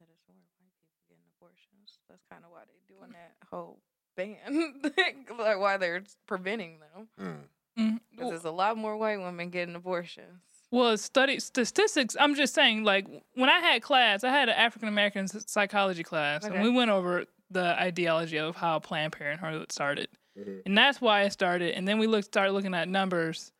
[0.00, 1.98] that is more white people getting abortions.
[2.08, 3.80] That's kind of why they're doing that whole
[4.16, 4.80] ban,
[5.38, 7.08] like why they're preventing them.
[7.20, 7.82] mm.
[7.82, 8.00] Mm.
[8.10, 10.40] Because there's a lot more white women getting abortions.
[10.70, 12.16] Well, study statistics.
[12.20, 16.44] I'm just saying, like when I had class, I had an African American psychology class,
[16.44, 16.54] Okay.
[16.54, 20.08] and we went over the ideology of how Planned Parenthood started,
[20.38, 20.62] Mhm.
[20.66, 21.74] and that's why it started.
[21.74, 23.52] And then we looked, started looking at numbers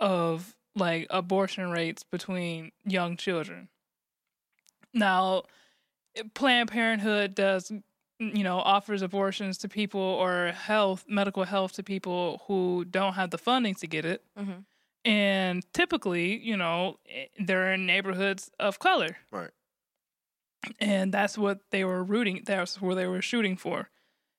[0.00, 3.68] of like abortion rates between young children.
[4.92, 5.44] Now,
[6.34, 7.70] Planned Parenthood does,
[8.18, 13.30] you know, offers abortions to people or health, medical health to people who don't have
[13.30, 14.24] the funding to get it.
[14.36, 14.64] Mhm.
[15.04, 19.16] And typically, you know, eh, they're in neighborhoods of color.
[19.30, 19.50] Right.
[20.78, 23.90] And that's what they were rooting, that's where they were shooting for.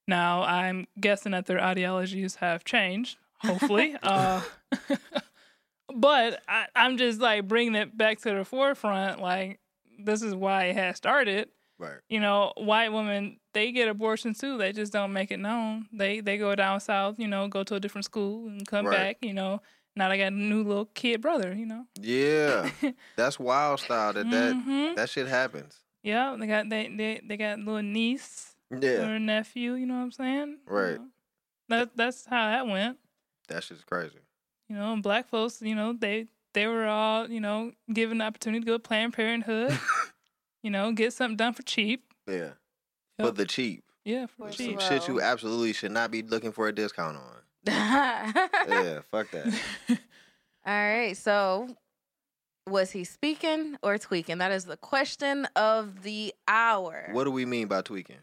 [0.08, 3.96] Now, I'm guessing that their ideologies have changed, hopefully.
[4.04, 4.42] uh,
[5.96, 9.22] but I, I'm just like bringing it back to the forefront.
[9.22, 9.60] Like,
[10.00, 11.50] this is why it has started
[11.80, 14.58] right you know, white women they get abortions too.
[14.58, 15.88] They just don't make it known.
[15.92, 18.92] They they go down south, you know, go to a different school and come Right.
[18.98, 19.62] back, you know,
[19.96, 21.54] now they got a new little kid brother.
[21.54, 21.86] You know.
[22.00, 22.70] Yeah,
[23.16, 24.14] that's wild style.
[24.14, 24.96] That that Mhm.
[24.96, 25.80] that shit happens.
[26.04, 29.74] Yeah, they got they they they got little niece Yeah, or nephew.
[29.76, 30.58] You know what I'm saying?
[30.68, 30.96] You Right.
[31.00, 31.08] know.
[31.70, 32.98] That that's how that went.
[33.48, 34.20] that shit's crazy.
[34.70, 35.62] You know, and black folks.
[35.62, 39.14] You know, they they were all you know given the opportunity to go to Planned
[39.14, 39.78] Parenthood.
[40.64, 42.14] you know, get something done for cheap.
[42.28, 42.52] Yeah,
[43.20, 43.84] for the cheap.
[44.06, 44.76] Yeah, for First cheap.
[44.76, 47.38] of Shit you absolutely should not be looking for a discount on.
[47.68, 49.54] Yeah, fuck that.
[49.90, 49.98] All
[50.74, 51.16] right.
[51.18, 51.68] So,
[52.68, 54.38] was he speaking or tweaking?
[54.40, 57.10] That is the question of the hour.
[57.12, 58.20] What do we mean by tweaking?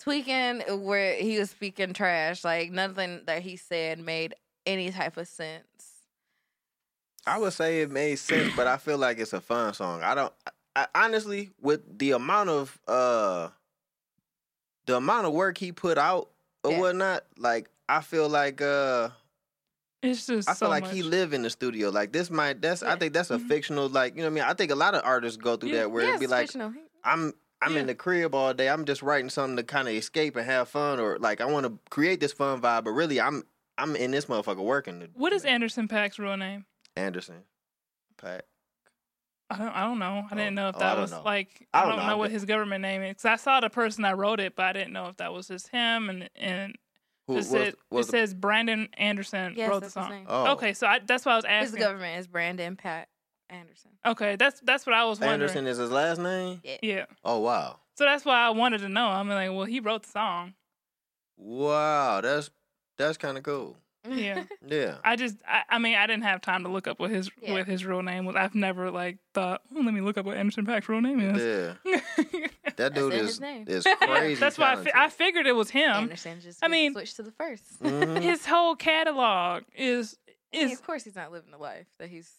[0.00, 4.34] Tweaking, where he was speaking trash, like nothing that he said made
[4.64, 5.64] any type of sense.
[7.26, 10.02] I would say it made sense, but I feel like it's a fun song.
[10.02, 10.32] I don't.
[10.76, 13.48] I, honestly, with the amount of uh,
[14.86, 16.30] the amount of work he put out
[16.62, 16.78] or Yeah.
[16.80, 19.10] whatnot, like I feel like uh,
[20.02, 20.92] It's just I feel so like much.
[20.94, 21.90] he live in the studio.
[21.90, 23.48] Like this might that's I think that's a Mhm.
[23.48, 24.44] fictional like you know what I mean.
[24.44, 25.76] I think a lot of artists go through Yeah.
[25.80, 26.74] that where yes, it'd be like fictional.
[27.04, 27.80] I'm I'm Yeah.
[27.80, 28.68] in the crib all day.
[28.68, 31.66] I'm just writing something to kind of escape and have fun, or like I want
[31.66, 32.84] to create this fun vibe.
[32.84, 33.44] But really, I'm
[33.78, 35.00] I'm in this motherfucker working.
[35.00, 36.66] To, What is Anderson .Paak's real name?
[36.96, 37.42] Anderson?
[38.16, 38.42] Paak.
[39.50, 39.68] I don't.
[39.70, 40.26] I don't know.
[40.30, 41.22] I didn't know if oh, that don't was know.
[41.24, 41.66] like.
[41.72, 42.06] I I don't don't, know.
[42.10, 43.14] know, what his government name is.
[43.16, 45.48] 'Cause I saw the person that wrote it, but I didn't know if that was
[45.48, 46.10] just him.
[46.10, 46.76] And and
[47.28, 50.24] Who it, was, said, was it says Brandon Anderson yes, wrote the song.
[50.26, 50.52] Oh.
[50.52, 51.82] Okay, so I, that's why I was asking His asking.
[51.82, 53.04] government is Brandon Paak
[53.50, 53.90] Anderson.
[54.04, 55.42] Okay, that's that's what I was wondering.
[55.42, 56.62] Anderson is his last name?
[56.82, 57.04] Yeah.
[57.24, 57.80] Oh wow.
[57.96, 59.06] So that's why I wanted to know.
[59.08, 60.54] I'm like, well, he wrote the song.
[61.36, 62.50] Wow, that's
[62.96, 63.76] that's kind of cool.
[64.08, 64.44] Yeah.
[64.66, 64.96] Yeah.
[65.02, 67.52] I just, I, I mean, I didn't have time to look up what his Yeah.
[67.52, 68.36] what his real name was.
[68.36, 71.76] I've never like thought, oh, let me look up what Anderson .Paak's real name is.
[71.84, 72.00] Yeah.
[72.78, 73.64] That dude is his name.
[73.68, 74.34] is crazy.
[74.40, 75.90] that's why I, fi- I figured it was him.
[75.90, 77.64] Anderson just I mean- switched to the first.
[77.82, 78.20] Mhm.
[78.22, 80.16] His whole catalog is
[80.54, 82.30] I mean, is of course, he's not living the life that he's.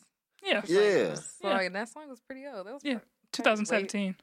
[0.44, 0.80] yeah, Yeah.
[0.82, 1.16] Yeah.
[1.44, 1.60] Yeah.
[1.62, 2.66] And that song was pretty old.
[2.66, 2.96] That was Yeah.
[2.96, 3.04] pro-
[3.34, 4.16] 2017,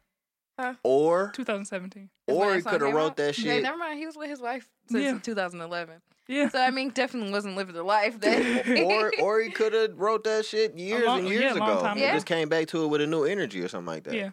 [0.83, 2.11] or 2017.
[2.27, 3.17] Or he could have wrote out?
[3.19, 3.63] that Yeah, shit.
[3.63, 3.99] never mind.
[3.99, 5.19] He was with his wife since Yeah.
[5.23, 6.01] 2011.
[6.29, 8.67] Yeah, So I mean, definitely wasn't living the life that.
[8.85, 11.71] or or he could have wrote that shit years long- and yeah, years a long
[11.71, 11.81] ago.
[11.83, 12.13] time and ago.
[12.15, 14.15] just came back to it with a new energy or something like that.
[14.15, 14.31] yeah.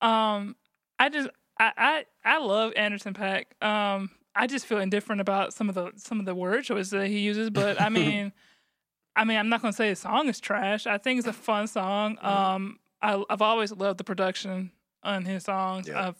[0.00, 0.56] Um,
[0.98, 3.44] I just, I, I, I love Anderson .Paak.
[3.62, 7.08] Um, I just feel indifferent about some of the some of the word choices that
[7.08, 8.32] he uses, but I mean,
[9.16, 10.86] I mean, I'm not gonna say the song is trash.
[10.86, 12.16] I think it's a fun song.
[12.16, 12.26] Mm-hmm.
[12.26, 14.70] Um, I, I've always loved the production
[15.02, 15.88] on his songs.
[15.88, 16.08] Yeah.
[16.08, 16.16] I've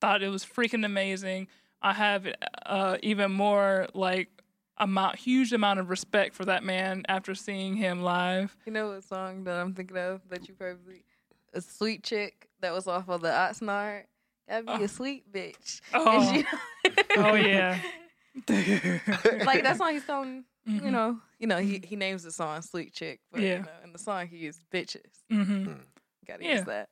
[0.00, 1.48] thought it was freaking amazing.
[1.80, 2.26] I have
[2.66, 4.28] uh, even more like
[4.78, 8.56] amount, huge amount of respect for that man after seeing him live.
[8.66, 11.04] you know what song that I'm thinking of that you probably
[11.54, 14.04] a sweet chick that was off of the Oxnard.
[14.48, 14.82] Gotta be Oh.
[14.84, 15.80] a sweet bitch.
[15.94, 16.32] Oh.
[16.32, 16.44] She-
[17.16, 17.78] Oh yeah,
[18.48, 20.44] like that song he's calling.
[20.64, 20.90] You Mhm.
[20.92, 23.56] know, you know he he names the song "Sweet Chick," but Yeah.
[23.58, 25.00] you know, in the song he used bitches.
[25.30, 25.72] hmm
[26.26, 26.54] Gotta Yeah.
[26.54, 26.88] use that.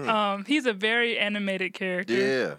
[0.00, 2.14] Um, he's a very animated character.
[2.14, 2.54] Yeah.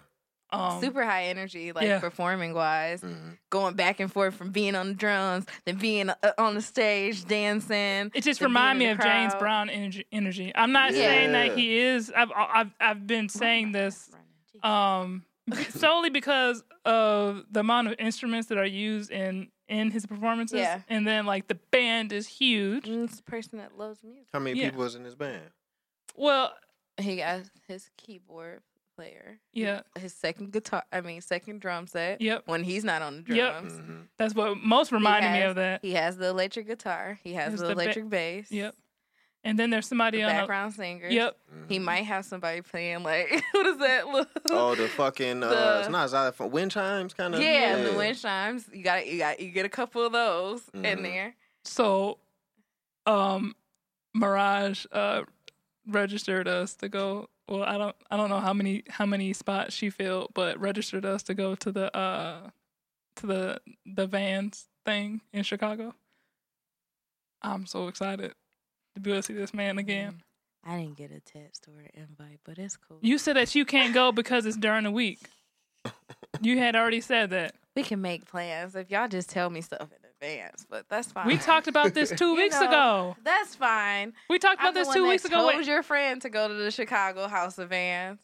[0.50, 1.98] Um, Super high energy, like yeah.
[1.98, 3.38] performing wise, Mhm.
[3.50, 7.24] going back and forth from being on the drums, then being uh, on the stage
[7.24, 8.10] dancing.
[8.14, 9.34] It just the being reminds me of the James.
[9.36, 10.06] Brown energy.
[10.12, 10.52] energy.
[10.54, 12.12] I'm not saying that he is.
[12.14, 14.10] I've I've I've been saying this
[14.62, 15.24] um
[15.70, 20.58] solely because of the amount of instruments that are used in in his performances.
[20.60, 20.80] Yeah.
[20.88, 22.84] And then like the band is huge.
[22.84, 24.26] Mm, It's a person that loves music.
[24.32, 24.66] How many Yeah.
[24.70, 25.42] people was in this band?
[26.16, 26.52] Well,
[26.98, 28.60] He got his keyboard
[28.96, 29.40] player.
[29.54, 29.80] yeah.
[29.98, 32.20] His second guitar, I mean, second drum set.
[32.20, 32.42] Yep.
[32.46, 33.50] When he's not on the Yep.
[33.52, 33.72] drums.
[33.72, 34.08] Mhm.
[34.18, 35.80] That's what most reminded me has- of that.
[35.82, 37.18] He has the electric guitar.
[37.24, 38.52] He has Has the, the ba- electric bass.
[38.52, 38.74] Yep.
[39.44, 41.08] And then there's somebody The on background singer.
[41.08, 41.36] the Yep.
[41.68, 44.06] He might have somebody playing like what is that?
[44.08, 44.28] Look.
[44.50, 46.50] Oh, the fucking uh, it's not xylophone.
[46.52, 47.40] Wind chimes, kind of.
[47.42, 48.68] yeah, the wind chimes.
[48.72, 51.02] You got you got you get a couple of those in Mhm.
[51.02, 51.34] there.
[51.64, 52.18] So,
[53.06, 53.54] um,
[54.14, 55.22] Mirage uh
[55.88, 57.28] registered us to go.
[57.48, 61.04] Well, I don't, I don't know how many how many spots she filled, but registered
[61.04, 62.50] us to go to the uh
[63.16, 65.94] to the the Vans thing in Chicago.
[67.42, 68.34] I'm so excited
[68.94, 70.12] to be able to see this man again.
[70.12, 70.70] Mm.
[70.72, 72.98] I didn't get a text or an invite, but it's cool.
[73.00, 75.18] You said that you can't go because it's during the week.
[76.40, 77.54] You had already said that.
[77.76, 81.26] we can make plans if y'all just tell me stuff in advance, but that's fine.
[81.26, 83.16] We talked about this two You weeks know, ago.
[83.24, 84.12] That's fine.
[84.30, 85.36] We talked I'm about the this one two that weeks ago.
[85.38, 88.20] Told Wait, your friend to go to the Chicago House of Vans.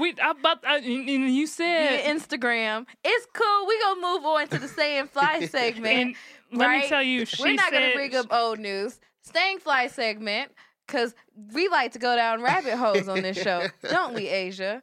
[0.00, 2.86] we I, about I, and and you said Via Instagram.
[3.04, 3.66] It's cool.
[3.68, 6.16] We gonna move on to the stay and fly segment.
[6.52, 8.98] And let me tell you, she We're not said, gonna bring up old news.
[9.24, 10.52] Staying Fly segment
[10.86, 11.14] because
[11.54, 14.82] we like to go down rabbit holes on this show, don't we, Asia?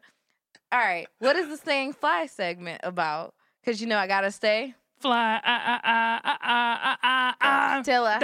[0.72, 3.34] All right, what is the Staying Fly segment about?
[3.62, 5.40] Because you know I gotta stay fly.
[7.84, 8.16] Till I.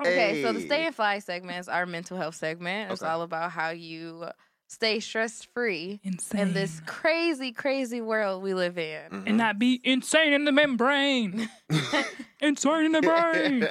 [0.00, 2.92] Okay, so the Staying Fly segment is our mental health segment.
[2.92, 4.26] It's all about how you
[4.74, 9.02] stay stress free in this crazy, crazy world we live in.
[9.10, 9.28] Mm-hmm.
[9.28, 11.48] and not be insane in the membrane.
[12.40, 13.68] insane in the brain.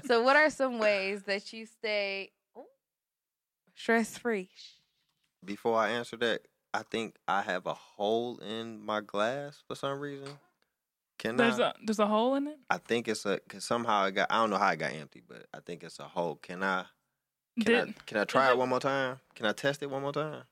[0.06, 2.32] So, what are some ways that you stay
[3.74, 4.50] stress free?
[5.44, 6.42] Before I answer that,
[6.74, 10.28] I think I have a hole in my glass for some reason.
[11.18, 11.68] Can There's I?
[11.68, 12.58] a there's a hole in it.
[12.68, 14.28] I think it's a cause somehow it got.
[14.30, 16.36] I don't know how it got empty, but I think it's a hole.
[16.36, 16.84] Can I?
[17.64, 17.94] Can I?
[18.06, 19.18] Can I try it- it one more time?
[19.34, 20.42] Can I test it one more time?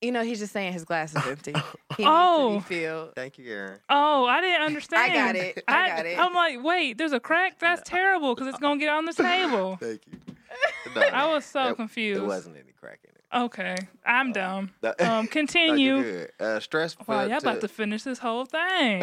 [0.00, 1.54] You know, he's just saying his glass is empty.
[1.96, 2.52] He Oh.
[2.52, 3.14] needs to be filled.
[3.16, 3.80] Thank you, Aaron.
[3.90, 5.10] oh, I didn't understand.
[5.12, 5.64] I got it.
[5.66, 6.16] I got it.
[6.16, 7.58] I'm like, wait, there's a crack.
[7.58, 9.76] That's terrible because it's gonna get on the table.
[9.80, 10.18] Thank you.
[10.94, 12.22] No, I was so it- confused.
[12.22, 13.44] It wasn't any crack in it.
[13.44, 13.76] Okay,
[14.06, 14.70] I'm dumb.
[14.82, 16.02] No- Um, continue.
[16.02, 16.30] good.
[16.40, 16.96] Uh, stress.
[17.06, 19.02] Wow, y'all about to- to finish this whole thing.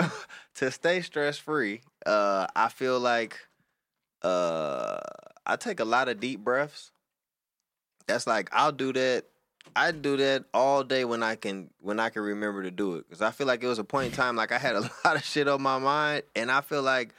[0.56, 3.38] to stay stress free, uh, I feel like
[4.22, 5.00] uh,
[5.46, 6.92] I take a lot of deep breaths.
[8.08, 9.26] That's like I'll do that.
[9.76, 13.06] I do that all day when I can when I can remember to do it
[13.08, 15.16] because I feel like it was a point in time like I had a lot
[15.16, 17.14] of shit on my mind and I feel like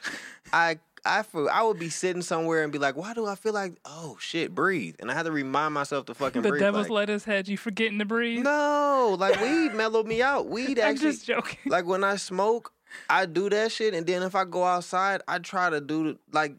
[0.51, 3.53] I I feel I would be sitting somewhere and be like why do I feel
[3.53, 6.43] like oh shit breathe and I had to remind myself to fucking breathe.
[6.43, 8.43] the breathe devil's like, lettuce had you forgetting to breathe.
[8.43, 11.59] no like weed mellowed me out weed I'm actually just joking.
[11.67, 12.71] like when I smoke,
[13.09, 16.55] I do that shit, and then if I go outside, I try to do like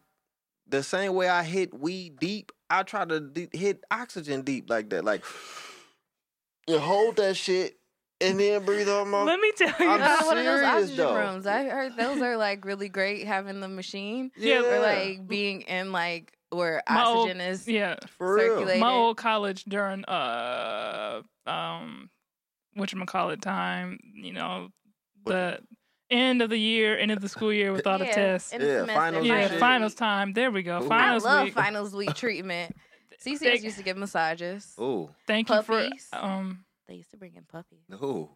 [0.68, 2.52] the same way I hit weed deep.
[2.70, 5.24] I try to de- hit oxygen deep like that, like
[6.66, 7.76] you hold that shit
[8.20, 9.22] and then breathe on my.
[9.24, 9.88] Let me tell you.
[9.88, 11.16] I'm Uh, one of those oxygen though.
[11.16, 11.46] rooms.
[11.46, 14.30] I heard those are like really great having the machine.
[14.36, 18.48] Yeah, Or like being in like where My old- oxygen is yeah, for real.
[18.56, 18.80] circulating.
[18.80, 22.10] my old college during uh um
[22.74, 24.68] what you call it time, you know,
[25.24, 25.60] the
[26.10, 28.52] end of the year, end of the school year without all the Yeah, tests.
[28.52, 30.32] end of Yeah, semester, finals Yeah, and finals time.
[30.32, 30.80] There we go.
[30.80, 30.86] Ooh.
[30.86, 31.54] I Finals love week.
[31.54, 32.76] finals week treatment.
[33.20, 34.74] CCS They- used to give massages.
[34.80, 35.66] Ooh, Thank Puppies.
[36.12, 37.80] you for um They used to bring in puppies.
[37.92, 38.28] ooh.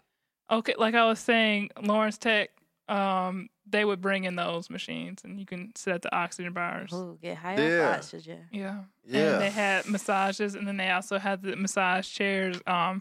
[0.50, 2.50] okay, like I was saying, Lawrence Tech,
[2.88, 6.92] um, they would bring in those machines and you can sit at the oxygen bars.
[6.92, 7.88] Ooh, get high Yeah.
[7.90, 8.48] off oxygen.
[8.50, 8.80] Yeah.
[9.04, 9.34] Yeah.
[9.34, 12.60] And they had massages, and then they also had the massage chairs.
[12.66, 13.00] Um,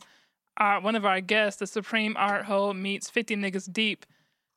[0.58, 4.06] our one of our guests, the Supreme Art Hole meets Fifty Niggas Deep.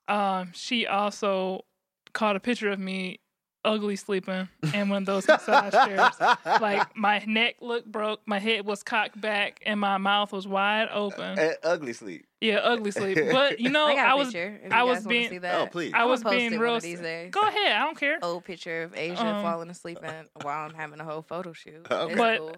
[0.09, 1.65] Um, she also
[2.13, 3.21] caught a picture of me
[3.65, 6.15] ugly sleeping in one of those massage chairs.
[6.61, 10.89] Like my neck looked broke, my head was cocked back, and my mouth was wide
[10.93, 11.39] open.
[11.39, 12.27] Eh, ugly sleep.
[12.41, 13.17] Yeah, ugly sleep.
[13.33, 14.61] But you know, I got a I was picture.
[14.71, 15.61] I was guys being- that.
[15.61, 15.93] Oh, please.
[15.95, 16.81] I I'ma was post being it one of real.
[16.81, 17.31] these days.
[17.31, 18.19] Go ahead, I don't care.
[18.23, 21.87] Old picture of Asia Um, falling asleep and while I'm having a whole photo shoot.
[21.91, 22.15] Okay.
[22.15, 22.57] But- cool.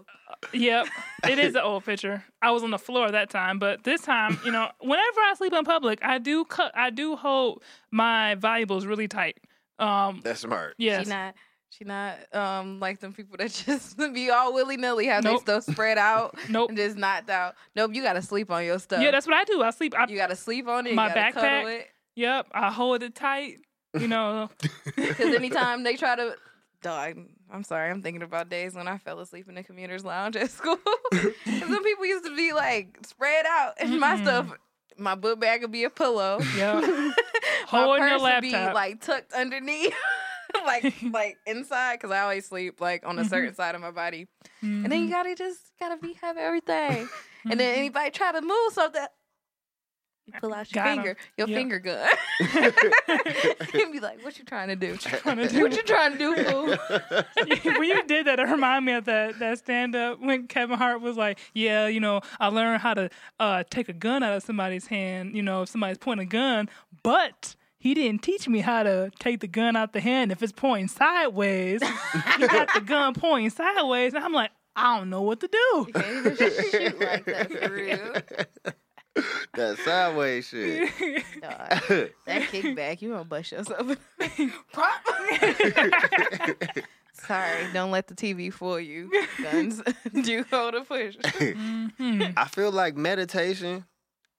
[0.52, 0.86] Yep,
[1.28, 2.24] it is an old picture.
[2.42, 5.52] I was on the floor that time, but this time, you know, whenever I sleep
[5.52, 6.72] in public, I do cut.
[6.74, 7.62] I do hold
[7.92, 9.38] my valuables really tight.
[9.78, 10.74] Um, That's smart.
[10.78, 11.34] yes, She not
[11.70, 15.44] she not um like them people that just be all willy nilly have Nope.
[15.44, 16.70] their stuff spread out nope.
[16.70, 17.54] and just knocked out.
[17.74, 19.02] Nope, you gotta sleep on your stuff.
[19.02, 19.62] Yeah, that's what I do.
[19.62, 19.94] I sleep.
[19.98, 20.94] I, you gotta sleep on it.
[20.94, 21.80] My you gotta cuddle backpack.
[21.80, 21.88] it.
[22.14, 23.58] yep, I hold it tight.
[23.98, 24.50] You know,
[24.96, 26.36] Because anytime they try to,
[26.82, 27.16] dog,
[27.50, 30.50] I'm sorry, I'm thinking about days when I fell asleep in the commuters lounge at
[30.50, 30.76] school.
[31.12, 34.22] 'Cause some people used to be like spread out, and my Mm-mm.
[34.22, 34.46] stuff,
[34.98, 36.40] my book bag would be a pillow.
[36.56, 36.80] Yeah.
[37.72, 39.94] my purse would be like tucked underneath.
[40.64, 43.28] like like inside because I always sleep like on a Mhm.
[43.28, 44.26] certain side of my body,
[44.62, 47.08] and then you gotta just gotta be have everything.
[47.48, 49.04] And then anybody try to move something,
[50.26, 50.96] you pull out your Got 'em.
[50.96, 51.56] finger, your Yep.
[51.56, 52.08] finger gun.
[52.40, 52.74] and
[53.92, 54.92] be like, "What you trying to do?
[54.92, 55.82] What you trying to do?
[55.82, 56.76] trying to do, fool?"
[57.78, 61.00] when you did that, it reminded me of that that stand up when Kevin Hart
[61.00, 64.42] was like, "Yeah, you know, I learned how to uh, take a gun out of
[64.42, 65.34] somebody's hand.
[65.36, 66.68] You know, if somebody's pointing a gun,
[67.02, 70.50] but." He didn't teach me how to take the gun out the hand if it's
[70.50, 71.80] pointing sideways.
[72.36, 75.84] he got the gun pointing sideways, and I'm like, I don't know what to do.
[75.86, 78.74] You can't even shoot like that for real.
[79.54, 80.90] that sideways shit.
[81.40, 81.50] Dog.
[82.26, 83.96] That kickback, you gonna bust yourself.
[84.72, 85.00] Prop.
[87.12, 89.10] Sorry, don't let the TV fool you.
[89.42, 89.80] Guns
[90.22, 91.16] do hold a push.
[91.16, 92.34] Mhm.
[92.36, 93.86] I feel like meditation,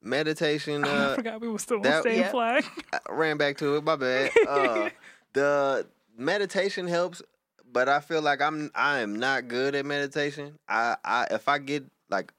[0.02, 0.86] meditation.
[0.86, 2.32] Oh, I Uh, forgot we were still on that- same Yep.
[2.32, 2.66] flag.
[2.94, 3.84] I ran back to it.
[3.84, 4.32] My bad.
[4.48, 4.90] Uh,
[5.34, 7.24] the meditation helps,
[7.72, 10.60] but I feel like I'm I am not good at meditation.
[10.70, 12.32] I, I if I get like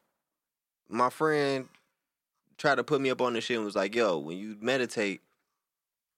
[0.88, 1.68] my friend
[2.58, 5.22] tried to put me up on this shit and was like, "Yo, when you meditate,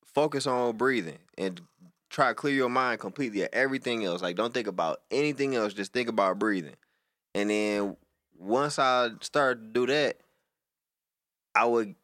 [0.04, 1.60] focus on breathing and
[2.08, 4.22] try to clear your mind completely of everything else.
[4.22, 5.72] Like, don't think about anything else.
[5.72, 6.76] Just think about breathing."
[7.34, 7.96] And then
[8.36, 10.18] once I started to do that,
[11.54, 11.94] I would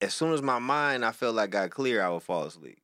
[0.00, 2.80] as soon as my mind I felt like got clear, I would fall asleep,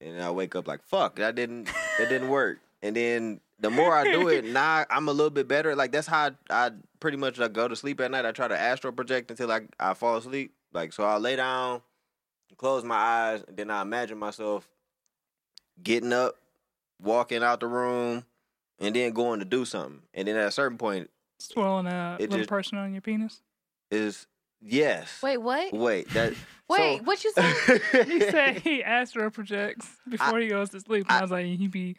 [0.00, 1.64] and I wake up like fuck that didn't
[1.98, 5.48] that didn't work, and then the more I do it, now I'm a little bit
[5.48, 5.74] better.
[5.74, 6.70] Like that's how I, I
[7.00, 8.26] pretty much like, go to sleep at night.
[8.26, 10.52] I try to astral project until I I fall asleep.
[10.72, 11.82] Like so, I lay down,
[12.56, 14.68] close my eyes, and then I imagine myself
[15.82, 16.36] getting up,
[17.00, 18.24] walking out the room,
[18.78, 20.02] and then going to do something.
[20.14, 23.42] And then at a certain point, Swirling a little just- person on your penis.
[23.90, 24.26] is
[24.62, 25.22] yes.
[25.22, 25.72] Wait, what?
[25.72, 26.34] Wait, that.
[26.68, 27.52] Wait, so- what you say?
[28.04, 31.06] He said he astral projects before he goes to sleep.
[31.08, 31.96] And I, was like, he be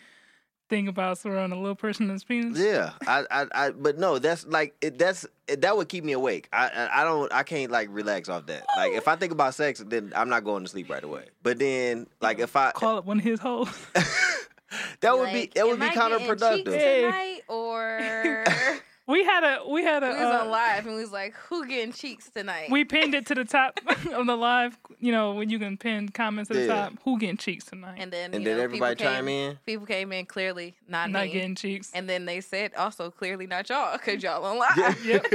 [0.70, 2.58] thinking about swirling a little person in his penis.
[2.58, 6.14] Yeah, I, I, I, but no, that's like it, that's it, that would keep me
[6.14, 6.50] awake.
[6.52, 8.66] I, I, I don't, I can't like relax off that.
[8.76, 11.26] Like if I think about sex, then I'm not going to sleep right away.
[11.44, 13.70] But then, like if I, Call it one of his hoes.
[15.02, 16.66] that would be, that would am be I getting counterproductive.
[16.66, 18.46] tonight, or
[19.08, 21.34] we had a we had a we was uh, on live and we was like,
[21.50, 23.80] "Who getting cheeks tonight?" we pinned it to the top
[24.14, 24.78] of the live.
[25.00, 26.94] You know when you can pin comments at the top.
[27.06, 28.00] Who getting cheeks tonight?
[28.00, 29.60] and then And then know, everybody people chime came, in.
[29.66, 31.32] People came in clearly not, not me.
[31.32, 31.90] getting cheeks.
[31.94, 35.06] And then they said also clearly not y'all because y'all on live.
[35.06, 35.26] Yep.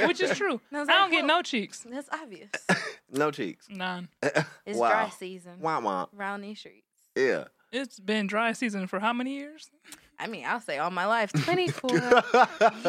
[0.06, 0.60] Which is true.
[0.70, 1.84] And I I don't like, get no cheeks.
[1.88, 2.50] That's obvious.
[3.10, 3.66] no cheeks.
[3.70, 4.08] None.
[4.66, 4.90] It's wow.
[4.90, 6.06] dry season Wah wah.
[6.12, 6.86] Round these streets.
[7.16, 7.44] Yeah.
[7.72, 9.70] It's been dry season for how many years?
[10.18, 11.90] I mean, I'll say all my life, 24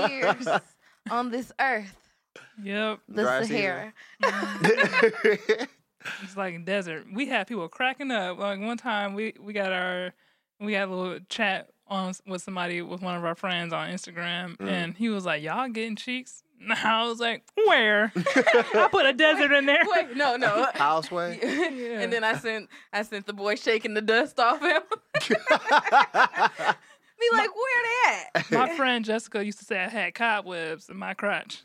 [0.09, 0.47] years
[1.11, 1.95] on this earth,
[2.63, 2.99] Yep.
[3.09, 3.43] the Dry.
[3.43, 3.93] Sahara.
[6.21, 7.07] It's like a desert.
[7.11, 8.37] We had people cracking up.
[8.37, 10.13] Like one time, we we got our
[10.59, 14.55] we had a little chat on with somebody with one of our friends on Instagram,
[14.57, 14.67] Mm.
[14.69, 19.13] and he was like, "Y'all getting cheeks?" And I was like, "Where?" I put a
[19.13, 19.81] desert in there.
[19.87, 20.67] Wait, no, no.
[20.75, 21.39] Houseway.
[21.41, 24.83] And then I sent I sent the boy shaking the dust off him.
[27.31, 28.51] Be like, where they at?
[28.69, 31.63] My friend Jessica used to say I had cobwebs in my crotch.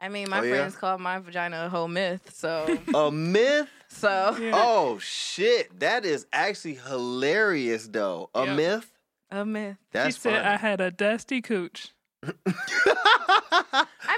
[0.00, 0.56] I mean, my Oh, yeah?
[0.58, 3.68] friends call my vagina a whole myth, so A myth.
[3.88, 4.52] so Yeah.
[4.54, 8.30] Oh shit, that is actually hilarious though.
[8.34, 8.56] A Yep.
[8.56, 8.92] myth.
[9.30, 9.76] a myth.
[9.92, 10.44] That's she said funny.
[10.54, 11.88] I had a dusty cooch.
[12.24, 12.30] I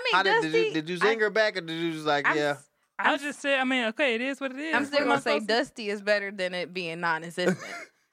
[0.04, 0.50] mean, How did, Dusty.
[0.50, 2.30] did you did you I- her back or did you just like yeah?
[2.30, 2.50] I'm, yeah?
[2.50, 2.66] s-
[2.98, 4.74] I just said, I mean, okay, it is what it is.
[4.74, 7.58] I'm still gonna say Dusty is better than it being non-existent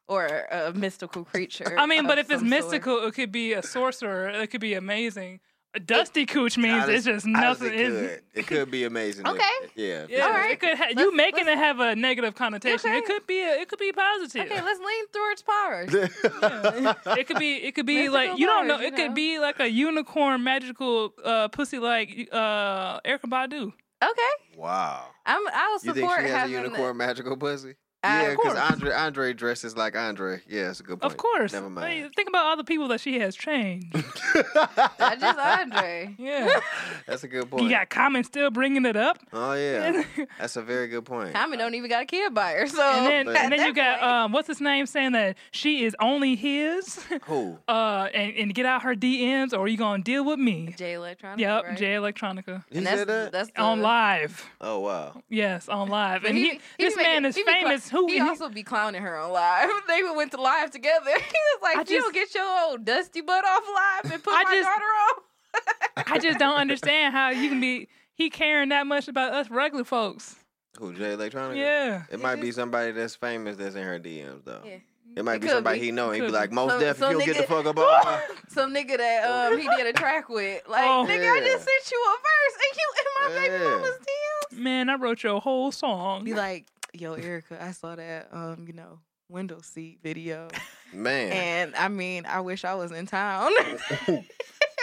[0.07, 1.75] or a mystical creature.
[1.77, 2.61] I mean, but if it's some sort.
[2.63, 4.29] mystical, it could be a sorcerer.
[4.29, 5.39] It could be amazing.
[5.73, 7.73] A dusty cooch means it's just nothing.
[7.73, 8.21] It could.
[8.33, 9.25] It could be amazing.
[9.27, 9.43] if- Okay.
[9.75, 10.05] yeah.
[10.09, 10.51] Yeah, All right.
[10.51, 10.75] it could.
[10.77, 12.89] Ha- you making it have a negative connotation.
[12.89, 12.97] Okay.
[12.99, 13.41] It could be.
[13.41, 14.49] A, it could be positive.
[14.49, 15.93] Okay, let's lean towards powers.
[17.17, 17.55] it could be.
[17.57, 18.79] It could be Mystical like you don't know.
[18.79, 19.13] It you could know.
[19.13, 23.73] be like a unicorn, magical uh, pussy like uh, Erykah Badu.
[24.01, 25.05] Okay, wow.
[25.25, 25.41] I'm.
[25.53, 27.75] I'll You support think she has a having unicorn magical pussy?
[28.03, 28.55] Yeah, because.
[28.57, 30.41] Andre Andre dresses like Andre.
[30.47, 31.11] Yeah, it's a good point.
[31.11, 31.51] Of course.
[31.53, 32.13] Never Hey, mind.
[32.15, 33.93] think about all the people that she has changed.
[34.55, 36.15] Not just Andre.
[36.17, 36.59] yeah.
[37.07, 37.63] That's a good point.
[37.63, 39.17] you got Common still bringing it up.
[39.33, 40.03] oh yeah,
[40.39, 41.33] that's a very good point.
[41.33, 44.01] Common don't even got a kid by her, so And then, and then you got
[44.03, 47.57] um, what's his name saying that she is only his, Who?
[47.67, 50.73] uh, and, and get out her DMs or you gonna deal with me.
[50.77, 51.37] Jay Electronica.
[51.39, 51.77] Yep, right?
[51.77, 53.31] Jay Electronica He And that's said that.
[53.31, 54.45] that's the, on live.
[54.61, 55.21] oh wow.
[55.29, 57.43] Yes, on live, and he, he this be man making- is he
[57.91, 57.97] be.
[57.97, 59.69] Who he, he- also be clowning her on live.
[59.87, 61.05] They went to live together.
[61.15, 63.63] He was like, I "You just- don't get your old dusty butt off
[64.03, 65.23] live and put I my just- daughter on."
[66.13, 69.83] I just don't understand how you can be he caring that much about us regular
[69.83, 70.35] folks.
[70.77, 70.93] Who?
[70.93, 71.55] Jay Electronica.
[71.57, 74.61] Yeah, It might be somebody that's famous that's in her DMs though.
[74.63, 74.77] Yeah.
[75.15, 75.85] It might It be somebody be.
[75.87, 76.11] he know.
[76.11, 78.21] He'd be like, most Some- deaf, some you'll get the fuck up off.
[78.49, 79.23] Some nigga that
[79.53, 80.61] um he did a track with.
[80.69, 81.05] Like, Oh.
[81.09, 81.45] nigga, I Yeah.
[81.45, 83.97] just sent you a verse and you in my baby mama's
[84.51, 84.59] DMs.
[84.59, 86.23] man, I wrote your whole song.
[86.25, 86.65] Be like,
[86.99, 88.99] yo, Erykah, I saw that um, you know,
[89.29, 90.47] window seat video.
[90.93, 91.31] Man.
[91.31, 93.51] And I mean, I wish I was in town.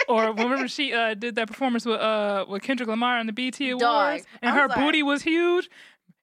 [0.07, 3.71] or remember she uh, did that performance with uh with Kendrick Lamar on the BT
[3.71, 5.69] Awards, Dog, and I her was like- booty was huge.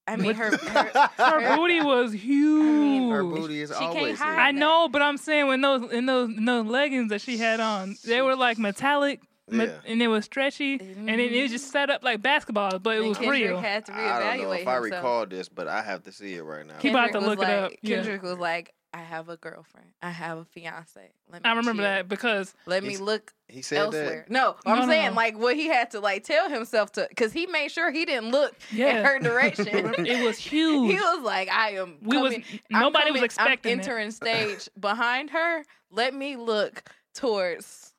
[0.05, 3.13] I mean, her, her Her booty was huge.
[3.13, 4.37] her booty is She can't always hide.
[4.37, 7.61] I know, but I'm saying when those in those in those leggings that she had
[7.61, 9.73] on, they were like metallic, me- Yeah.
[9.87, 13.01] and it was stretchy, and it, it was just set up like basketball, but it
[13.01, 13.61] and was Kendrick real.
[13.61, 13.97] had to I
[14.37, 14.85] don't know reevaluate if I himself.
[15.05, 16.75] recall this, but I have to see it right now.
[16.81, 17.73] He about to Kendrick was look it like, up.
[17.83, 17.97] Yeah.
[17.97, 19.89] Kendrick was like, I have a girlfriend.
[20.03, 21.01] I have a fiance.
[21.31, 21.91] Let me I remember chill.
[21.91, 24.27] that because Let me look He said elsewhere.
[24.29, 24.31] that.
[24.31, 25.17] No, No, I'm no, saying no.
[25.17, 28.31] like what he had to like tell himself to, because he made sure he didn't
[28.33, 28.99] look Yeah.
[28.99, 29.67] in her direction.
[30.07, 30.91] it was huge.
[30.93, 31.97] he was like, I am.
[32.03, 33.83] we was coming- I'm nobody was expecting I'm it.
[33.83, 35.65] entering stage behind her.
[35.91, 36.83] Let me look
[37.15, 37.92] towards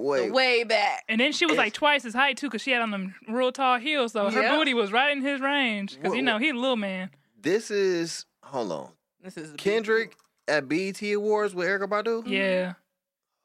[0.00, 1.04] Wait, the way back.
[1.08, 3.50] And then she was like twice his height too, because she had on them real
[3.52, 4.56] tall heels, so her Yeah.
[4.56, 5.96] booty was right in his range.
[5.96, 7.10] Because you know he's a little man.
[7.40, 8.90] this is hold on.
[9.22, 10.16] This is a big Kendrick
[10.46, 12.22] at BET Awards with Erykah Badu.
[12.28, 12.74] Yeah,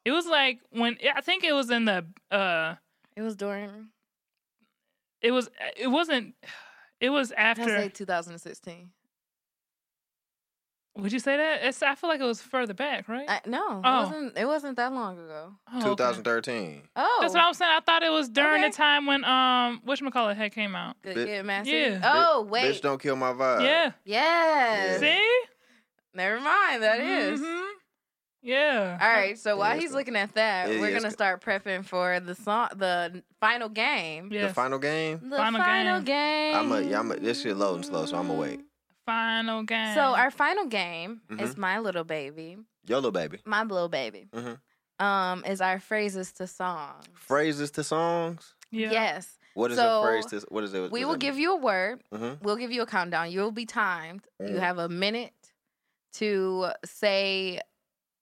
[0.05, 2.75] it was like when I think it was in the uh,
[3.15, 3.87] It was during.
[5.21, 6.35] it was it wasn't
[6.99, 7.65] It was I after.
[7.65, 8.91] say 2016.
[10.95, 11.63] Would you say that?
[11.63, 11.81] It's.
[11.81, 13.27] I feel like it was further back, right?
[13.27, 14.01] I, no, Oh.
[14.01, 14.37] it wasn't.
[14.37, 15.53] It wasn't that long ago.
[15.73, 15.87] Oh, okay.
[15.89, 16.83] 2013.
[16.95, 17.71] Oh, That's what I was saying.
[17.75, 18.69] I thought it was during Okay.
[18.69, 20.95] the time when um, whatchamacallit had came out.
[21.01, 21.93] Good Bi- Kid, Mad Yeah.
[21.95, 22.01] City.
[22.03, 23.63] Oh Bitch wait, don't kill my vibe.
[23.63, 23.91] yeah.
[24.05, 24.99] yes.
[24.99, 25.29] See.
[26.13, 26.83] Never mind.
[26.83, 27.39] That is.
[27.41, 27.69] Mhm.
[28.43, 28.97] Yeah.
[29.01, 29.39] All right.
[29.39, 32.35] So while he's looking at that, Yeah, we're yeah, gonna it's- start prepping for the
[32.35, 34.29] song, the final game.
[34.31, 34.49] Yes.
[34.49, 35.21] The final game.
[35.29, 36.53] The Final final, game.
[36.53, 36.55] game.
[36.55, 38.59] I'm a, yeah, I'm a, this shit loading slow, so I'm gonna wait.
[39.05, 39.93] Final game.
[39.95, 41.43] So our final game Mm-hmm.
[41.43, 42.57] is my little baby,
[42.87, 43.39] Your little baby.
[43.45, 44.27] my little baby.
[44.33, 44.59] Mhm.
[45.03, 47.05] Um, is our phrases to songs.
[47.15, 48.53] Phrases to songs.
[48.71, 48.91] yeah.
[48.91, 49.37] Yes.
[49.55, 50.45] What is So, a phrase to?
[50.49, 50.91] What is it?
[50.91, 52.01] We will give you a word.
[52.11, 53.29] hmm We'll give you a countdown.
[53.31, 54.27] You'll be timed.
[54.39, 54.59] You Mm.
[54.59, 55.33] have a minute
[56.13, 57.59] to say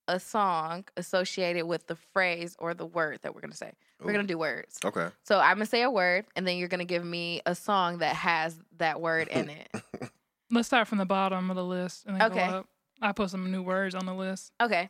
[0.08, 3.72] a song associated with the phrase or the word that we're gonna say.
[4.00, 4.78] We're gonna do words.
[4.84, 5.08] Okay.
[5.22, 8.16] So I'm gonna say a word, and then you're gonna give me a song that
[8.16, 9.68] has that word in it.
[10.52, 12.46] Let's start from the bottom of the list and then Okay.
[12.46, 12.68] go up.
[13.00, 14.52] I put some new words on the list.
[14.62, 14.88] Okay,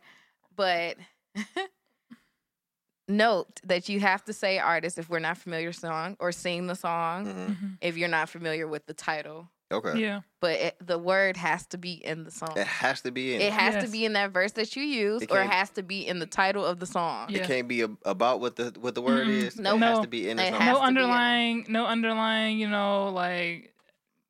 [0.54, 0.96] but
[3.08, 6.74] note that you have to say artist if we're not familiar song or sing the
[6.74, 7.78] song hmm Mhm.
[7.80, 9.48] if you're not familiar with the title.
[9.70, 9.98] Okay.
[9.98, 10.20] Yeah.
[10.40, 12.52] But it, the word has to be in the song.
[12.56, 13.40] It has to be in.
[13.40, 13.84] It It, has Yes.
[13.86, 16.18] to be in that verse that you use, It or it has to be in
[16.18, 17.30] the title of the song.
[17.30, 17.46] Yeah.
[17.46, 19.30] can't be a, about what the what the word Mm-mm.
[19.46, 19.58] is.
[19.58, 19.76] Nope.
[19.76, 20.02] It has No.
[20.02, 20.52] to be in the song.
[20.52, 20.86] No to be in it.
[20.86, 23.71] underlying, no underlying, you know, like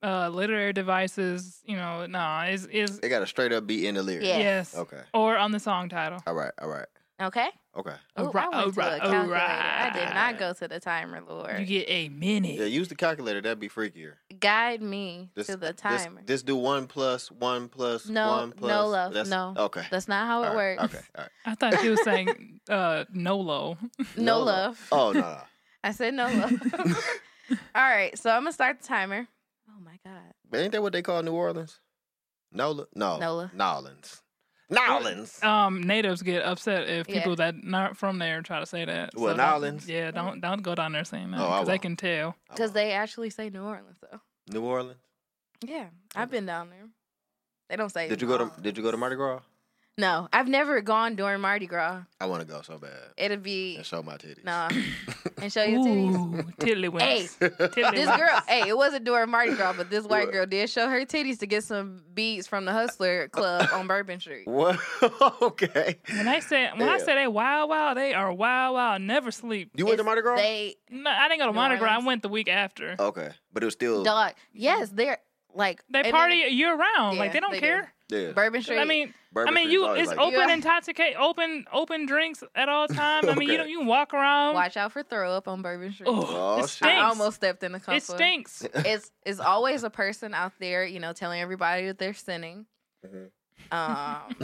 [0.02, 3.94] uh literary devices, you know, no, is is It got to straight up be in
[3.94, 4.26] the lyrics.
[4.26, 4.38] Yeah.
[4.38, 4.76] yes.
[4.76, 5.00] Okay.
[5.14, 6.20] Or on the song title.
[6.26, 6.52] All right.
[6.60, 6.86] All right.
[7.20, 7.48] Okay.
[7.76, 7.94] Okay.
[8.18, 9.34] Ooh, Alright, I went to alright, a calculator.
[9.36, 11.60] I did not go to the timer, Lord.
[11.60, 12.56] You get a minute.
[12.58, 12.64] Yeah.
[12.66, 13.40] Use the calculator.
[13.40, 14.14] That'd be freakier.
[14.40, 16.22] Guide me Just, to the just- timer.
[16.26, 18.70] Just, do one plus one plus No, one no, plus.
[18.90, 19.54] love, That's- no.
[19.56, 19.84] Okay.
[19.90, 20.94] That's not how it All right, works.
[20.94, 21.04] Okay.
[21.16, 21.30] All right.
[21.46, 23.78] I thought she was saying uh Nolo.
[24.16, 24.88] No, No love.
[24.90, 25.20] Oh no.
[25.20, 25.38] no.
[25.84, 26.52] I said no love.
[27.74, 29.26] All right, so I'm gonna start the timer.
[29.82, 30.32] Oh my god.
[30.48, 31.80] But ain't that what they call New Orleans?
[32.52, 32.86] Nola?
[32.94, 33.18] No.
[33.18, 33.50] Nola.
[33.54, 34.20] Nolans.
[34.70, 35.42] Nolans.
[35.42, 37.14] Um, natives get upset if Yeah.
[37.16, 39.10] people that not from there try to say that.
[39.14, 39.88] What, don't- Nolans?
[39.88, 42.36] Yeah, don't don't go down there saying that Oh, I because they can tell.
[42.50, 44.20] Because they actually say New Orleans though.
[44.52, 45.00] New Orleans.
[45.64, 46.88] Yeah, I've been down there.
[47.68, 48.08] They don't say.
[48.08, 49.40] Did you go to Did you go to Mardi Gras?
[49.98, 52.02] No, I've never gone during Mardi Gras.
[52.18, 54.42] I want to go so bad It'd be and show my titties.
[54.42, 54.68] No,
[55.42, 56.14] and show your titties.
[56.14, 57.00] Ooh, tiddlywinks.
[57.02, 57.94] Hey, Tiddlywinks.
[57.94, 61.00] This girl, hey, it wasn't during Mardi Gras, but this white girl did show her
[61.04, 64.46] titties to get some beads from the Hustler Club on Bourbon Street.
[64.46, 64.78] what?
[65.42, 65.98] okay.
[66.16, 67.04] When I say when I Yeah.
[67.04, 69.02] say they wild wild, they are wild wild.
[69.02, 69.72] Never sleep.
[69.76, 70.36] You went to Mardi Gras?
[70.36, 71.98] They No, I didn't go to Mardi Gras.
[72.00, 72.96] I went the week after.
[72.98, 74.32] okay, but it was still dog.
[74.54, 75.18] Yes, they're
[75.54, 77.18] like They and then party year round.
[77.18, 77.82] like they don't they do.
[78.12, 78.26] Care.
[78.28, 78.32] yeah.
[78.32, 78.78] Bourbon Street.
[78.78, 80.54] I mean, Bourbon I mean, Street's you always it's like open Yeah.
[80.54, 83.28] intoxicate, open open drinks at all times.
[83.28, 83.56] I mean, you Okay.
[83.62, 84.54] don't you can walk around.
[84.54, 86.08] watch out for throw up on Bourbon Street.
[86.08, 86.70] Oh, Oh, it shit.
[86.70, 86.94] stinks.
[86.94, 87.94] I almost stepped in a couple.
[87.94, 88.66] it stinks.
[88.74, 92.66] It's it's always a person out there, you know, telling everybody that they're sinning.
[93.06, 93.30] Mhm.
[93.70, 94.36] Um,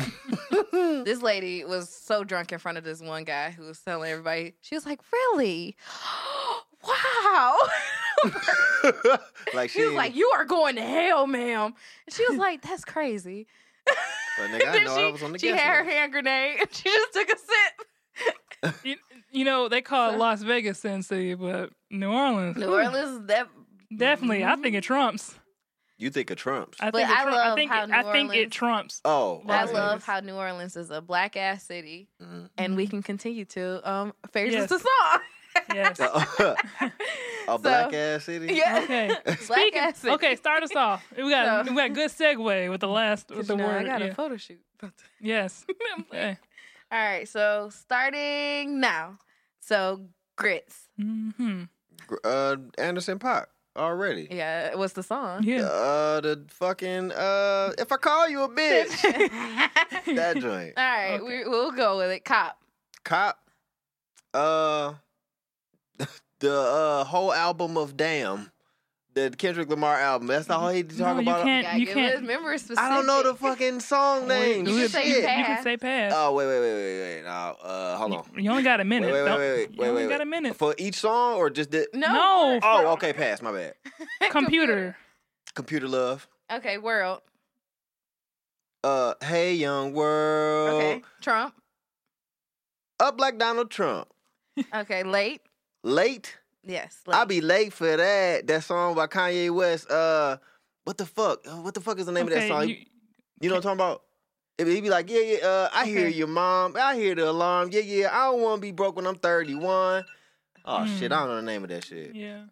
[1.04, 4.54] this lady was so drunk in front of this one guy who was telling everybody.
[4.62, 5.76] She was like, "Really?
[6.88, 7.58] Wow!"
[9.54, 11.74] like She was like, "You are going to hell, ma'am."
[12.06, 13.46] And she was like, "That's crazy."
[13.86, 15.96] But nigga, I know she, I was on the she had her list.
[15.96, 18.74] hand grenade and she just took a sip.
[18.84, 18.96] you,
[19.32, 23.26] you know they call it Las Vegas Sin City, but New Orleans, New ooh, Orleans,
[23.28, 23.48] that
[23.96, 24.44] definitely.
[24.44, 25.34] I think it trumps.
[25.96, 26.76] you think it Trumps?
[26.80, 28.52] I But think it I trump- love I think how it, New I think it
[28.52, 29.00] trumps.
[29.04, 32.50] oh, I Las love how New Orleans is a black ass city, Mhm.
[32.58, 34.68] and we can continue to um phrases Yes.
[34.70, 35.20] the song.
[35.74, 36.00] Yes.
[36.00, 36.56] a
[37.46, 38.52] So, black ass city.
[38.54, 38.80] Yeah.
[38.84, 39.08] Okay.
[39.46, 40.12] Black ass city.
[40.14, 41.02] okay, start us off.
[41.16, 43.66] We got So- we got good segue with the last with 'Cause, the you know,
[43.66, 43.82] word.
[43.82, 44.06] I got yeah.
[44.08, 44.60] a photo shoot.
[45.20, 45.64] Yes.
[46.12, 46.36] Okay.
[46.92, 49.18] All right, so starting now.
[49.60, 50.06] So
[50.36, 50.88] grits.
[50.98, 51.64] hmm
[52.24, 54.28] Uh, Anderson .Paak already.
[54.30, 55.42] Yeah, what's the song?
[55.44, 55.62] Yeah.
[55.62, 58.90] Uh, the fucking uh, if I call you a bitch,
[60.16, 60.74] that joint.
[60.76, 61.24] All right, Okay.
[61.44, 62.24] we, we'll go with it.
[62.24, 62.58] Cop.
[63.04, 63.38] Cop.
[64.34, 64.94] Uh,
[66.40, 68.50] the uh whole album of Damn,
[69.14, 70.28] the Kendrick Lamar album.
[70.28, 71.44] That's all he talk No, you about.
[71.44, 71.66] can't.
[71.66, 72.20] Gotta You can't.
[72.20, 72.78] remember specific.
[72.78, 74.66] I don't know the fucking song name.
[74.66, 74.90] you can Shit.
[74.90, 75.46] say You pass.
[75.46, 76.12] can say pass.
[76.14, 77.22] Oh wait, wait, wait, wait, wait.
[77.24, 78.30] Now, uh, hold on.
[78.42, 79.06] You only got a minute.
[79.12, 80.56] Wait, wait, Don't- wait, wait, you wait, only wait, got a minute.
[80.56, 81.88] For each song or just the?
[81.94, 82.08] No.
[82.12, 82.58] No.
[82.60, 83.42] for- Oh, okay, pass.
[83.42, 83.74] My bad.
[84.30, 84.96] Computer.
[85.54, 86.28] Computer love.
[86.52, 87.20] Okay, world.
[88.84, 90.80] Uh, hey young world.
[90.82, 91.54] Okay, Trump.
[93.00, 94.08] Up like Donald Trump.
[94.74, 95.40] Okay, late.
[95.84, 96.36] Late.
[96.64, 97.16] Yes, late.
[97.16, 98.46] I'll be late for that.
[98.46, 99.90] That song by Kanye West.
[99.90, 100.36] Uh,
[100.84, 101.40] what the fuck?
[101.46, 102.68] Uh, What the fuck is the name of that song?
[102.68, 102.84] you-
[103.40, 104.02] You, know what I'm talking about?
[104.58, 106.74] If he be like, yeah, yeah, uh, I hear your mom.
[106.76, 107.68] I hear the alarm.
[107.72, 108.08] Yeah, yeah.
[108.12, 110.04] I don't want to be broke when I'm 31.
[110.64, 111.04] Oh shit, Hmm.
[111.04, 112.14] I don't know the name of that shit.
[112.14, 112.42] yeah.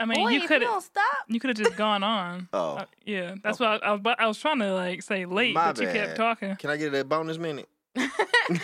[0.00, 2.48] I mean, Boy, you could have don't you could have just gone on.
[2.54, 2.76] Oh.
[2.76, 4.00] Uh, yeah, that's what I, I was.
[4.02, 6.56] But I was trying to like say late, My but you kept talking.
[6.56, 7.68] Can I get a bonus minute?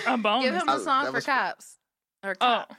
[0.07, 0.45] A bonus.
[0.47, 1.77] Give him I- a song that for was- cops.
[2.25, 2.75] Or oh, cop.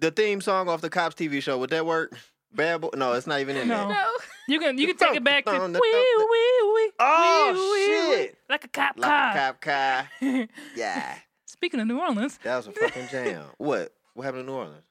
[0.00, 2.16] The theme song off the Cops TV show, would that work?
[2.52, 2.90] Bad boy?
[2.96, 3.86] No, it's not even in No.
[3.88, 3.88] there.
[3.88, 4.10] No.
[4.48, 6.28] you can you can take it back to wee Dun, wee dun, dun.
[6.74, 6.90] wee.
[6.98, 8.38] Oh, wee, wee, shit.
[8.48, 9.30] like a cop Like car.
[9.30, 10.08] a cop car.
[10.76, 11.14] Yeah.
[11.46, 13.44] Speaking of New Orleans, That was a fucking jam.
[13.58, 13.92] what?
[14.14, 14.82] What happened in New Orleans?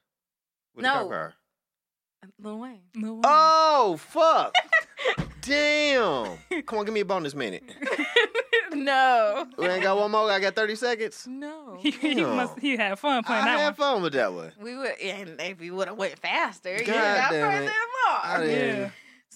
[0.74, 1.00] With the No.
[1.00, 1.34] cop car?
[2.22, 2.80] Um, Lil Wayne.
[2.94, 3.22] Lil Wayne.
[3.24, 4.52] Oh, fuck.
[5.42, 6.36] Damn.
[6.66, 7.62] Come on, give me a bonus minute.
[8.74, 9.46] no.
[9.56, 10.30] We ain't got one more.
[10.30, 11.26] I got 30 seconds.
[11.28, 11.78] No.
[11.80, 12.36] he, he Damn.
[12.36, 13.74] must he had fun playing I that had one.
[13.94, 14.52] fun with that one.
[14.60, 17.72] We would, and if we would have went faster, you God got damn further it.
[18.22, 18.46] I along.
[18.46, 18.90] didn't- Yeah.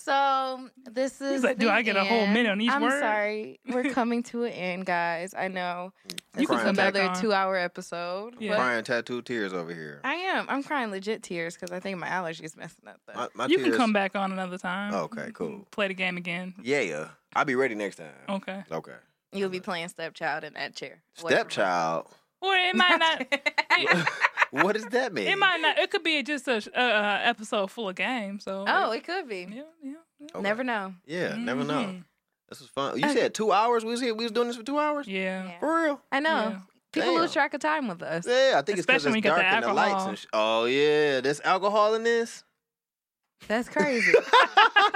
[0.05, 1.43] So this is.
[1.43, 2.35] like, "Do the I get a whole end.
[2.35, 5.33] minute on each I'm word?" sorry, we're coming to an end, guys.
[5.37, 8.37] I know You this can is come back another two-hour episode.
[8.39, 8.57] Yeah.
[8.57, 10.01] Crying tattoo tears over here.
[10.05, 10.45] I am.
[10.51, 13.01] I'm crying legit tears because I think my allergies messing up.
[13.07, 13.15] Though.
[13.15, 13.71] My, my You tears.
[13.71, 14.93] can come back on another time.
[14.93, 15.49] Oh, okay, cool.
[15.49, 15.63] Mm-hmm.
[15.71, 16.53] Play the game again.
[16.63, 16.81] Yeah.
[16.81, 17.09] Yeah.
[17.35, 18.13] I'll be ready next time.
[18.29, 18.63] Okay.
[18.71, 18.93] Okay.
[19.33, 21.03] You'll be playing stepchild in that chair.
[21.17, 21.35] Wait for me.
[21.35, 22.07] Stepchild.
[22.43, 23.27] Or it might not.
[24.55, 25.27] it, what does that mean?
[25.29, 25.79] it might not.
[25.79, 28.45] It could be just a, a, a episode full of games.
[28.45, 28.65] So.
[28.67, 29.47] Oh, it could be.
[29.51, 29.63] Yeah.
[29.83, 29.93] Yeah.
[30.21, 30.27] yeah.
[30.35, 30.43] Okay.
[30.43, 30.95] Never know.
[31.07, 31.85] Yeah, never know.
[31.85, 32.05] Mhm.
[32.49, 32.99] This was fun.
[32.99, 33.85] You said two hours.
[33.85, 34.15] We was here.
[34.15, 35.09] We was doing this for two hours.
[35.09, 35.45] Yeah.
[35.45, 35.59] Yeah.
[35.61, 36.01] For real.
[36.13, 36.31] I know.
[36.31, 36.59] Yeah.
[36.93, 37.21] People Damn.
[37.23, 38.25] lose track of time with us.
[38.27, 39.91] Yeah, I think it's because Especially when it's you got dark the and the lights
[39.93, 40.09] alcohol.
[40.11, 42.45] and sh- Oh yeah, there's alcohol in this.
[43.49, 44.13] That's crazy.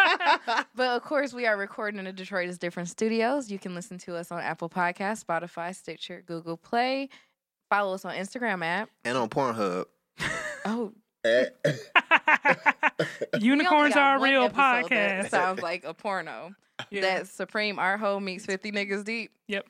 [0.74, 3.50] but of course, we are recording in the Detroit is Different Studios.
[3.50, 7.08] You can listen to us on Apple Podcasts, Spotify, Stitcher, Google Play.
[7.70, 8.88] Follow us on Instagram app.
[9.04, 9.86] and on Pornhub.
[10.64, 10.92] Oh,
[11.24, 11.46] we
[13.40, 15.28] Unicorns are a real episode that podcast.
[15.30, 16.52] Sounds like a porno.
[16.90, 17.00] Yeah.
[17.00, 19.32] That Supreme Art Hole meets 50 Niggas Deep.
[19.48, 19.66] Yep.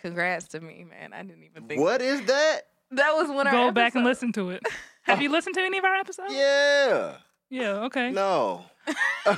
[0.00, 1.12] Congrats to me, man.
[1.12, 2.60] I didn't even think what is that?
[2.92, 4.22] that was one of Go our back and episodes.
[4.22, 4.62] listen to it.
[5.02, 6.32] Have you listened to any of our episodes?
[6.32, 7.16] Yeah.
[7.50, 7.70] Yeah.
[7.86, 8.12] Okay.
[8.12, 8.64] No.
[9.26, 9.36] I'm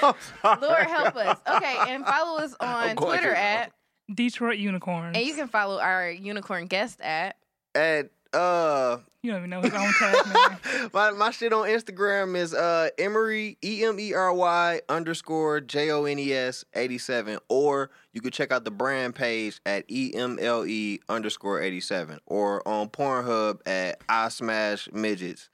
[0.00, 0.14] sorry.
[0.62, 1.38] Lord help us.
[1.56, 3.72] Okay, and follow us on I'm going Twitter to- at,
[4.12, 5.16] Detroit Unicorns.
[5.16, 7.36] and you can follow our unicorn guest at.
[7.74, 10.90] And uh, You don't even know his own tag name.
[10.94, 15.90] my my shit on Instagram is uh Emery E M E R Y underscore J
[15.90, 19.84] O N E S eighty seven, or you could check out the brand page at
[19.88, 25.48] E M L E underscore eighty seven, or on Pornhub at I Smash Midgets.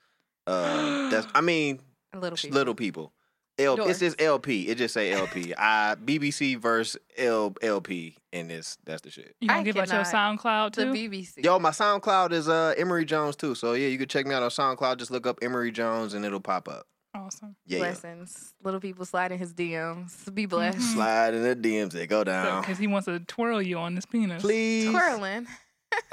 [0.47, 1.81] Uh, that's I mean
[2.15, 2.55] Little people.
[2.57, 3.13] little people.
[3.59, 4.69] L- it's just LP.
[4.69, 5.55] It just say LP.
[5.57, 8.79] I BBC verse L LP in this.
[8.85, 9.37] That's the shit.
[9.41, 10.41] You gonna I give out your cannot.
[10.41, 10.93] SoundCloud The too?
[10.93, 11.45] BBC.
[11.45, 13.55] Yo, my SoundCloud is uh Emery Jones too.
[13.55, 14.97] So yeah, you can check me out on SoundCloud.
[14.99, 16.87] Just look up Emery Jones and it'll pop up.
[17.15, 17.55] awesome.
[17.67, 17.85] Yeah, yeah.
[17.85, 18.55] Blessings.
[18.65, 20.35] Little people slide in his DMs.
[20.35, 20.79] Be blessed.
[20.79, 20.95] Mhm.
[20.95, 21.93] Slide in the DMs.
[21.93, 22.63] They go down.
[22.63, 24.41] Because he wants to twirl you on his penis.
[24.43, 24.91] Please.
[24.91, 25.47] Twirling.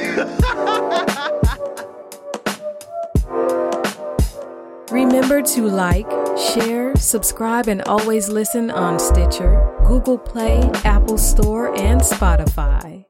[4.90, 12.00] Remember to like, share, subscribe, and always listen on Stitcher, Google Play, Apple Store, and
[12.00, 13.04] Spotify.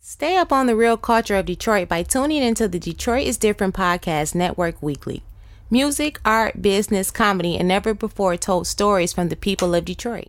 [0.00, 3.74] Stay up on the real culture of Detroit by tuning into the Detroit is Different
[3.74, 5.22] podcast network weekly.
[5.70, 10.26] Music, art, business, comedy, and never before told stories from the people of Detroit.